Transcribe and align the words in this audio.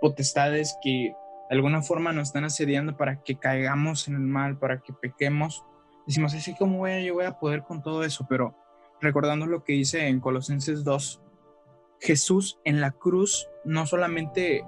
potestades 0.00 0.76
que 0.82 1.14
de 1.50 1.56
alguna 1.56 1.82
forma 1.82 2.12
nos 2.12 2.28
están 2.28 2.44
asediando 2.44 2.96
para 2.96 3.22
que 3.22 3.36
caigamos 3.36 4.08
en 4.08 4.14
el 4.14 4.20
mal, 4.20 4.58
para 4.58 4.80
que 4.80 4.92
pequemos. 4.92 5.64
Decimos, 6.06 6.34
así 6.34 6.54
como 6.54 6.78
voy 6.78 6.92
a, 6.92 7.00
yo 7.00 7.14
voy 7.14 7.24
a 7.24 7.38
poder 7.38 7.62
con 7.62 7.82
todo 7.82 8.04
eso, 8.04 8.26
pero 8.28 8.54
recordando 9.00 9.46
lo 9.46 9.64
que 9.64 9.74
dice 9.74 10.08
en 10.08 10.20
Colosenses 10.20 10.84
2, 10.84 11.20
Jesús 12.00 12.58
en 12.64 12.80
la 12.80 12.90
cruz 12.92 13.48
no 13.64 13.86
solamente 13.86 14.64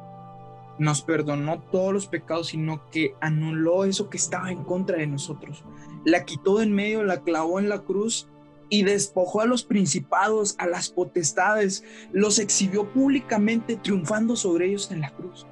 nos 0.78 1.02
perdonó 1.02 1.60
todos 1.60 1.92
los 1.92 2.06
pecados, 2.06 2.48
sino 2.48 2.88
que 2.90 3.14
anuló 3.20 3.84
eso 3.84 4.10
que 4.10 4.18
estaba 4.18 4.50
en 4.50 4.64
contra 4.64 4.98
de 4.98 5.06
nosotros. 5.06 5.64
La 6.04 6.24
quitó 6.24 6.58
de 6.58 6.64
en 6.64 6.74
medio, 6.74 7.02
la 7.04 7.22
clavó 7.22 7.58
en 7.58 7.68
la 7.68 7.80
cruz 7.80 8.28
y 8.68 8.82
despojó 8.82 9.40
a 9.40 9.46
los 9.46 9.62
principados, 9.62 10.54
a 10.58 10.66
las 10.66 10.90
potestades, 10.90 11.84
los 12.12 12.38
exhibió 12.38 12.88
públicamente 12.92 13.76
triunfando 13.76 14.36
sobre 14.36 14.66
ellos 14.66 14.90
en 14.90 15.00
la 15.00 15.10
cruz. 15.10 15.46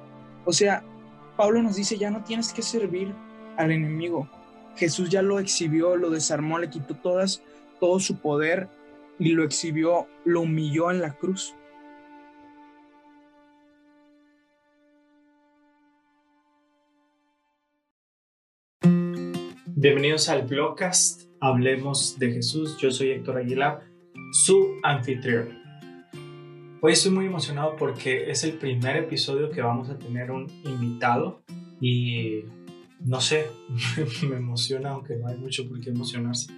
O 0.45 0.53
sea, 0.53 0.83
Pablo 1.37 1.61
nos 1.61 1.75
dice, 1.75 1.97
ya 1.97 2.11
no 2.11 2.23
tienes 2.23 2.53
que 2.53 2.61
servir 2.61 3.13
al 3.57 3.71
enemigo. 3.71 4.29
Jesús 4.75 5.09
ya 5.09 5.21
lo 5.21 5.39
exhibió, 5.39 5.95
lo 5.95 6.09
desarmó, 6.09 6.59
le 6.59 6.69
quitó 6.69 6.95
todas, 6.95 7.41
todo 7.79 7.99
su 7.99 8.17
poder 8.17 8.67
y 9.19 9.29
lo 9.29 9.43
exhibió, 9.43 10.07
lo 10.25 10.41
humilló 10.41 10.91
en 10.91 11.01
la 11.01 11.13
cruz. 11.13 11.55
Bienvenidos 19.77 20.29
al 20.29 20.43
Blogcast, 20.43 21.23
hablemos 21.45 22.17
de 22.17 22.31
Jesús. 22.31 22.75
Yo 22.77 22.89
soy 22.89 23.11
Héctor 23.11 23.37
Aguilar, 23.37 23.81
su 24.31 24.79
anfitrión. 24.83 25.49
Hoy 26.81 26.93
estoy 26.93 27.11
muy 27.11 27.27
emocionado 27.27 27.75
porque 27.77 28.31
es 28.31 28.43
el 28.43 28.53
primer 28.53 28.97
episodio 28.97 29.51
que 29.51 29.61
vamos 29.61 29.89
a 29.89 29.97
tener 29.97 30.31
un 30.31 30.47
invitado 30.63 31.43
y 31.79 32.45
no 32.99 33.21
sé, 33.21 33.45
me 34.27 34.37
emociona 34.37 34.91
aunque 34.91 35.17
no 35.17 35.27
hay 35.27 35.37
mucho 35.37 35.69
por 35.69 35.79
qué 35.79 35.91
emocionarse. 35.91 36.51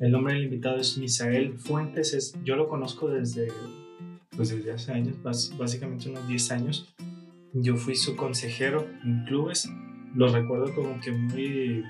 El 0.00 0.10
nombre 0.10 0.34
del 0.34 0.44
invitado 0.44 0.78
es 0.78 0.98
Misael 0.98 1.56
Fuentes, 1.56 2.14
es, 2.14 2.34
yo 2.42 2.56
lo 2.56 2.68
conozco 2.68 3.08
desde, 3.08 3.46
pues 4.36 4.48
desde 4.48 4.72
hace 4.72 4.92
años, 4.92 5.16
básicamente 5.22 6.10
unos 6.10 6.26
10 6.26 6.50
años. 6.50 6.92
Yo 7.54 7.76
fui 7.76 7.94
su 7.94 8.16
consejero 8.16 8.88
en 9.04 9.24
clubes 9.24 9.68
lo 10.14 10.28
recuerdo 10.28 10.74
como 10.74 11.00
que 11.00 11.10
muy, 11.10 11.84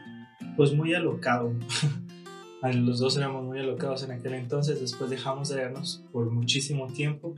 pues 0.57 0.73
muy 0.73 0.95
alocado. 0.95 1.53
Los 2.63 3.01
dos 3.01 3.17
éramos 3.17 3.45
muy 3.45 3.59
alocados 3.59 4.05
en 4.05 4.13
aquel 4.13 4.35
entonces, 4.35 4.81
después 4.81 5.11
dejamos 5.11 5.49
de 5.49 5.57
vernos 5.57 6.05
por 6.13 6.31
muchísimo 6.31 6.87
tiempo. 6.87 7.35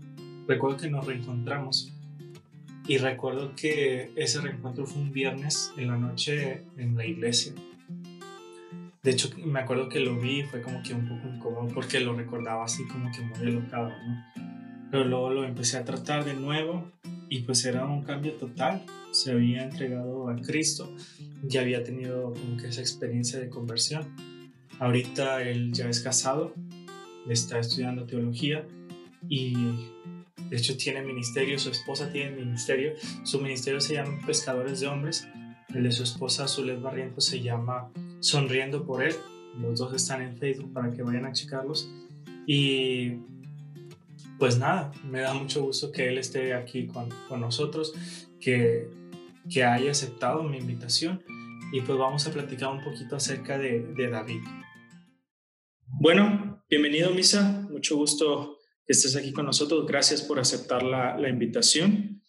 Recuerdo 0.47 0.77
que 0.77 0.91
nos 0.91 1.07
reencontramos 1.07 1.93
y 2.87 2.99
recuerdo 2.99 3.55
que 3.57 4.13
ese 4.17 4.43
reencuentro 4.43 4.87
fue 4.87 5.01
un 5.01 5.13
viernes 5.13 5.73
en 5.79 5.89
la 5.89 5.97
noche 5.97 6.65
en 6.77 6.95
la 6.97 7.07
iglesia. 7.07 7.55
De 9.03 9.11
hecho, 9.11 9.31
me 9.45 9.61
acuerdo 9.61 9.89
que 9.89 10.01
lo 10.01 10.19
vi 10.19 10.41
y 10.41 10.43
fue 10.45 10.61
como 10.61 10.83
que 10.83 10.95
un 10.95 11.09
poco 11.09 11.29
incómodo 11.29 11.69
porque 11.75 12.01
lo 12.01 12.15
recordaba 12.15 12.65
así 12.65 12.87
como 12.87 13.11
que 13.11 13.21
muy 13.21 13.49
alocado, 13.49 13.89
¿no? 13.89 14.25
Pero 14.91 15.05
luego 15.05 15.31
lo 15.31 15.45
empecé 15.45 15.79
a 15.79 15.85
tratar 15.85 16.25
de 16.25 16.35
nuevo 16.35 16.91
y 17.35 17.41
pues 17.41 17.65
era 17.65 17.85
un 17.85 18.05
cambio 18.05 18.35
total. 18.35 18.87
Se 19.11 19.33
había 19.33 19.65
entregado 19.65 20.29
a 20.29 20.37
Cristo, 20.37 20.95
ya 21.43 21.63
había 21.63 21.83
tenido 21.83 22.33
como 22.33 22.57
que 22.57 22.69
esa 22.69 22.81
experiencia 22.81 23.41
de 23.41 23.49
conversión. 23.49 24.15
Ahorita 24.79 25.43
él 25.43 25.73
ya 25.73 25.89
es 25.89 25.99
casado, 26.01 26.55
está 27.29 27.59
estudiando 27.59 28.07
teología 28.07 28.65
y 29.29 29.55
de 30.49 30.57
hecho 30.57 30.77
tiene 30.77 31.03
ministerio, 31.03 31.59
su 31.59 31.71
esposa 31.71 32.13
tiene 32.13 32.37
ministerio, 32.37 32.93
su 33.25 33.41
ministerio 33.41 33.81
se 33.81 33.95
llama 33.95 34.17
Pescadores 34.25 34.79
de 34.79 34.87
Hombres, 34.87 35.27
el 35.75 35.83
de 35.83 35.91
su 35.91 36.05
esposa 36.05 36.47
Zulet 36.47 36.81
Barrientos 36.81 37.25
se 37.25 37.41
llama 37.41 37.91
Sonriendo 38.21 38.85
por 38.85 39.03
él, 39.03 39.15
los 39.61 39.81
dos 39.81 39.93
están 39.93 40.23
en 40.23 40.37
Facebook 40.39 40.73
para 40.73 40.93
que 40.93 41.03
vayan 41.03 41.25
a 41.25 41.33
checarlos. 41.33 41.91
Y 42.47 43.15
pues 44.45 44.59
nada, 44.59 44.93
me 45.03 45.23
da 45.23 45.33
mucho 45.33 45.63
gusto 45.63 45.91
que 45.91 46.07
él 46.07 46.19
esté 46.19 46.53
aquí 46.53 46.87
con, 46.87 47.09
con 47.31 47.41
nosotros, 47.41 47.95
que 48.39 48.91
que 49.49 49.65
haya 49.65 49.91
aceptado 49.91 50.43
mi 50.43 50.59
invitación 50.59 51.23
y 51.73 51.81
pues 51.81 51.97
vamos 51.97 52.27
a 52.27 52.31
platicar 52.31 52.69
un 52.69 52.85
poquito 52.85 53.17
acerca 53.17 53.57
de, 53.57 53.81
de 53.81 54.11
David. 54.11 54.43
Bueno, 55.87 56.63
bienvenido 56.69 57.11
Misa, 57.13 57.67
mucho 57.71 57.97
gusto 57.97 58.59
que 58.85 58.93
estés 58.93 59.17
aquí 59.17 59.33
con 59.33 59.47
nosotros, 59.47 59.87
gracias 59.87 60.21
por 60.21 60.39
aceptar 60.39 60.83
la, 60.83 61.17
la 61.19 61.31
invitación. 61.31 62.23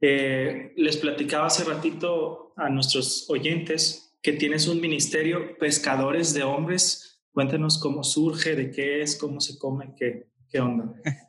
Eh, 0.00 0.72
les 0.76 0.96
platicaba 0.96 1.48
hace 1.48 1.64
ratito 1.64 2.54
a 2.56 2.70
nuestros 2.70 3.28
oyentes 3.28 4.16
que 4.22 4.32
tienes 4.32 4.68
un 4.68 4.80
ministerio, 4.80 5.58
Pescadores 5.58 6.32
de 6.32 6.44
Hombres. 6.44 7.20
Cuéntanos 7.30 7.78
cómo 7.78 8.04
surge, 8.04 8.56
de 8.56 8.70
qué 8.70 9.02
es, 9.02 9.16
cómo 9.16 9.40
se 9.40 9.58
come, 9.58 9.92
qué, 9.98 10.30
qué 10.48 10.60
onda. 10.60 10.94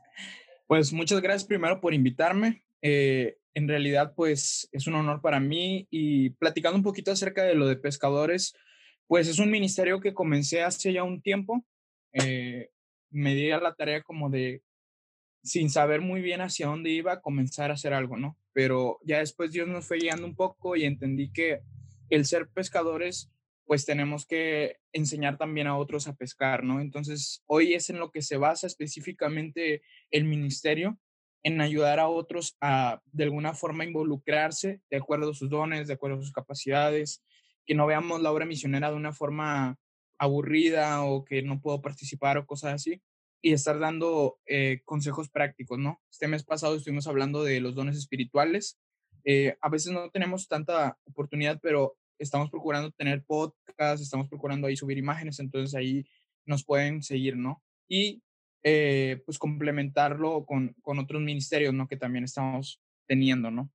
Pues 0.68 0.92
muchas 0.92 1.22
gracias 1.22 1.46
primero 1.46 1.80
por 1.80 1.94
invitarme. 1.94 2.64
Eh, 2.82 3.38
en 3.54 3.68
realidad, 3.68 4.14
pues 4.16 4.70
es 4.72 4.86
un 4.86 4.96
honor 4.96 5.22
para 5.22 5.40
mí 5.40 5.88
y 5.90 6.32
platicando 6.32 6.78
un 6.78 6.84
poquito 6.84 7.12
acerca 7.12 7.44
de 7.44 7.56
lo 7.56 7.68
de 7.68 7.78
pescadores, 7.78 8.54
pues 9.08 9.28
es 9.30 9.40
un 9.40 9.50
ministerio 9.50 10.02
que 10.02 10.14
comencé 10.14 10.62
hace 10.62 10.92
ya 10.92 11.04
un 11.04 11.22
tiempo. 11.22 11.66
Eh, 12.14 12.70
me 13.10 13.34
di 13.34 13.50
a 13.50 13.60
la 13.60 13.74
tarea 13.74 14.04
como 14.04 14.30
de, 14.30 14.62
sin 15.42 15.70
saber 15.70 16.02
muy 16.02 16.22
bien 16.22 16.42
hacia 16.42 16.68
dónde 16.68 16.90
iba, 16.90 17.22
comenzar 17.22 17.72
a 17.72 17.76
hacer 17.76 17.94
algo, 17.94 18.18
¿no? 18.18 18.38
Pero 18.52 19.00
ya 19.04 19.20
después 19.20 19.52
Dios 19.54 19.68
nos 19.70 19.86
fue 19.86 20.00
guiando 20.00 20.28
un 20.28 20.36
poco 20.36 20.76
y 20.76 20.84
entendí 20.84 21.32
que 21.32 21.62
el 22.10 22.26
ser 22.26 22.50
pescadores, 22.50 23.32
pues 23.68 23.86
tenemos 23.86 24.26
que 24.26 24.78
enseñar 24.94 25.38
también 25.38 25.68
a 25.68 25.78
otros 25.78 26.08
a 26.08 26.16
pescar, 26.16 26.64
¿no? 26.64 26.80
Entonces, 26.80 27.44
hoy 27.48 27.74
es 27.74 27.90
en 27.90 28.00
lo 28.00 28.12
que 28.12 28.22
se 28.22 28.38
basa 28.38 28.66
específicamente 28.66 29.84
el 30.10 30.24
ministerio 30.24 30.98
en 31.44 31.60
ayudar 31.60 32.00
a 32.00 32.08
otros 32.08 32.56
a 32.62 33.02
de 33.12 33.26
alguna 33.26 33.54
forma 33.54 33.84
involucrarse 33.84 34.82
de 34.90 34.98
acuerdo 34.98 35.32
a 35.32 35.34
sus 35.34 35.50
dones, 35.50 35.88
de 35.88 35.94
acuerdo 35.94 36.18
a 36.18 36.22
sus 36.22 36.32
capacidades, 36.32 37.24
que 37.66 37.76
no 37.76 37.86
veamos 37.86 38.22
la 38.22 38.32
obra 38.32 38.46
misionera 38.46 38.90
de 38.90 38.96
una 38.96 39.12
forma 39.12 39.78
aburrida 40.18 41.04
o 41.04 41.26
que 41.26 41.44
no 41.44 41.60
puedo 41.60 41.82
participar 41.82 42.38
o 42.38 42.46
cosas 42.46 42.74
así, 42.74 43.02
y 43.42 43.52
estar 43.52 43.80
dando 43.80 44.40
eh, 44.46 44.82
consejos 44.86 45.30
prácticos, 45.30 45.78
¿no? 45.78 46.02
Este 46.10 46.30
mes 46.30 46.46
pasado 46.46 46.76
estuvimos 46.76 47.06
hablando 47.08 47.44
de 47.44 47.60
los 47.60 47.76
dones 47.76 47.98
espirituales. 47.98 48.80
Eh, 49.26 49.58
a 49.62 49.70
veces 49.70 49.92
no 49.92 50.10
tenemos 50.10 50.48
tanta 50.48 50.98
oportunidad, 51.06 51.60
pero 51.62 51.98
estamos 52.20 52.50
procurando 52.50 52.92
tener 52.92 53.24
podcasts, 53.24 54.02
estamos 54.02 54.28
procurando 54.28 54.68
ahí 54.68 54.76
subir 54.76 54.98
imágenes, 54.98 55.40
entonces 55.40 55.76
ahí 55.76 56.06
nos 56.46 56.64
pueden 56.64 57.04
seguir, 57.04 57.38
¿no? 57.38 57.64
Y 57.88 58.22
eh, 58.64 59.22
pues 59.26 59.38
complementarlo 59.38 60.46
con, 60.46 60.76
con 60.82 61.00
otros 61.00 61.22
ministerios, 61.22 61.74
¿no? 61.74 61.88
Que 61.88 61.98
también 61.98 62.24
estamos 62.24 62.82
teniendo, 63.08 63.52
¿no? 63.52 63.72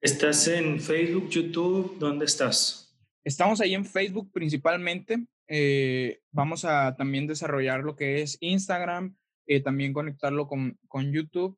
¿Estás 0.00 0.48
en 0.48 0.80
Facebook, 0.80 1.28
YouTube? 1.28 1.96
¿Dónde 1.98 2.24
estás? 2.24 2.92
Estamos 3.22 3.60
ahí 3.60 3.74
en 3.74 3.84
Facebook 3.84 4.32
principalmente. 4.32 5.24
Eh, 5.46 6.20
vamos 6.32 6.64
a 6.64 6.96
también 6.96 7.28
desarrollar 7.28 7.84
lo 7.84 7.94
que 7.94 8.22
es 8.22 8.36
Instagram, 8.40 9.16
eh, 9.46 9.60
también 9.60 9.92
conectarlo 9.92 10.48
con, 10.48 10.76
con 10.88 11.12
YouTube. 11.12 11.56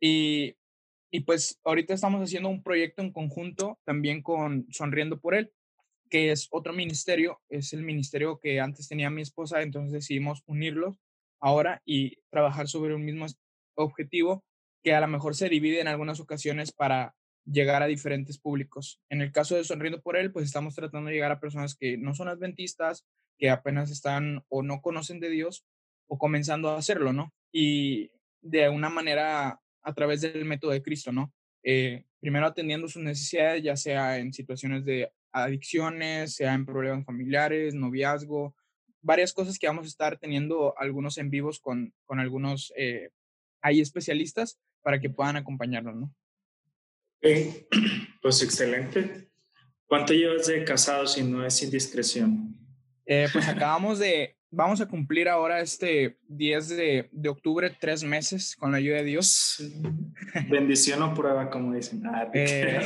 Y, 0.00 0.57
y 1.10 1.20
pues 1.20 1.58
ahorita 1.64 1.94
estamos 1.94 2.22
haciendo 2.22 2.48
un 2.48 2.62
proyecto 2.62 3.02
en 3.02 3.12
conjunto 3.12 3.78
también 3.84 4.22
con 4.22 4.66
Sonriendo 4.70 5.20
por 5.20 5.34
Él, 5.34 5.52
que 6.10 6.30
es 6.32 6.48
otro 6.50 6.72
ministerio, 6.72 7.40
es 7.48 7.72
el 7.72 7.82
ministerio 7.82 8.38
que 8.40 8.60
antes 8.60 8.88
tenía 8.88 9.10
mi 9.10 9.22
esposa, 9.22 9.62
entonces 9.62 9.92
decidimos 9.92 10.42
unirlos 10.46 10.96
ahora 11.40 11.82
y 11.84 12.16
trabajar 12.30 12.68
sobre 12.68 12.94
un 12.94 13.04
mismo 13.04 13.26
objetivo 13.74 14.44
que 14.82 14.94
a 14.94 15.00
lo 15.00 15.08
mejor 15.08 15.34
se 15.34 15.48
divide 15.48 15.80
en 15.80 15.88
algunas 15.88 16.20
ocasiones 16.20 16.72
para 16.72 17.14
llegar 17.44 17.82
a 17.82 17.86
diferentes 17.86 18.38
públicos. 18.38 19.00
En 19.08 19.22
el 19.22 19.32
caso 19.32 19.56
de 19.56 19.64
Sonriendo 19.64 20.02
por 20.02 20.16
Él, 20.16 20.32
pues 20.32 20.44
estamos 20.46 20.74
tratando 20.74 21.08
de 21.08 21.14
llegar 21.14 21.32
a 21.32 21.40
personas 21.40 21.74
que 21.74 21.96
no 21.96 22.14
son 22.14 22.28
adventistas, 22.28 23.06
que 23.38 23.50
apenas 23.50 23.90
están 23.90 24.44
o 24.48 24.62
no 24.62 24.80
conocen 24.80 25.20
de 25.20 25.30
Dios 25.30 25.64
o 26.06 26.18
comenzando 26.18 26.70
a 26.70 26.78
hacerlo, 26.78 27.12
¿no? 27.12 27.32
Y 27.52 28.10
de 28.40 28.68
una 28.68 28.90
manera 28.90 29.60
a 29.88 29.94
través 29.94 30.20
del 30.20 30.44
método 30.44 30.72
de 30.72 30.82
Cristo, 30.82 31.12
¿no? 31.12 31.32
Eh, 31.62 32.04
primero 32.20 32.46
atendiendo 32.46 32.88
sus 32.88 33.02
necesidades, 33.02 33.62
ya 33.62 33.76
sea 33.76 34.18
en 34.18 34.32
situaciones 34.32 34.84
de 34.84 35.10
adicciones, 35.32 36.34
sea 36.34 36.52
en 36.54 36.66
problemas 36.66 37.04
familiares, 37.04 37.74
noviazgo, 37.74 38.54
varias 39.00 39.32
cosas 39.32 39.58
que 39.58 39.66
vamos 39.66 39.86
a 39.86 39.88
estar 39.88 40.18
teniendo 40.18 40.74
algunos 40.78 41.18
en 41.18 41.30
vivos 41.30 41.58
con, 41.58 41.94
con 42.04 42.20
algunos 42.20 42.72
eh, 42.76 43.10
hay 43.62 43.80
especialistas 43.80 44.58
para 44.82 45.00
que 45.00 45.10
puedan 45.10 45.36
acompañarnos, 45.36 45.96
¿no? 45.96 46.14
Pues 48.20 48.42
excelente. 48.42 49.30
¿Cuánto 49.86 50.12
llevas 50.12 50.48
de 50.48 50.64
casado 50.64 51.06
si 51.06 51.22
no 51.22 51.46
es 51.46 51.62
indiscreción? 51.62 52.58
Eh, 53.06 53.28
pues 53.32 53.48
acabamos 53.48 54.00
de, 54.00 54.36
vamos 54.50 54.80
a 54.80 54.88
cumplir 54.88 55.28
ahora 55.28 55.60
este 55.60 56.18
10 56.28 56.68
de, 56.68 57.08
de, 57.12 57.28
octubre 57.28 57.70
tres 57.80 58.04
meses 58.04 58.56
con 58.56 58.72
la 58.72 58.78
ayuda 58.78 58.96
de 58.96 59.04
Dios. 59.04 59.62
Bendición 60.50 61.02
o 61.02 61.14
prueba, 61.14 61.50
como 61.50 61.74
dicen. 61.74 62.02
Ah, 62.06 62.30
eh, 62.32 62.80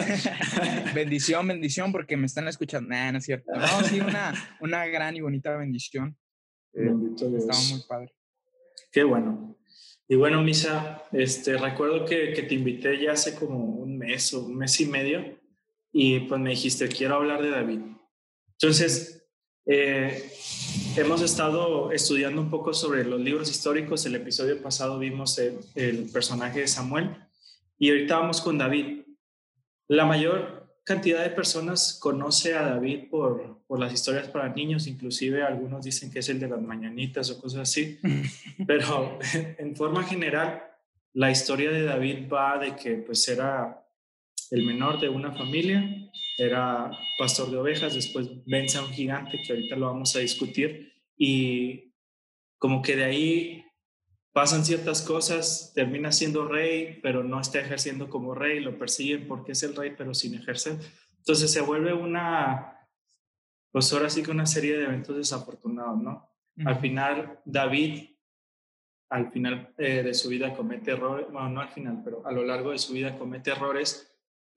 bendición, 0.95 1.47
bendición, 1.47 1.93
porque 1.93 2.17
me 2.17 2.27
están 2.27 2.49
escuchando. 2.49 2.89
Nah, 2.91 3.13
no 3.13 3.19
es 3.19 3.25
cierto. 3.25 3.53
No, 3.53 3.83
sí, 3.85 4.01
una, 4.01 4.35
una 4.61 4.87
gran 4.87 5.17
y 5.17 5.21
bonita 5.21 5.57
bendición. 5.57 6.17
Eh, 6.75 6.85
Bendito 6.85 7.29
Dios. 7.29 7.43
Estaba 7.43 7.63
muy 7.71 7.87
padre. 7.89 8.15
Qué 8.91 9.05
bueno. 9.05 9.57
Y 10.09 10.17
bueno, 10.17 10.43
Misa, 10.43 11.03
este, 11.13 11.57
recuerdo 11.57 12.05
que, 12.05 12.33
que 12.33 12.43
te 12.43 12.55
invité 12.55 13.03
ya 13.03 13.13
hace 13.13 13.35
como 13.35 13.59
un 13.59 13.97
mes 13.97 14.35
o 14.35 14.45
un 14.45 14.57
mes 14.57 14.79
y 14.81 14.87
medio 14.87 15.41
y 15.93 16.21
pues 16.21 16.41
me 16.41 16.51
dijiste, 16.51 16.89
quiero 16.89 17.17
hablar 17.17 17.43
de 17.43 17.51
David. 17.51 17.81
Entonces, 18.53 19.27
eh, 19.67 20.33
hemos 20.97 21.23
estado 21.23 21.93
estudiando 21.93 22.41
un 22.41 22.51
poco 22.51 22.75
sobre 22.75 23.05
los 23.05 23.21
libros 23.21 23.51
históricos. 23.51 24.05
El 24.05 24.15
episodio 24.15 24.61
pasado 24.61 24.99
vimos 24.99 25.39
el, 25.39 26.11
personaje 26.13 26.61
de 26.61 26.69
Samuel 26.69 27.11
y 27.79 27.91
ahorita 27.91 28.19
vamos 28.19 28.41
con 28.41 28.59
David. 28.59 29.03
La 29.89 30.05
mayor 30.05 30.69
cantidad 30.85 31.23
de 31.23 31.31
personas 31.31 31.99
conoce 32.01 32.55
a 32.55 32.63
David 32.63 33.09
por, 33.11 33.61
por 33.67 33.79
las 33.79 33.93
historias 33.93 34.29
para 34.29 34.49
niños, 34.49 34.87
inclusive 34.87 35.43
algunos 35.43 35.85
dicen 35.85 36.11
que 36.11 36.19
es 36.19 36.29
el 36.29 36.41
de 36.41 36.49
las 36.49 36.61
mañanitas 36.61 37.31
o 37.31 37.41
cosas 37.41 37.61
así, 37.61 37.99
pero 38.67 39.19
en 39.59 39.75
forma 39.77 40.05
general 40.05 40.63
la 41.15 41.31
historia 41.31 41.71
de 41.71 41.85
David 41.85 42.29
va 42.33 42.59
de 42.59 42.75
que 42.77 42.95
pues 42.95 43.27
era 43.29 43.82
el 44.53 44.67
menor 44.67 45.01
de 45.01 45.09
una 45.09 45.33
familia, 45.33 45.83
era 46.37 46.91
pastor 47.19 47.51
de 47.51 47.57
ovejas, 47.57 47.95
después 47.95 48.29
vence 48.45 48.77
a 48.77 48.83
un 48.83 48.91
gigante 48.91 49.41
que 49.41 49.51
ahorita 49.51 49.77
lo 49.77 49.87
vamos 49.87 50.15
a 50.15 50.19
discutir 50.19 50.93
y 51.17 51.95
como 52.59 52.83
que 52.83 52.95
de 52.95 53.05
ahí 53.05 53.65
pasan 54.33 54.63
ciertas 54.63 55.01
cosas, 55.01 55.73
termina 55.75 56.13
siendo 56.13 56.47
rey, 56.47 57.01
pero 57.03 57.25
no 57.25 57.41
está 57.41 57.61
ejerciendo 57.61 58.11
como 58.11 58.35
rey, 58.35 58.61
lo 58.61 58.79
persiguen 58.79 59.27
porque 59.27 59.53
es 59.53 59.63
el 59.63 59.75
rey, 59.75 59.95
pero 59.97 60.13
sin 60.13 60.35
ejercer. 60.35 60.77
Entonces 61.17 61.51
se 61.51 61.63
vuelve 61.63 61.95
una, 61.95 62.77
pues 63.71 63.91
ahora 63.95 64.11
sí 64.11 64.23
que 64.23 64.33
una 64.33 64.45
serie 64.45 64.77
de 64.77 64.85
eventos 64.85 65.17
desafortunados, 65.17 65.99
¿no? 65.99 66.29
Al 66.67 66.79
final, 66.79 67.41
David, 67.47 68.17
al 69.09 69.33
final 69.33 69.73
eh, 69.79 70.03
de 70.03 70.13
su 70.13 70.29
vida 70.29 70.55
comete 70.55 70.91
errores, 70.91 71.27
bueno, 71.33 71.49
no 71.49 71.61
al 71.63 71.71
final, 71.71 72.03
pero 72.05 72.27
a 72.27 72.33
lo 72.33 72.45
largo 72.45 72.73
de 72.73 72.79
su 72.79 72.93
vida 72.93 73.19
comete 73.19 73.51
errores 73.51 74.12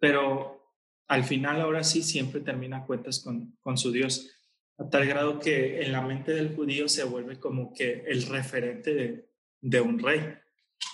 pero 0.06 0.72
al 1.08 1.24
final 1.24 1.60
ahora 1.62 1.84
sí 1.84 2.04
siempre 2.04 2.40
termina 2.40 2.86
cuentas 2.86 3.20
con, 3.22 3.58
con 3.60 3.76
su 3.76 3.92
Dios, 3.92 4.30
a 4.78 4.88
tal 4.88 5.08
grado 5.08 5.40
que 5.40 5.82
en 5.82 5.92
la 5.92 6.02
mente 6.04 6.32
del 6.32 6.56
judío 6.56 6.88
se 6.88 7.06
vuelve 7.06 7.40
como 7.40 7.74
que 7.74 8.04
el 8.06 8.22
referente 8.28 8.94
de, 8.94 9.30
de 9.62 9.82
un 9.82 9.98
rey. 9.98 10.22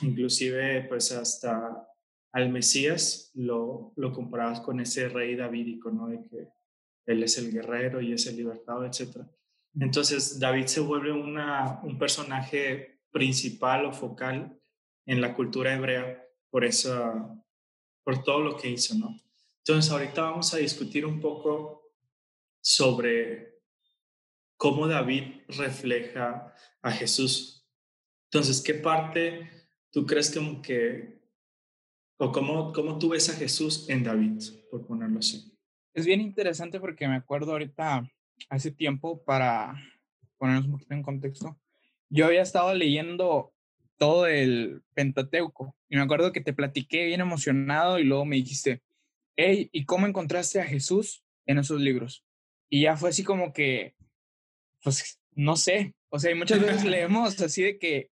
Inclusive 0.01 0.85
pues 0.87 1.11
hasta 1.11 1.85
al 2.31 2.53
Mesías 2.53 3.31
lo, 3.33 3.91
lo 3.97 4.13
comparabas 4.13 4.61
con 4.61 4.79
ese 4.79 5.09
rey 5.09 5.35
davídico, 5.35 5.91
¿no? 5.91 6.07
De 6.07 6.23
que 6.29 6.47
él 7.05 7.21
es 7.23 7.37
el 7.37 7.51
guerrero 7.51 7.99
y 7.99 8.13
es 8.13 8.25
el 8.27 8.37
libertado, 8.37 8.85
etc. 8.85 9.25
Entonces 9.77 10.39
David 10.39 10.67
se 10.67 10.79
vuelve 10.79 11.11
una, 11.11 11.81
un 11.83 11.99
personaje 11.99 13.01
principal 13.11 13.87
o 13.87 13.91
focal 13.91 14.57
en 15.05 15.19
la 15.19 15.35
cultura 15.35 15.73
hebrea 15.73 16.25
por 16.49 16.63
esa, 16.63 17.27
por 18.03 18.23
todo 18.23 18.41
lo 18.41 18.57
que 18.57 18.69
hizo, 18.69 18.95
¿no? 18.95 19.19
Entonces, 19.59 19.91
ahorita 19.91 20.21
vamos 20.23 20.53
a 20.53 20.57
discutir 20.57 21.05
un 21.05 21.19
poco 21.19 21.91
sobre 22.61 23.59
cómo 24.57 24.87
David 24.87 25.41
refleja 25.47 26.53
a 26.81 26.91
Jesús. 26.91 27.67
Entonces, 28.31 28.61
¿qué 28.61 28.73
parte 28.75 29.49
tú 29.91 30.05
crees 30.05 30.33
como 30.33 30.61
que, 30.61 31.21
o 32.17 32.31
cómo, 32.31 32.71
cómo 32.71 32.97
tú 32.97 33.09
ves 33.09 33.29
a 33.29 33.33
Jesús 33.33 33.89
en 33.89 34.03
David, 34.03 34.41
por 34.69 34.85
ponerlo 34.85 35.19
así? 35.19 35.57
Es 35.93 36.05
bien 36.05 36.21
interesante 36.21 36.79
porque 36.79 37.07
me 37.07 37.15
acuerdo 37.15 37.51
ahorita, 37.51 38.09
hace 38.49 38.71
tiempo, 38.71 39.23
para 39.23 39.75
ponernos 40.37 40.65
un 40.65 40.71
poquito 40.71 40.93
en 40.93 41.03
contexto, 41.03 41.59
yo 42.09 42.25
había 42.25 42.41
estado 42.41 42.73
leyendo 42.73 43.53
todo 44.01 44.25
el 44.25 44.81
Pentateuco. 44.95 45.75
Y 45.87 45.95
me 45.95 46.01
acuerdo 46.01 46.31
que 46.31 46.41
te 46.41 46.53
platiqué 46.53 47.05
bien 47.05 47.21
emocionado 47.21 47.99
y 47.99 48.03
luego 48.03 48.25
me 48.25 48.37
dijiste, 48.37 48.81
hey, 49.35 49.69
¿y 49.71 49.85
cómo 49.85 50.07
encontraste 50.07 50.59
a 50.59 50.65
Jesús 50.65 51.23
en 51.45 51.59
esos 51.59 51.79
libros? 51.79 52.25
Y 52.67 52.81
ya 52.81 52.97
fue 52.97 53.11
así 53.11 53.23
como 53.23 53.53
que, 53.53 53.93
pues, 54.83 55.19
no 55.35 55.55
sé. 55.55 55.93
O 56.09 56.17
sea, 56.17 56.35
muchas 56.35 56.61
veces 56.61 56.83
leemos 56.83 57.39
así 57.41 57.61
de 57.61 57.77
que 57.77 58.09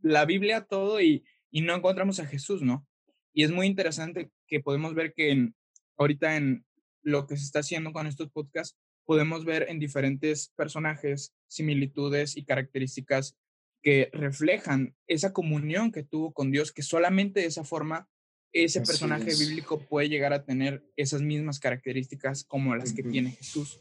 la 0.00 0.26
Biblia 0.26 0.60
todo 0.60 1.00
y, 1.00 1.24
y 1.50 1.62
no 1.62 1.74
encontramos 1.74 2.20
a 2.20 2.26
Jesús, 2.26 2.62
¿no? 2.62 2.86
Y 3.32 3.42
es 3.42 3.50
muy 3.50 3.66
interesante 3.66 4.30
que 4.46 4.60
podemos 4.60 4.94
ver 4.94 5.12
que 5.12 5.32
en, 5.32 5.56
ahorita 5.96 6.36
en 6.36 6.64
lo 7.02 7.26
que 7.26 7.36
se 7.36 7.42
está 7.42 7.58
haciendo 7.58 7.92
con 7.92 8.06
estos 8.06 8.30
podcasts, 8.30 8.78
podemos 9.04 9.44
ver 9.44 9.66
en 9.68 9.80
diferentes 9.80 10.52
personajes 10.54 11.34
similitudes 11.48 12.36
y 12.36 12.44
características 12.44 13.36
que 13.82 14.10
reflejan 14.12 14.94
esa 15.06 15.32
comunión 15.32 15.90
que 15.92 16.04
tuvo 16.04 16.32
con 16.32 16.50
Dios, 16.50 16.72
que 16.72 16.82
solamente 16.82 17.40
de 17.40 17.46
esa 17.46 17.64
forma 17.64 18.08
ese 18.52 18.80
personaje 18.80 19.34
bíblico 19.34 19.80
puede 19.80 20.08
llegar 20.08 20.32
a 20.32 20.44
tener 20.44 20.84
esas 20.96 21.22
mismas 21.22 21.58
características 21.58 22.44
como 22.44 22.76
las 22.76 22.92
que 22.92 23.02
tiene 23.02 23.32
Jesús. 23.32 23.80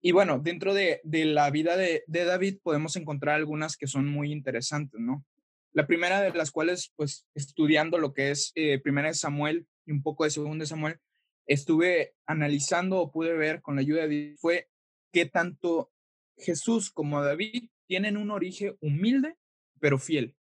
Y 0.00 0.12
bueno, 0.12 0.38
dentro 0.38 0.74
de, 0.74 1.00
la 1.04 1.50
vida 1.50 1.76
de, 1.76 2.04
David 2.06 2.58
podemos 2.62 2.96
encontrar 2.96 3.36
algunas 3.36 3.76
que 3.76 3.86
son 3.86 4.06
muy 4.06 4.32
interesantes, 4.32 5.00
¿no? 5.00 5.24
La 5.72 5.86
primera 5.86 6.20
de 6.20 6.32
las 6.32 6.50
cuales, 6.50 6.92
pues, 6.96 7.26
estudiando 7.34 7.98
lo 7.98 8.12
que 8.12 8.30
es 8.30 8.52
eh, 8.54 8.80
Primera 8.80 9.08
de 9.08 9.14
Samuel 9.14 9.66
y 9.86 9.92
un 9.92 10.02
poco 10.02 10.24
de 10.24 10.30
Segunda 10.30 10.62
de 10.64 10.68
Samuel, 10.68 10.98
estuve 11.46 12.14
analizando 12.26 12.98
o 12.98 13.10
pude 13.10 13.34
ver 13.34 13.62
con 13.62 13.76
la 13.76 13.80
ayuda 13.80 14.02
de 14.02 14.08
Dios 14.08 14.40
fue 14.40 14.68
que 15.12 15.26
tanto 15.26 15.92
Jesús 16.36 16.90
como 16.90 17.22
David 17.22 17.70
tienen 17.88 18.16
un 18.16 18.30
origen 18.30 18.76
humilde, 18.80 19.34
pero 19.80 19.98
fiel. 19.98 20.36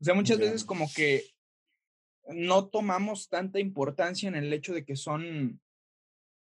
O 0.00 0.04
sea, 0.04 0.14
muchas 0.14 0.38
veces 0.38 0.64
como 0.64 0.88
que 0.94 1.24
no 2.28 2.68
tomamos 2.68 3.28
tanta 3.28 3.60
importancia 3.60 4.28
en 4.28 4.36
el 4.36 4.52
hecho 4.52 4.72
de 4.72 4.84
que 4.84 4.96
son, 4.96 5.60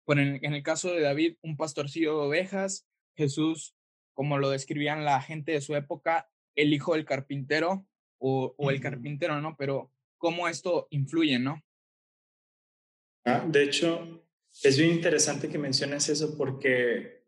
bueno, 0.06 0.22
en, 0.22 0.54
el 0.54 0.62
caso 0.62 0.92
de 0.92 1.02
David, 1.02 1.36
un 1.42 1.56
pastorcillo 1.56 2.12
de 2.12 2.26
ovejas, 2.28 2.86
Jesús, 3.16 3.74
como 4.14 4.38
lo 4.38 4.50
describían 4.50 5.04
la 5.04 5.20
gente 5.20 5.52
de 5.52 5.60
su 5.60 5.74
época, 5.76 6.30
el 6.54 6.72
hijo 6.72 6.94
del 6.94 7.04
carpintero 7.04 7.86
o, 8.18 8.54
o 8.56 8.70
el 8.70 8.80
carpintero, 8.80 9.40
¿no? 9.40 9.56
Pero 9.56 9.92
cómo 10.16 10.48
esto 10.48 10.86
influye, 10.90 11.38
¿no? 11.38 11.62
Ah, 13.24 13.44
de 13.46 13.64
hecho, 13.64 14.24
es 14.62 14.78
bien 14.78 14.92
interesante 14.92 15.48
que 15.48 15.58
menciones 15.58 16.08
eso 16.08 16.36
porque 16.36 17.24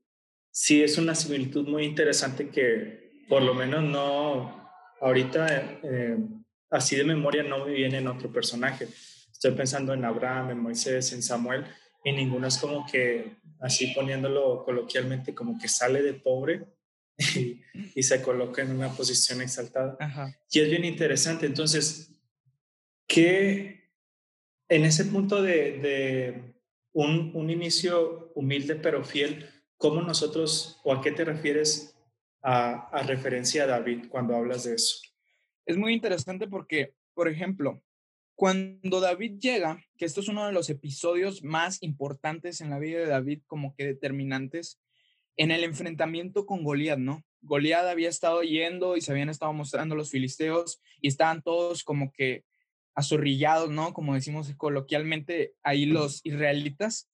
sí 0.51 0.83
es 0.83 0.99
una 0.99 1.15
similitud 1.15 1.67
muy 1.69 1.85
interesante 1.85 2.49
que 2.49 3.00
por 3.31 3.43
lo 3.43 3.55
menos 3.55 3.85
no, 3.85 4.69
ahorita 5.01 5.79
eh, 5.85 6.19
así 6.69 6.97
de 6.97 7.05
memoria 7.05 7.45
no 7.45 7.65
me 7.65 7.73
viene 7.73 7.99
en 7.99 8.09
otro 8.09 8.31
personaje. 8.33 8.89
Estoy 9.33 9.53
pensando 9.53 9.95
en 9.95 10.05
Abraham, 10.05 10.51
en 10.51 10.59
Moisés, 10.59 11.13
en 11.13 11.23
Samuel, 11.23 11.65
y 12.05 12.11
ninguno 12.11 12.49
es 12.49 12.59
como 12.59 12.85
que, 12.85 13.37
así 13.61 13.93
poniéndolo 13.95 14.65
coloquialmente, 14.65 15.33
como 15.33 15.59
que 15.61 15.69
sale 15.69 16.03
de 16.03 16.15
pobre 16.15 16.67
y, 17.95 18.03
se 18.03 18.21
coloca 18.21 18.63
en 18.63 18.73
una 18.73 18.89
posición 18.89 19.41
exaltada. 19.41 19.97
Y 20.51 20.61
es 20.61 20.69
bien 20.69 20.85
interesante. 20.85 21.47
Entonces, 21.47 22.21
¿qué 23.07 23.93
en 24.69 24.85
ese 24.85 25.05
punto 25.05 25.41
de, 25.41 25.79
de 25.79 26.55
un, 26.93 27.31
un 27.35 27.49
inicio 27.49 28.33
humilde 28.35 28.75
pero 28.75 29.05
fiel, 29.05 29.49
¿Cómo 29.77 30.03
nosotros, 30.03 30.79
o 30.85 30.93
a 30.93 31.01
qué 31.01 31.11
te 31.11 31.25
refieres 31.25 31.97
a, 32.43 33.03
referencia 33.07 33.65
a 33.65 33.67
David 33.67 34.09
cuando 34.09 34.35
hablas 34.35 34.65
de 34.65 34.75
eso? 34.75 34.99
Es 35.67 35.77
muy 35.77 35.93
interesante 35.93 36.49
porque, 36.49 36.95
por 37.15 37.29
ejemplo, 37.29 37.83
cuando 38.35 39.01
David 39.01 39.39
llega, 39.39 39.85
que 39.97 40.07
esto 40.07 40.21
es 40.21 40.29
uno 40.29 40.47
de 40.47 40.53
los 40.53 40.71
episodios 40.71 41.43
más 41.43 41.83
importantes 41.83 42.61
en 42.61 42.71
la 42.71 42.79
vida 42.79 43.01
de 43.01 43.07
David, 43.07 43.43
como 43.47 43.75
que 43.75 43.85
determinantes, 43.85 44.81
en 45.37 45.51
el 45.51 45.65
enfrentamiento 45.65 46.47
con 46.47 46.65
Goliat, 46.65 46.99
¿no? 46.99 47.23
Goliat 47.43 47.87
había 47.87 48.09
estado 48.09 48.43
yendo 48.43 48.97
y 48.97 49.01
se 49.01 49.13
habían 49.13 49.29
estado 49.29 49.53
mostrando 49.53 49.95
los 49.95 50.11
filisteos 50.11 50.83
y 51.01 51.09
estaban 51.09 51.43
todos 51.43 51.85
como 51.85 52.13
que 52.13 52.45
azorrillados, 52.95 53.71
¿no? 53.71 53.93
Como 53.95 54.15
decimos 54.15 54.53
coloquialmente 54.57 55.55
ahí 55.63 55.87
los 55.87 56.21
israelitas. 56.25 57.11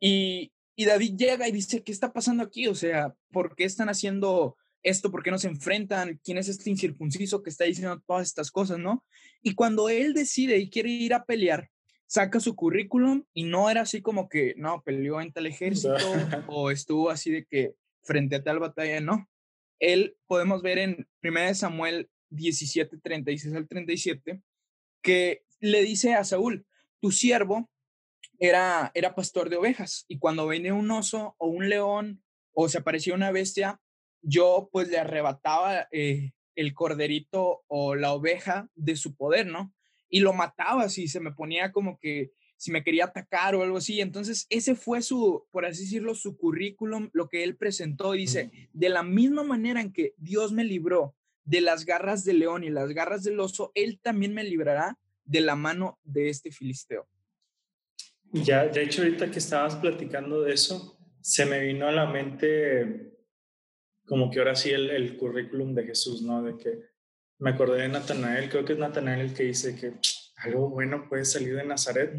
Y, 0.00 0.52
y 0.74 0.84
David 0.84 1.16
llega 1.16 1.48
y 1.48 1.52
dice, 1.52 1.82
¿qué 1.82 1.92
está 1.92 2.12
pasando 2.12 2.42
aquí? 2.42 2.66
O 2.66 2.74
sea, 2.74 3.14
¿por 3.30 3.54
qué 3.54 3.64
están 3.64 3.88
haciendo 3.88 4.56
esto? 4.82 5.10
¿Por 5.10 5.22
qué 5.22 5.30
no 5.30 5.38
se 5.38 5.48
enfrentan? 5.48 6.20
¿Quién 6.24 6.38
es 6.38 6.48
este 6.48 6.70
incircunciso 6.70 7.42
que 7.42 7.50
está 7.50 7.64
diciendo 7.64 8.02
todas 8.06 8.26
estas 8.26 8.50
cosas, 8.50 8.78
no? 8.78 9.04
Y 9.42 9.54
cuando 9.54 9.88
él 9.88 10.14
decide 10.14 10.58
y 10.58 10.70
quiere 10.70 10.90
ir 10.90 11.14
a 11.14 11.24
pelear, 11.24 11.70
saca 12.06 12.40
su 12.40 12.54
currículum 12.54 13.24
y 13.32 13.44
no 13.44 13.70
era 13.70 13.82
así 13.82 14.02
como 14.02 14.28
que, 14.28 14.54
no, 14.56 14.82
peleó 14.82 15.20
en 15.20 15.32
tal 15.32 15.46
ejército 15.46 15.94
o 16.48 16.70
estuvo 16.70 17.10
así 17.10 17.30
de 17.30 17.46
que 17.46 17.74
frente 18.02 18.36
a 18.36 18.42
tal 18.42 18.58
batalla, 18.58 19.00
no. 19.00 19.28
él 19.78 20.16
podemos 20.26 20.60
ver 20.60 20.78
en 20.78 21.08
1 21.22 21.54
Samuel 21.54 22.10
17, 22.30 22.98
36 22.98 23.54
al 23.54 23.68
37, 23.68 24.42
que 25.02 25.44
le 25.60 25.82
dice 25.82 26.14
a 26.14 26.24
Saúl, 26.24 26.66
tu 27.00 27.12
siervo 27.12 27.70
era, 28.38 28.90
era 28.94 29.14
pastor 29.14 29.48
de 29.48 29.56
ovejas 29.56 30.04
y 30.08 30.18
cuando 30.18 30.46
venía 30.46 30.74
un 30.74 30.90
oso 30.90 31.34
o 31.38 31.48
un 31.48 31.68
león 31.68 32.22
o 32.52 32.68
se 32.68 32.78
aparecía 32.78 33.14
una 33.14 33.30
bestia, 33.30 33.80
yo 34.22 34.68
pues 34.72 34.88
le 34.88 34.98
arrebataba 34.98 35.88
eh, 35.90 36.32
el 36.54 36.74
corderito 36.74 37.64
o 37.66 37.94
la 37.94 38.12
oveja 38.12 38.68
de 38.74 38.96
su 38.96 39.14
poder, 39.14 39.46
¿no? 39.46 39.74
Y 40.08 40.20
lo 40.20 40.32
mataba 40.32 40.88
si 40.88 41.08
se 41.08 41.20
me 41.20 41.32
ponía 41.32 41.72
como 41.72 41.98
que 41.98 42.32
si 42.56 42.70
me 42.70 42.84
quería 42.84 43.06
atacar 43.06 43.56
o 43.56 43.62
algo 43.62 43.78
así. 43.78 44.00
Entonces, 44.00 44.46
ese 44.48 44.76
fue 44.76 45.02
su, 45.02 45.46
por 45.50 45.64
así 45.66 45.82
decirlo, 45.82 46.14
su 46.14 46.36
currículum, 46.36 47.10
lo 47.12 47.28
que 47.28 47.42
él 47.42 47.56
presentó. 47.56 48.12
Dice, 48.12 48.52
de 48.72 48.88
la 48.88 49.02
misma 49.02 49.42
manera 49.42 49.80
en 49.80 49.92
que 49.92 50.14
Dios 50.16 50.52
me 50.52 50.62
libró 50.62 51.16
de 51.44 51.60
las 51.60 51.84
garras 51.84 52.24
del 52.24 52.38
león 52.38 52.62
y 52.62 52.70
las 52.70 52.90
garras 52.90 53.24
del 53.24 53.40
oso, 53.40 53.72
él 53.74 53.98
también 54.00 54.32
me 54.32 54.44
librará 54.44 54.96
de 55.24 55.40
la 55.40 55.56
mano 55.56 55.98
de 56.04 56.28
este 56.28 56.52
filisteo. 56.52 57.08
Ya, 58.32 58.66
de 58.66 58.82
hecho, 58.84 59.02
ahorita 59.02 59.30
que 59.30 59.40
estabas 59.40 59.74
platicando 59.76 60.42
de 60.42 60.54
eso, 60.54 60.96
se 61.20 61.44
me 61.44 61.60
vino 61.60 61.88
a 61.88 61.92
la 61.92 62.06
mente 62.06 63.11
como 64.06 64.30
que 64.30 64.38
ahora 64.38 64.54
sí 64.54 64.70
el, 64.70 64.90
el 64.90 65.16
currículum 65.16 65.74
de 65.74 65.84
Jesús, 65.84 66.22
¿no? 66.22 66.42
De 66.42 66.56
que 66.56 66.92
me 67.38 67.50
acordé 67.50 67.82
de 67.82 67.88
Natanael, 67.88 68.48
creo 68.48 68.64
que 68.64 68.74
es 68.74 68.78
Natanael 68.78 69.20
el 69.20 69.34
que 69.34 69.44
dice 69.44 69.74
que 69.74 69.94
algo 70.36 70.70
bueno 70.70 71.08
puede 71.08 71.24
salir 71.24 71.56
de 71.56 71.64
Nazaret. 71.64 72.12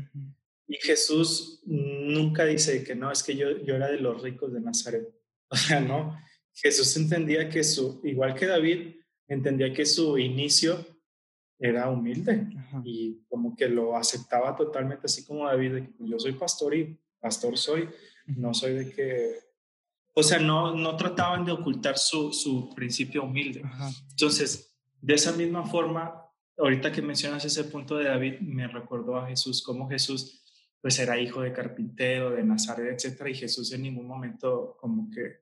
Y 0.68 0.76
Jesús 0.78 1.62
nunca 1.66 2.46
dice 2.46 2.84
que 2.84 2.96
no, 2.96 3.12
es 3.12 3.24
que 3.24 3.36
yo, 3.36 3.58
yo 3.64 3.76
era 3.76 3.88
de 3.88 4.00
los 4.00 4.22
ricos 4.22 4.54
de 4.54 4.62
Nazaret. 4.62 5.08
O 5.50 5.56
sea, 5.56 5.80
no. 5.80 6.18
Jesús 6.52 6.98
entendía 6.98 7.48
que 7.48 7.64
su, 7.64 8.02
igual 8.04 8.34
que 8.34 8.48
David, 8.48 8.96
entendía 9.28 9.72
que 9.72 9.86
su 9.86 10.18
inicio 10.18 10.84
era 11.60 11.90
humilde 11.90 12.48
y 12.84 13.24
como 13.30 13.56
que 13.56 13.70
lo 13.70 13.96
aceptaba 13.96 14.56
totalmente, 14.56 15.06
así 15.06 15.24
como 15.26 15.46
David, 15.46 15.74
de 15.74 15.82
que 15.84 15.90
pues, 15.90 16.10
yo 16.10 16.20
soy 16.20 16.34
pastor 16.34 16.76
y 16.76 17.00
pastor 17.20 17.58
soy, 17.58 17.88
no 18.26 18.54
soy 18.54 18.74
de 18.74 18.92
que, 18.92 19.40
o 20.16 20.24
sea, 20.24 20.40
no, 20.40 20.76
no 20.76 20.96
trataban 20.96 21.44
de 21.46 21.52
ocultar 21.52 21.98
su, 21.98 22.32
su 22.32 22.70
principio 22.76 23.24
humilde. 23.24 23.64
Entonces, 24.12 24.78
de 25.02 25.16
esa 25.16 25.32
misma 25.32 25.66
forma, 25.66 26.24
ahorita 26.58 26.92
que 26.92 27.02
mencionas 27.02 27.46
ese 27.46 27.64
punto 27.66 27.98
de 27.98 28.06
David, 28.06 28.40
me 28.40 28.68
recordó 28.68 29.18
a 29.18 29.28
Jesús, 29.28 29.64
como 29.64 29.90
Jesús 29.90 30.40
pues 30.82 31.00
era 31.00 31.18
hijo 31.18 31.42
de 31.42 31.54
carpintero, 31.54 32.32
de 32.32 32.44
Nazaret, 32.44 32.94
etcétera, 32.94 33.30
y 33.30 33.36
Jesús 33.36 33.72
en 33.72 33.84
ningún 33.84 34.06
momento 34.06 34.76
como 34.82 35.10
que 35.10 35.40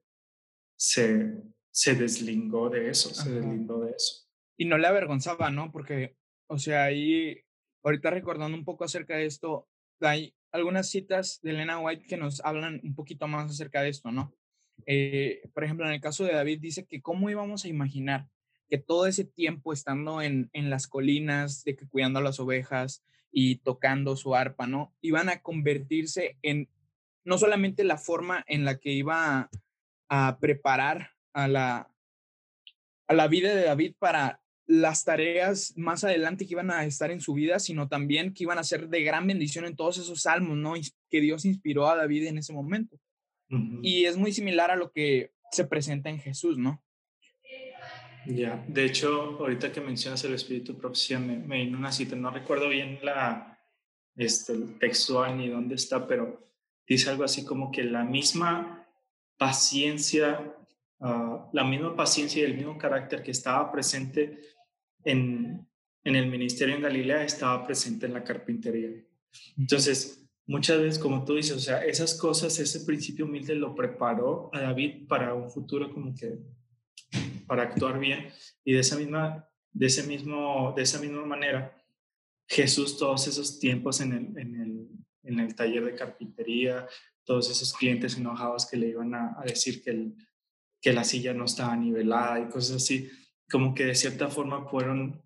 se, 0.78 1.34
se 1.72 1.96
deslingó 1.96 2.70
de 2.70 2.90
eso, 2.90 3.12
se 3.12 3.32
deslindó 3.32 3.80
de 3.80 3.92
eso. 3.92 4.30
Y 4.56 4.66
no 4.66 4.78
le 4.78 4.86
avergonzaba, 4.86 5.50
¿no? 5.50 5.72
Porque, 5.72 6.16
o 6.48 6.60
sea, 6.60 6.84
ahí, 6.84 7.40
ahorita 7.84 8.12
recordando 8.12 8.56
un 8.56 8.64
poco 8.64 8.84
acerca 8.84 9.16
de 9.16 9.26
esto, 9.26 9.68
hay 10.00 10.36
algunas 10.52 10.92
citas 10.92 11.40
de 11.42 11.50
Elena 11.50 11.80
White 11.80 12.06
que 12.08 12.18
nos 12.18 12.40
hablan 12.42 12.80
un 12.84 12.94
poquito 12.94 13.28
más 13.28 13.50
acerca 13.50 13.82
de 13.82 13.90
esto, 13.90 14.12
¿no? 14.12 14.36
Eh, 14.86 15.42
por 15.54 15.64
ejemplo, 15.64 15.86
en 15.86 15.94
el 15.94 16.02
caso 16.02 16.24
de 16.24 16.34
David 16.34 16.60
dice 16.60 16.86
que 16.86 17.02
cómo 17.02 17.30
íbamos 17.30 17.66
a 17.66 17.70
imaginar 17.70 18.28
que 18.70 18.78
todo 18.78 19.06
ese 19.06 19.26
tiempo 19.26 19.74
estando 19.74 20.22
en, 20.22 20.50
en 20.54 20.70
las 20.70 20.88
colinas, 20.88 21.64
de 21.64 21.76
que 21.76 21.88
cuidando 21.88 22.20
a 22.20 22.24
las 22.24 22.40
ovejas 22.40 23.04
y 23.32 23.58
tocando 23.58 24.16
su 24.16 24.36
arpa, 24.36 24.68
¿no? 24.68 24.94
Iban 25.02 25.30
a 25.30 25.42
convertirse 25.42 26.38
en 26.42 26.70
no 27.24 27.38
solamente 27.38 27.84
la 27.84 27.98
forma 27.98 28.44
en 28.48 28.66
la 28.66 28.78
que 28.78 28.92
iba 28.92 29.50
a, 30.10 30.40
preparar 30.40 31.12
a 31.34 31.48
la, 31.48 31.92
a 33.08 33.14
la 33.14 33.28
vida 33.28 33.56
de 33.56 33.64
David 33.64 33.96
para 34.00 34.42
las 34.68 35.04
tareas 35.04 35.74
más 35.78 36.04
adelante 36.04 36.46
que 36.46 36.54
iban 36.54 36.72
a 36.72 36.86
estar 36.86 37.12
en 37.12 37.22
su 37.22 37.34
vida, 37.34 37.60
sino 37.60 37.88
también 37.88 38.34
que 38.34 38.44
iban 38.44 38.58
a 38.58 38.64
ser 38.64 38.90
de 38.90 39.04
gran 39.04 39.28
bendición 39.28 39.66
en 39.66 39.76
todos 39.76 39.98
esos 39.98 40.22
salmos, 40.22 40.58
¿no? 40.58 40.74
Que 41.10 41.22
Dios 41.22 41.46
inspiró 41.46 41.90
a 41.90 41.96
David 41.96 42.28
en 42.28 42.38
ese 42.38 42.54
momento. 42.54 42.98
Y 43.82 44.06
es 44.06 44.18
muy 44.18 44.32
similar 44.32 44.72
a 44.72 44.76
lo 44.76 44.92
que 44.92 45.34
se 45.52 45.66
presenta 45.66 46.10
en 46.10 46.20
Jesús, 46.20 46.58
¿no? 46.58 46.84
Ya, 48.26 48.64
de 48.68 48.86
hecho, 48.86 49.38
ahorita 49.40 49.72
que 49.72 49.82
mencionas 49.82 50.24
el 50.24 50.36
Espíritu 50.36 50.78
Profecía, 50.78 51.20
me, 51.20 51.38
me 51.38 51.64
vino 51.64 51.78
una 51.78 51.92
cita, 51.92 52.16
no 52.16 52.30
recuerdo 52.30 52.70
bien 52.70 53.00
la, 53.02 53.60
este, 54.16 54.54
el 54.54 54.78
textual 54.78 55.38
ni 55.38 55.50
dónde 55.50 55.76
está, 55.76 56.08
pero 56.08 56.52
dice 56.88 57.10
algo 57.10 57.24
así 57.24 57.44
como 57.44 57.72
que 57.72 57.84
la 57.84 58.04
misma 58.04 58.88
paciencia, 59.38 60.56
ah, 61.00 61.50
la 61.52 61.64
misma 61.64 61.96
paciencia 61.96 62.42
y 62.42 62.46
el 62.46 62.58
mismo 62.58 62.78
carácter 62.78 63.24
que 63.24 63.32
estaba 63.32 63.72
presente 63.72 64.40
en, 65.04 65.68
en 66.04 66.16
el 66.16 66.28
ministerio 66.28 66.76
en 66.76 66.84
Galilea 66.84 67.24
estaba 67.24 67.66
presente 67.66 68.06
en 68.06 68.14
la 68.14 68.24
carpintería. 68.24 68.92
Entonces, 69.58 70.21
muchas 70.52 70.82
veces, 70.82 71.00
como 71.00 71.24
tú 71.24 71.36
dices, 71.36 71.56
o 71.56 71.60
sea, 71.60 71.86
esas 71.86 72.14
cosas, 72.14 72.60
ese 72.60 72.82
principio 72.82 73.24
humilde 73.24 73.56
lo 73.56 73.74
preparó 73.74 74.50
a 74.54 74.60
David 74.60 75.08
para 75.08 75.34
un 75.34 75.50
futuro 75.50 75.94
como 75.94 76.14
que 76.14 76.40
para 77.48 77.64
actuar 77.64 77.98
bien. 78.00 78.28
Y 78.66 78.74
de 78.74 78.80
esa 78.80 78.98
misma, 78.98 79.48
de 79.72 79.86
ese 79.86 80.04
mismo, 80.04 80.74
de 80.76 80.84
esa 80.84 81.00
misma 81.00 81.26
manera, 81.26 81.82
Jesús 82.48 82.98
todos 82.98 83.28
esos 83.28 83.60
tiempos 83.60 84.02
en 84.02 84.12
el, 84.12 84.38
en 84.38 84.62
el, 84.62 84.90
en 85.24 85.40
el 85.40 85.56
taller 85.56 85.86
de 85.86 85.96
carpintería, 85.96 86.86
todos 87.24 87.50
esos 87.50 87.74
clientes 87.74 88.18
enojados 88.18 88.66
que 88.66 88.76
le 88.76 88.90
iban 88.90 89.16
a, 89.16 89.38
decir 89.46 89.82
que, 89.82 89.92
el, 89.92 90.16
que 90.82 90.92
la 90.92 91.06
silla 91.06 91.34
no 91.34 91.46
estaba 91.46 91.78
nivelada 91.78 92.42
y 92.42 92.50
cosas 92.50 92.84
así, 92.84 93.10
como 93.50 93.74
que 93.74 93.86
de 93.86 93.96
cierta 93.96 94.28
forma 94.28 94.68
fueron 94.68 95.24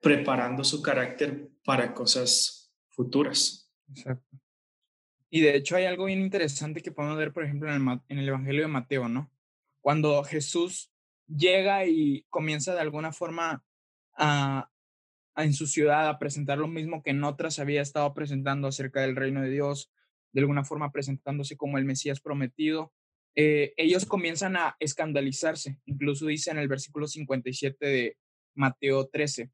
preparando 0.00 0.62
su 0.62 0.82
carácter 0.82 1.52
para 1.64 1.94
cosas 1.94 2.70
futuras. 2.90 3.72
Exacto. 3.88 4.28
Y 5.30 5.40
de 5.40 5.56
hecho 5.56 5.76
hay 5.76 5.84
algo 5.84 6.06
bien 6.06 6.20
interesante 6.20 6.80
que 6.80 6.92
podemos 6.92 7.18
ver, 7.18 7.32
por 7.32 7.44
ejemplo, 7.44 7.72
en 7.72 7.88
el, 7.88 8.00
en 8.08 8.18
el 8.18 8.28
Evangelio 8.28 8.62
de 8.62 8.68
Mateo, 8.68 9.08
¿no? 9.08 9.30
Cuando 9.80 10.22
Jesús 10.24 10.90
llega 11.26 11.86
y 11.86 12.24
comienza 12.30 12.74
de 12.74 12.80
alguna 12.80 13.12
forma 13.12 13.64
a, 14.16 14.70
en 15.36 15.54
su 15.54 15.66
ciudad 15.66 16.08
a 16.08 16.18
presentar 16.18 16.58
lo 16.58 16.68
mismo 16.68 17.02
que 17.02 17.10
en 17.10 17.22
otras 17.24 17.58
había 17.58 17.82
estado 17.82 18.12
presentando 18.14 18.68
acerca 18.68 19.02
del 19.02 19.16
reino 19.16 19.42
de 19.42 19.50
Dios, 19.50 19.90
de 20.32 20.40
alguna 20.40 20.64
forma 20.64 20.90
presentándose 20.92 21.56
como 21.56 21.78
el 21.78 21.84
Mesías 21.84 22.20
prometido, 22.20 22.92
eh, 23.34 23.72
ellos 23.76 24.04
comienzan 24.04 24.56
a 24.56 24.76
escandalizarse. 24.80 25.78
Incluso 25.84 26.26
dice 26.26 26.50
en 26.50 26.58
el 26.58 26.68
versículo 26.68 27.06
57 27.06 27.86
de 27.86 28.16
Mateo 28.54 29.06
13, 29.06 29.50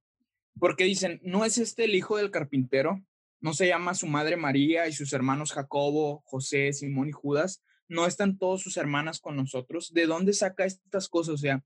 porque 0.59 0.85
dicen, 0.85 1.21
¿no 1.23 1.45
es 1.45 1.59
este 1.59 1.85
el 1.85 1.95
hijo 1.95 2.16
del 2.16 2.31
carpintero? 2.31 3.04
¿No 3.44 3.52
se 3.52 3.68
llama 3.68 3.94
su 3.94 4.06
madre 4.06 4.36
María 4.36 4.88
y 4.88 4.92
sus 4.92 5.12
hermanos 5.12 5.52
Jacobo, 5.52 6.22
José, 6.24 6.72
Simón 6.72 7.10
y 7.10 7.12
Judas? 7.12 7.62
no 7.88 8.06
están 8.06 8.38
todas 8.38 8.60
sus 8.60 8.76
hermanas 8.76 9.20
con 9.20 9.36
nosotros. 9.36 9.92
¿De 9.92 10.06
dónde 10.06 10.32
saca 10.32 10.64
estas 10.64 11.08
cosas? 11.08 11.34
O 11.34 11.38
sea, 11.38 11.64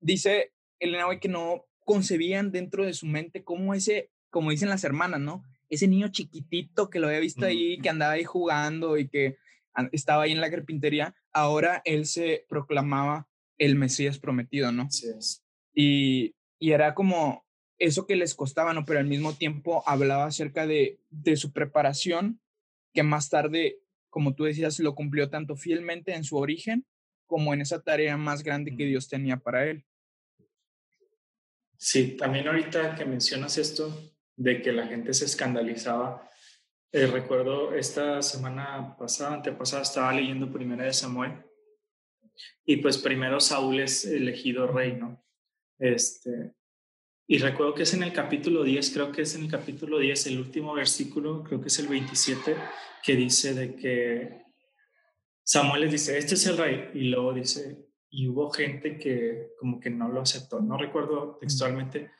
dice 0.00 0.52
Elena 0.78 1.06
hoy 1.06 1.20
que 1.20 1.28
no 1.28 1.64
concebían 1.84 2.52
dentro 2.52 2.84
de 2.84 2.94
su 2.94 3.06
mente 3.06 3.44
cómo 3.44 3.74
ese, 3.74 4.10
como 4.30 4.50
dicen 4.50 4.68
las 4.68 4.84
hermanas, 4.84 5.20
¿no? 5.20 5.42
Ese 5.70 5.88
niño 5.88 6.08
chiquitito 6.08 6.90
que 6.90 7.00
lo 7.00 7.08
había 7.08 7.20
visto 7.20 7.44
ahí, 7.44 7.78
que 7.78 7.88
andaba 7.88 8.12
ahí 8.12 8.24
jugando 8.24 8.98
y 8.98 9.08
que 9.08 9.36
estaba 9.92 10.24
ahí 10.24 10.32
en 10.32 10.40
la 10.40 10.50
carpintería, 10.50 11.14
ahora 11.32 11.82
él 11.84 12.06
se 12.06 12.46
proclamaba 12.48 13.28
el 13.58 13.76
Mesías 13.76 14.18
prometido, 14.18 14.72
¿no? 14.72 14.90
Sí. 14.90 15.08
Y, 15.74 16.34
y 16.58 16.72
era 16.72 16.94
como 16.94 17.44
eso 17.78 18.06
que 18.06 18.16
les 18.16 18.34
costaba, 18.34 18.74
¿no? 18.74 18.84
Pero 18.84 18.98
al 18.98 19.06
mismo 19.06 19.34
tiempo 19.34 19.82
hablaba 19.86 20.26
acerca 20.26 20.66
de, 20.66 20.98
de 21.10 21.36
su 21.36 21.52
preparación, 21.52 22.40
que 22.92 23.02
más 23.02 23.28
tarde 23.30 23.80
como 24.10 24.34
tú 24.34 24.44
decías, 24.44 24.78
lo 24.80 24.94
cumplió 24.94 25.30
tanto 25.30 25.56
fielmente 25.56 26.14
en 26.14 26.24
su 26.24 26.36
origen 26.36 26.86
como 27.26 27.52
en 27.52 27.60
esa 27.60 27.82
tarea 27.82 28.16
más 28.16 28.42
grande 28.42 28.74
que 28.74 28.84
Dios 28.84 29.08
tenía 29.08 29.36
para 29.36 29.66
él. 29.66 29.84
Sí, 31.76 32.16
también 32.16 32.48
ahorita 32.48 32.94
que 32.94 33.04
mencionas 33.04 33.58
esto 33.58 34.12
de 34.34 34.62
que 34.62 34.72
la 34.72 34.86
gente 34.86 35.12
se 35.14 35.26
escandalizaba, 35.26 36.28
eh, 36.90 37.06
recuerdo 37.06 37.74
esta 37.74 38.22
semana 38.22 38.96
pasada, 38.98 39.34
antepasada, 39.34 39.82
estaba 39.82 40.12
leyendo 40.12 40.50
Primera 40.50 40.84
de 40.84 40.92
Samuel 40.92 41.44
y 42.64 42.78
pues 42.78 42.98
primero 42.98 43.40
Saúl 43.40 43.80
es 43.80 44.04
elegido 44.04 44.66
rey, 44.66 44.94
¿no? 44.94 45.22
Este, 45.78 46.54
y 47.30 47.36
recuerdo 47.36 47.74
que 47.74 47.82
es 47.82 47.92
en 47.92 48.02
el 48.02 48.14
capítulo 48.14 48.64
10, 48.64 48.90
creo 48.90 49.12
que 49.12 49.20
es 49.20 49.34
en 49.34 49.42
el 49.42 49.50
capítulo 49.50 49.98
10, 49.98 50.28
el 50.28 50.38
último 50.38 50.72
versículo, 50.72 51.44
creo 51.44 51.60
que 51.60 51.68
es 51.68 51.78
el 51.78 51.86
27, 51.86 52.56
que 53.02 53.16
dice 53.16 53.52
de 53.52 53.76
que 53.76 54.46
Samuel 55.44 55.82
les 55.82 55.92
dice, 55.92 56.16
este 56.16 56.36
es 56.36 56.46
el 56.46 56.56
rey, 56.56 56.90
y 56.94 57.10
luego 57.10 57.34
dice, 57.34 57.86
y 58.08 58.28
hubo 58.28 58.50
gente 58.50 58.98
que 58.98 59.50
como 59.60 59.78
que 59.78 59.90
no 59.90 60.08
lo 60.08 60.22
aceptó, 60.22 60.60
no 60.60 60.78
recuerdo 60.78 61.36
textualmente, 61.38 62.10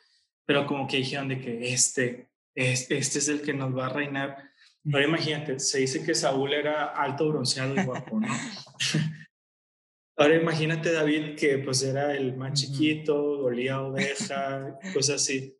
pero 0.45 0.67
como 0.67 0.87
que 0.87 0.99
dijeron 0.99 1.29
de 1.29 1.41
que 1.41 1.73
este, 1.73 2.29
este, 2.55 2.99
este 2.99 3.19
es 3.19 3.29
el 3.29 3.41
que 3.41 3.55
nos 3.55 3.75
va 3.75 3.87
a 3.87 3.93
reinar. 3.93 4.50
Pero 4.85 5.09
imagínate, 5.09 5.59
se 5.59 5.79
dice 5.79 6.05
que 6.05 6.15
Saúl 6.15 6.53
era 6.53 6.85
alto, 6.85 7.29
bronceado 7.29 7.75
y 7.75 7.83
guapo, 7.83 8.21
¿no? 8.21 8.29
Ahora 10.19 10.35
imagínate 10.35 10.91
David 10.91 11.37
que 11.37 11.59
pues 11.59 11.81
era 11.85 12.13
el 12.13 12.37
más 12.37 12.61
chiquito, 12.61 13.39
olía 13.39 13.81
oveja, 13.81 14.77
cosas 14.93 15.23
así. 15.23 15.57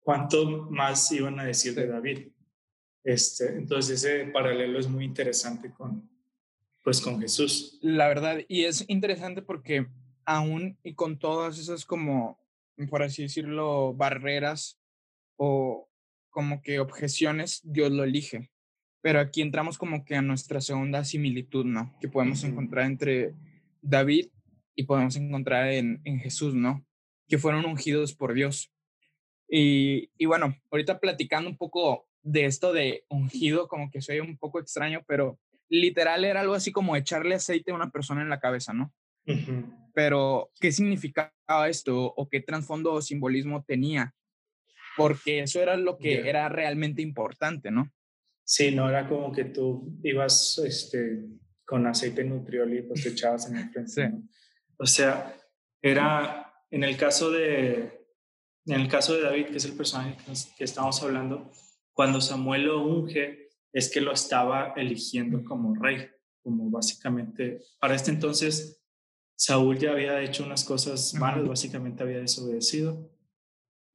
¿Cuánto 0.00 0.68
más 0.70 1.12
iban 1.12 1.38
a 1.38 1.44
decir 1.44 1.76
de 1.76 1.86
David? 1.86 2.32
Este, 3.04 3.56
entonces 3.56 4.04
ese 4.04 4.26
paralelo 4.26 4.80
es 4.80 4.88
muy 4.88 5.04
interesante 5.04 5.70
con, 5.70 6.10
pues 6.82 7.00
con 7.00 7.20
Jesús. 7.20 7.78
La 7.80 8.08
verdad, 8.08 8.40
y 8.48 8.64
es 8.64 8.84
interesante 8.88 9.40
porque 9.40 9.86
aún 10.24 10.76
y 10.82 10.94
con 10.94 11.20
todas 11.20 11.60
esas 11.60 11.84
como, 11.84 12.40
por 12.90 13.04
así 13.04 13.22
decirlo, 13.22 13.94
barreras 13.94 14.80
o 15.36 15.88
como 16.30 16.60
que 16.60 16.80
objeciones, 16.80 17.60
Dios 17.62 17.92
lo 17.92 18.02
elige. 18.02 18.50
Pero 19.00 19.20
aquí 19.20 19.42
entramos 19.42 19.78
como 19.78 20.04
que 20.04 20.16
a 20.16 20.22
nuestra 20.22 20.60
segunda 20.60 21.04
similitud, 21.04 21.64
¿no? 21.64 21.96
Que 22.00 22.08
podemos 22.08 22.42
encontrar 22.42 22.86
entre 22.86 23.34
David 23.82 24.28
y 24.74 24.84
podemos 24.84 25.16
encontrar 25.16 25.68
en, 25.68 26.00
en, 26.04 26.18
Jesús, 26.20 26.54
¿no? 26.54 26.86
Que 27.28 27.38
fueron 27.38 27.66
ungidos 27.66 28.14
por 28.14 28.32
Dios. 28.32 28.72
Y, 29.48 30.10
y 30.16 30.24
bueno, 30.24 30.56
ahorita 30.70 30.98
platicando 30.98 31.50
un 31.50 31.58
poco 31.58 32.06
de 32.22 32.46
esto 32.46 32.72
de 32.72 33.04
ungido, 33.10 33.68
como 33.68 33.90
que 33.90 34.00
soy 34.00 34.20
un 34.20 34.38
poco 34.38 34.60
extraño, 34.60 35.02
pero 35.06 35.38
literal 35.68 36.24
era 36.24 36.40
algo 36.40 36.54
así 36.54 36.72
como 36.72 36.96
echarle 36.96 37.34
aceite 37.34 37.72
a 37.72 37.74
una 37.74 37.90
persona 37.90 38.22
en 38.22 38.28
la 38.28 38.40
cabeza, 38.40 38.72
¿no? 38.72 38.92
Pero, 39.94 40.50
¿qué 40.60 40.72
significaba 40.72 41.68
esto 41.68 42.12
o 42.16 42.28
qué 42.28 42.40
trasfondo 42.40 42.92
o 42.92 43.02
simbolismo 43.02 43.64
tenía? 43.64 44.14
Porque 44.96 45.40
eso 45.40 45.60
era 45.60 45.76
lo 45.76 45.98
que 45.98 46.28
era 46.28 46.48
realmente 46.48 47.02
importante, 47.02 47.70
¿no? 47.70 47.90
Sí, 48.44 48.74
no 48.74 48.88
era 48.88 49.08
como 49.08 49.32
que 49.32 49.44
tú 49.44 49.98
ibas 50.02 50.58
este, 50.58 51.24
con 51.72 51.86
aceite 51.86 52.22
nutrioli 52.22 52.80
y 52.80 52.82
pues 52.82 53.02
te 53.02 53.08
echabas 53.08 53.48
en 53.48 53.56
el 53.56 53.70
frente. 53.70 54.12
O 54.76 54.84
sea, 54.84 55.34
era 55.80 56.52
en 56.70 56.84
el 56.84 56.98
caso 56.98 57.30
de 57.30 58.04
en 58.66 58.78
el 58.78 58.88
caso 58.88 59.14
de 59.14 59.22
David, 59.22 59.46
que 59.46 59.56
es 59.56 59.64
el 59.64 59.72
personaje 59.72 60.18
que 60.58 60.64
estamos 60.64 61.02
hablando, 61.02 61.50
cuando 61.94 62.20
Samuel 62.20 62.64
lo 62.64 62.84
unge, 62.84 63.48
es 63.72 63.90
que 63.90 64.02
lo 64.02 64.12
estaba 64.12 64.74
eligiendo 64.76 65.42
como 65.42 65.74
rey, 65.74 66.10
como 66.42 66.68
básicamente, 66.68 67.62
para 67.80 67.94
este 67.94 68.10
entonces 68.10 68.84
Saúl 69.34 69.78
ya 69.78 69.92
había 69.92 70.20
hecho 70.20 70.44
unas 70.44 70.64
cosas 70.64 71.14
malas, 71.14 71.48
básicamente 71.48 72.02
había 72.02 72.20
desobedecido, 72.20 73.10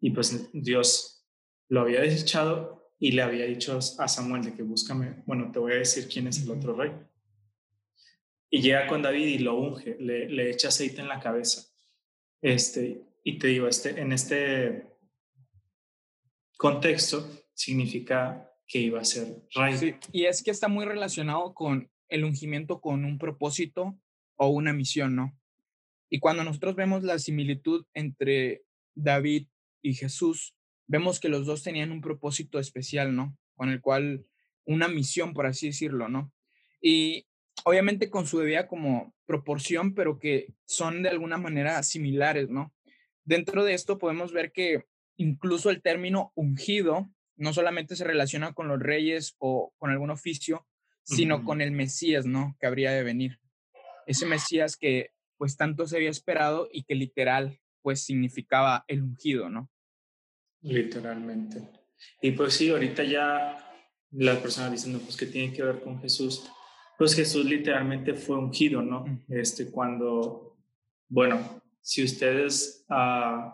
y 0.02 0.10
pues 0.10 0.50
Dios 0.52 1.28
lo 1.70 1.82
había 1.82 2.02
desechado 2.02 2.92
y 2.98 3.12
le 3.12 3.22
había 3.22 3.46
dicho 3.46 3.78
a 3.78 4.08
Samuel 4.08 4.44
de 4.46 4.56
que 4.56 4.64
búscame, 4.64 5.22
bueno, 5.28 5.52
te 5.52 5.60
voy 5.60 5.74
a 5.74 5.76
decir 5.76 6.08
quién 6.12 6.26
es 6.26 6.42
el 6.42 6.50
otro 6.50 6.76
rey. 6.76 6.92
Y 8.50 8.62
llega 8.62 8.88
con 8.88 9.02
David 9.02 9.28
y 9.28 9.40
lo 9.40 9.56
unge, 9.56 9.98
le, 10.00 10.30
le 10.30 10.50
echa 10.52 10.70
aceite 10.70 11.02
en 11.02 11.08
la 11.08 11.20
cabeza. 11.20 11.68
Este, 12.42 13.02
y 13.24 13.38
te 13.40 13.48
digo, 13.48 13.68
este, 13.68 14.00
en 14.00 14.12
este 14.14 14.88
contexto 16.58 17.30
significa 17.54 18.50
que 18.68 18.80
iba 18.80 19.00
a 19.00 19.06
ser 19.06 19.44
rey. 19.54 19.96
y 20.12 20.26
es 20.26 20.44
que 20.44 20.52
está 20.52 20.68
muy 20.68 20.86
relacionado 20.86 21.54
con 21.54 21.90
el 22.10 22.24
ungimiento 22.24 22.82
con 22.82 23.06
un 23.06 23.18
propósito 23.18 24.00
o 24.36 24.48
una 24.48 24.74
misión, 24.74 25.16
¿no? 25.16 25.38
Y 26.10 26.20
cuando 26.20 26.44
nosotros 26.44 26.76
vemos 26.76 27.04
la 27.04 27.20
similitud 27.20 27.86
entre 27.94 28.64
David 28.96 29.48
y 29.82 29.94
Jesús, 29.94 30.56
vemos 30.86 31.20
que 31.20 31.30
los 31.30 31.46
dos 31.46 31.64
tenían 31.64 31.92
un 31.92 32.02
propósito 32.02 32.60
especial, 32.60 33.16
¿no? 33.16 33.38
Con 33.56 33.70
el 33.70 33.82
cual, 33.82 34.26
una 34.66 34.88
misión, 34.88 35.34
por 35.34 35.48
así 35.48 35.68
decirlo, 35.68 36.08
¿no? 36.08 36.32
Y 36.82 37.27
obviamente 37.68 38.10
con 38.10 38.26
su 38.26 38.40
debida 38.40 38.66
como 38.66 39.14
proporción, 39.26 39.94
pero 39.94 40.20
que 40.20 40.54
son 40.66 41.04
de 41.04 41.10
alguna 41.10 41.38
manera 41.38 41.84
similares, 41.84 42.50
¿no? 42.50 42.74
Dentro 43.26 43.66
de 43.66 43.74
esto 43.74 43.98
podemos 43.98 44.32
ver 44.32 44.54
que 44.54 44.86
incluso 45.18 45.70
el 45.70 45.82
término 45.82 46.32
ungido 46.34 47.10
no 47.36 47.52
solamente 47.52 47.98
se 47.98 48.06
relaciona 48.06 48.54
con 48.54 48.70
los 48.70 48.80
reyes 48.80 49.36
o 49.40 49.74
con 49.80 49.92
algún 49.92 50.12
oficio, 50.12 50.66
sino 51.04 51.44
con 51.44 51.60
el 51.60 51.72
Mesías, 51.72 52.26
¿no? 52.26 52.56
Que 52.58 52.68
habría 52.68 52.92
de 52.92 53.04
venir. 53.04 53.38
Ese 54.06 54.26
Mesías 54.26 54.78
que 54.78 55.12
pues 55.38 55.58
tanto 55.58 55.88
se 55.88 55.98
había 55.98 56.10
esperado 56.10 56.70
y 56.72 56.84
que 56.84 56.96
literal 56.96 57.60
pues 57.82 58.02
significaba 58.02 58.86
el 58.88 59.04
ungido, 59.04 59.50
¿no? 59.50 59.70
Literalmente. 60.62 61.64
Y 62.22 62.32
pues 62.32 62.54
sí, 62.54 62.70
ahorita 62.70 63.04
ya 63.04 63.74
las 64.12 64.38
personas 64.38 64.72
dicen, 64.72 64.98
pues 65.02 65.18
que 65.18 65.26
tiene 65.26 65.52
que 65.52 65.64
ver 65.64 65.82
con 65.82 66.00
Jesús. 66.00 66.50
Pues 66.98 67.14
Jesús 67.14 67.46
literalmente 67.46 68.14
fue 68.16 68.38
ungido, 68.38 68.82
¿no? 68.82 69.06
Este, 69.30 69.70
cuando, 69.70 70.58
bueno, 71.08 71.62
si 71.80 72.04
ustedes 72.04 72.86
uh, 72.90 73.52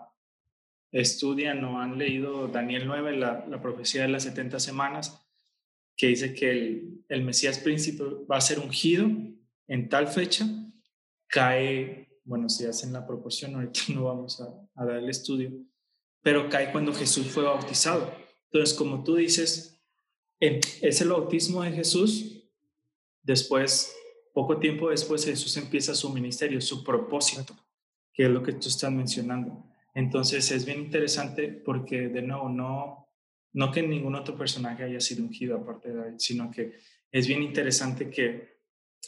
estudian 0.91 1.63
o 1.65 1.79
han 1.79 1.97
leído 1.97 2.47
Daniel 2.47 2.87
9, 2.87 3.17
la, 3.17 3.45
la 3.47 3.61
profecía 3.61 4.03
de 4.03 4.07
las 4.07 4.23
70 4.23 4.59
semanas, 4.59 5.27
que 5.97 6.07
dice 6.07 6.33
que 6.33 6.51
el, 6.51 7.05
el 7.09 7.23
Mesías 7.23 7.59
príncipe 7.59 8.03
va 8.31 8.37
a 8.37 8.41
ser 8.41 8.59
ungido 8.59 9.09
en 9.67 9.89
tal 9.89 10.07
fecha, 10.07 10.47
cae, 11.27 12.19
bueno, 12.23 12.47
si 12.47 12.65
hacen 12.65 12.93
la 12.93 13.05
proporción, 13.05 13.55
ahorita 13.55 13.81
no 13.93 14.05
vamos 14.05 14.39
a, 14.41 14.81
a 14.81 14.85
dar 14.85 14.97
el 14.97 15.09
estudio, 15.09 15.51
pero 16.21 16.49
cae 16.49 16.71
cuando 16.71 16.93
Jesús 16.93 17.27
fue 17.27 17.43
bautizado. 17.43 18.09
Entonces, 18.51 18.75
como 18.75 19.03
tú 19.03 19.15
dices, 19.15 19.81
es 20.39 21.01
el 21.01 21.09
bautismo 21.09 21.61
de 21.63 21.71
Jesús, 21.71 22.32
después, 23.23 23.95
poco 24.33 24.59
tiempo 24.59 24.89
después, 24.89 25.25
Jesús 25.25 25.55
empieza 25.57 25.95
su 25.95 26.09
ministerio, 26.13 26.61
su 26.61 26.83
propósito, 26.83 27.55
que 28.13 28.25
es 28.25 28.29
lo 28.29 28.43
que 28.43 28.53
tú 28.53 28.67
estás 28.67 28.91
mencionando. 28.91 29.65
Entonces 29.95 30.51
es 30.51 30.65
bien 30.65 30.79
interesante 30.79 31.47
porque, 31.49 32.09
de 32.09 32.21
nuevo, 32.21 32.49
no, 32.49 33.07
no 33.53 33.71
que 33.71 33.81
ningún 33.81 34.15
otro 34.15 34.37
personaje 34.37 34.83
haya 34.83 34.99
sido 34.99 35.23
ungido 35.23 35.57
aparte 35.57 35.89
de 35.89 35.95
David, 35.95 36.15
sino 36.17 36.51
que 36.51 36.73
es 37.11 37.27
bien 37.27 37.43
interesante 37.43 38.09
que 38.09 38.53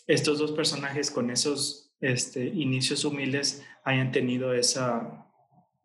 estos 0.07 0.37
dos 0.37 0.51
personajes 0.51 1.09
con 1.09 1.31
esos 1.31 1.93
este, 1.99 2.45
inicios 2.45 3.05
humildes 3.05 3.63
hayan 3.83 4.11
tenido 4.11 4.53
esa, 4.53 5.27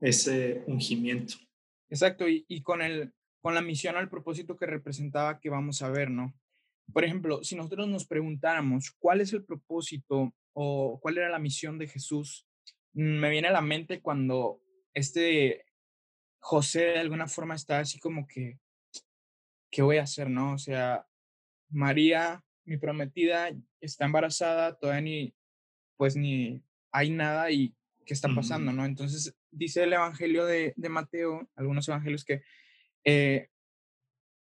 ese 0.00 0.64
ungimiento. 0.66 1.34
Exacto, 1.88 2.28
y, 2.28 2.44
y 2.48 2.62
con, 2.62 2.82
el, 2.82 3.12
con 3.40 3.54
la 3.54 3.62
misión 3.62 3.96
al 3.96 4.10
propósito 4.10 4.56
que 4.56 4.66
representaba 4.66 5.40
que 5.40 5.48
vamos 5.48 5.82
a 5.82 5.90
ver, 5.90 6.10
¿no? 6.10 6.34
Por 6.92 7.04
ejemplo, 7.04 7.42
si 7.42 7.56
nosotros 7.56 7.88
nos 7.88 8.06
preguntáramos 8.06 8.90
cuál 8.98 9.20
es 9.20 9.32
el 9.32 9.44
propósito 9.44 10.34
o 10.52 10.98
cuál 11.00 11.18
era 11.18 11.28
la 11.28 11.38
misión 11.38 11.78
de 11.78 11.88
Jesús, 11.88 12.46
me 12.92 13.30
viene 13.30 13.48
a 13.48 13.52
la 13.52 13.60
mente 13.60 14.00
cuando 14.00 14.60
este 14.94 15.64
José 16.40 16.80
de 16.80 16.98
alguna 16.98 17.28
forma 17.28 17.54
está 17.54 17.80
así 17.80 17.98
como 17.98 18.26
que, 18.26 18.58
¿qué 19.70 19.82
voy 19.82 19.98
a 19.98 20.04
hacer, 20.04 20.30
no? 20.30 20.54
O 20.54 20.58
sea, 20.58 21.06
María, 21.68 22.42
mi 22.64 22.78
prometida, 22.78 23.50
está 23.80 24.06
embarazada, 24.06 24.78
todavía 24.78 25.02
ni, 25.02 25.34
pues 25.96 26.16
ni 26.16 26.62
hay 26.92 27.10
nada 27.10 27.50
y 27.50 27.74
qué 28.06 28.14
está 28.14 28.28
pasando, 28.34 28.72
¿no? 28.72 28.84
Entonces 28.84 29.36
dice 29.50 29.84
el 29.84 29.92
Evangelio 29.92 30.46
de, 30.46 30.72
de 30.76 30.88
Mateo, 30.88 31.48
algunos 31.54 31.86
evangelios 31.88 32.24
que 32.24 32.42
eh, 33.04 33.48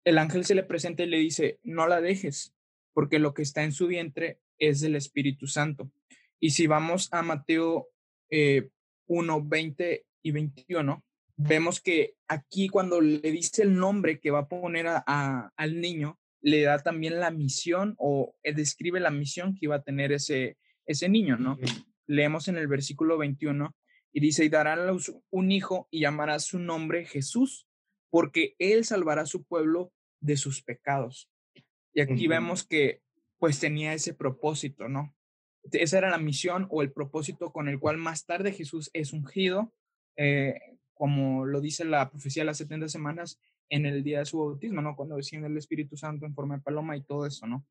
el 0.04 0.18
ángel 0.18 0.46
se 0.46 0.56
le 0.56 0.64
presenta 0.64 1.04
y 1.04 1.08
le 1.08 1.18
dice, 1.18 1.60
no 1.64 1.88
la 1.88 2.02
dejes, 2.02 2.54
porque 2.94 3.20
lo 3.20 3.34
que 3.34 3.42
está 3.42 3.64
en 3.64 3.72
su 3.72 3.88
vientre 3.88 4.40
es 4.58 4.82
del 4.82 4.96
Espíritu 4.96 5.48
Santo. 5.48 5.92
Y 6.40 6.52
si 6.52 6.68
vamos 6.68 7.10
a 7.12 7.22
Mateo 7.22 7.90
eh, 8.30 8.70
1, 9.08 9.44
20 9.46 10.06
y 10.24 10.32
21, 10.32 11.04
vemos 11.36 11.80
que 11.82 12.16
aquí 12.28 12.68
cuando 12.68 13.02
le 13.02 13.32
dice 13.32 13.64
el 13.64 13.76
nombre 13.76 14.20
que 14.20 14.32
va 14.32 14.40
a 14.40 14.48
poner 14.48 14.88
a, 14.88 15.52
al 15.56 15.80
niño, 15.80 16.20
le 16.42 16.62
da 16.62 16.80
también 16.80 17.20
la 17.20 17.32
misión 17.32 17.96
o 17.98 18.36
eh, 18.44 18.54
describe 18.54 19.00
la 19.00 19.12
misión 19.12 19.54
que 19.54 19.66
iba 19.66 19.76
a 19.76 19.84
tener 19.84 20.12
ese, 20.12 20.58
ese 20.86 21.10
niño, 21.10 21.38
¿no? 21.38 21.58
Leemos 22.08 22.48
en 22.48 22.58
el 22.58 22.68
versículo 22.68 23.18
21 23.18 23.76
y 24.12 24.20
dice, 24.20 24.46
y 24.46 24.50
dará 24.50 24.78
un 25.30 25.52
hijo 25.52 25.88
y 25.92 26.02
llamará 26.02 26.40
su 26.40 26.60
nombre 26.60 27.06
Jesús, 27.06 27.69
porque 28.10 28.56
él 28.60 28.86
salvará 28.86 29.24
a 29.24 29.28
su 29.28 29.44
pueblo 29.44 29.92
de 30.20 30.38
sus 30.38 30.62
pecados. 30.62 31.30
Y 31.94 32.02
aquí 32.02 32.28
vemos 32.28 32.64
que 32.64 33.02
pues 33.38 33.60
tenía 33.60 33.94
ese 33.94 34.14
propósito, 34.14 34.90
¿no? 34.90 35.16
Esa 35.72 35.98
era 35.98 36.10
la 36.10 36.18
misión 36.18 36.68
o 36.70 36.82
el 36.82 36.92
propósito 36.92 37.52
con 37.52 37.68
el 37.70 37.80
cual 37.80 37.98
más 37.98 38.26
tarde 38.26 38.52
Jesús 38.52 38.90
es 38.94 39.14
ungido 39.14 39.74
eh, 40.22 40.60
como 41.00 41.46
lo 41.46 41.62
dice 41.62 41.86
la 41.86 42.10
profecía 42.10 42.42
de 42.42 42.48
las 42.48 42.58
70 42.58 42.90
semanas, 42.90 43.40
en 43.70 43.86
el 43.86 44.04
día 44.04 44.20
de 44.20 44.26
su 44.26 44.38
bautismo, 44.40 44.82
¿no? 44.82 44.98
Cuando 44.98 45.16
desciende 45.16 45.48
el 45.48 45.58
Espíritu 45.58 45.96
Santo 45.96 46.26
en 46.26 46.36
forma 46.36 46.58
de 46.58 46.62
paloma 46.62 46.98
y 46.98 47.04
todo 47.04 47.26
eso, 47.26 47.48
¿no? 47.48 47.66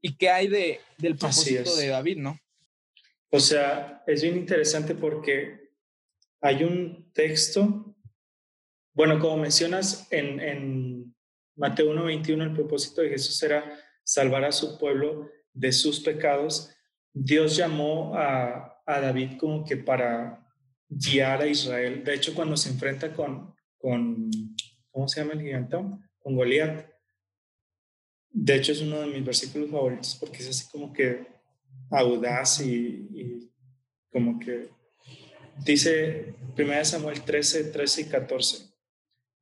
¿Y 0.00 0.16
qué 0.16 0.30
hay 0.30 0.48
de, 0.48 0.80
del 0.98 1.16
propósito 1.16 1.76
de 1.76 1.86
David, 1.86 2.16
no? 2.16 2.36
O 3.30 3.38
sea, 3.38 4.02
es 4.08 4.22
bien 4.22 4.36
interesante 4.36 4.96
porque 4.96 5.70
hay 6.40 6.64
un 6.64 7.12
texto, 7.12 7.95
bueno, 8.96 9.20
como 9.20 9.36
mencionas 9.36 10.08
en, 10.10 10.40
en 10.40 11.14
Mateo 11.54 11.92
1.21, 11.92 12.42
el 12.42 12.54
propósito 12.54 13.02
de 13.02 13.10
Jesús 13.10 13.40
era 13.42 13.78
salvar 14.02 14.44
a 14.46 14.52
su 14.52 14.78
pueblo 14.78 15.30
de 15.52 15.70
sus 15.70 16.00
pecados. 16.00 16.74
Dios 17.12 17.56
llamó 17.56 18.14
a, 18.16 18.80
a 18.86 19.00
David 19.00 19.36
como 19.38 19.66
que 19.66 19.76
para 19.76 20.42
guiar 20.88 21.42
a 21.42 21.46
Israel. 21.46 22.02
De 22.04 22.14
hecho, 22.14 22.34
cuando 22.34 22.56
se 22.56 22.70
enfrenta 22.70 23.12
con, 23.12 23.54
con 23.76 24.30
¿cómo 24.90 25.08
se 25.08 25.20
llama 25.20 25.34
el 25.34 25.42
gigante? 25.42 25.76
Con 26.18 26.34
Goliat. 26.34 26.88
De 28.30 28.54
hecho, 28.54 28.72
es 28.72 28.80
uno 28.80 29.00
de 29.00 29.08
mis 29.08 29.24
versículos 29.24 29.70
favoritos 29.70 30.16
porque 30.18 30.38
es 30.38 30.48
así 30.48 30.70
como 30.70 30.90
que 30.90 31.26
audaz 31.90 32.62
y, 32.62 33.52
como 34.10 34.38
que 34.38 34.70
dice 35.64 36.34
1 36.56 36.84
Samuel 36.86 37.20
13, 37.20 37.64
13 37.64 38.00
y 38.00 38.04
14. 38.06 38.65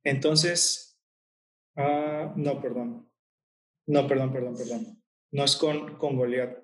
Entonces, 0.05 0.97
ah, 1.75 2.31
no, 2.37 2.61
perdón. 2.61 3.09
No, 3.87 4.07
perdón, 4.07 4.31
perdón, 4.31 4.55
perdón. 4.55 5.03
No 5.31 5.43
es 5.43 5.57
con, 5.57 5.97
con 5.97 6.15
Goliat. 6.15 6.57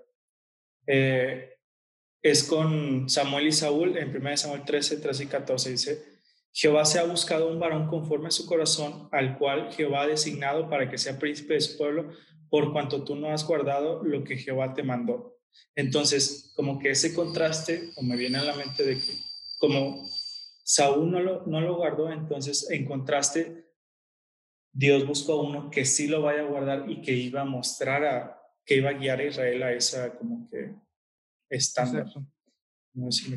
Eh, 0.87 1.57
es 2.21 2.43
con 2.43 3.09
Samuel 3.09 3.47
y 3.47 3.51
Saúl 3.51 3.97
en 3.97 4.15
1 4.15 4.37
Samuel 4.37 4.63
13, 4.63 4.97
13 4.97 5.23
y 5.23 5.27
14. 5.27 5.71
Dice, 5.71 6.03
Jehová 6.53 6.85
se 6.85 6.99
ha 6.99 7.03
buscado 7.03 7.49
un 7.49 7.59
varón 7.59 7.87
conforme 7.87 8.27
a 8.27 8.31
su 8.31 8.45
corazón, 8.45 9.09
al 9.11 9.37
cual 9.37 9.73
Jehová 9.73 10.03
ha 10.03 10.07
designado 10.07 10.69
para 10.69 10.89
que 10.89 10.97
sea 10.97 11.19
príncipe 11.19 11.55
de 11.55 11.61
su 11.61 11.77
pueblo, 11.77 12.11
por 12.49 12.71
cuanto 12.73 13.03
tú 13.03 13.15
no 13.15 13.29
has 13.29 13.45
guardado 13.45 14.03
lo 14.03 14.23
que 14.23 14.37
Jehová 14.37 14.73
te 14.73 14.83
mandó. 14.83 15.39
Entonces, 15.75 16.53
como 16.55 16.79
que 16.79 16.91
ese 16.91 17.13
contraste, 17.13 17.89
o 17.95 18.03
me 18.03 18.17
viene 18.17 18.37
a 18.37 18.43
la 18.43 18.55
mente 18.55 18.85
de 18.85 18.95
que 18.95 19.13
como 19.57 20.07
Saúl 20.71 21.11
no 21.11 21.19
lo, 21.19 21.45
no 21.47 21.59
lo 21.59 21.75
guardó, 21.75 22.09
entonces 22.09 22.71
en 22.71 22.85
contraste, 22.85 23.65
Dios 24.71 25.05
buscó 25.05 25.33
a 25.33 25.41
uno 25.43 25.69
que 25.69 25.83
sí 25.83 26.07
lo 26.07 26.21
vaya 26.21 26.43
a 26.43 26.45
guardar 26.45 26.89
y 26.89 27.01
que 27.01 27.11
iba 27.11 27.41
a 27.41 27.45
mostrar 27.45 28.05
a, 28.05 28.41
que 28.63 28.77
iba 28.77 28.89
a 28.89 28.93
guiar 28.93 29.19
a 29.19 29.25
Israel 29.25 29.63
a 29.63 29.73
esa 29.73 30.17
como 30.17 30.49
que 30.49 30.73
estándar. 31.49 32.07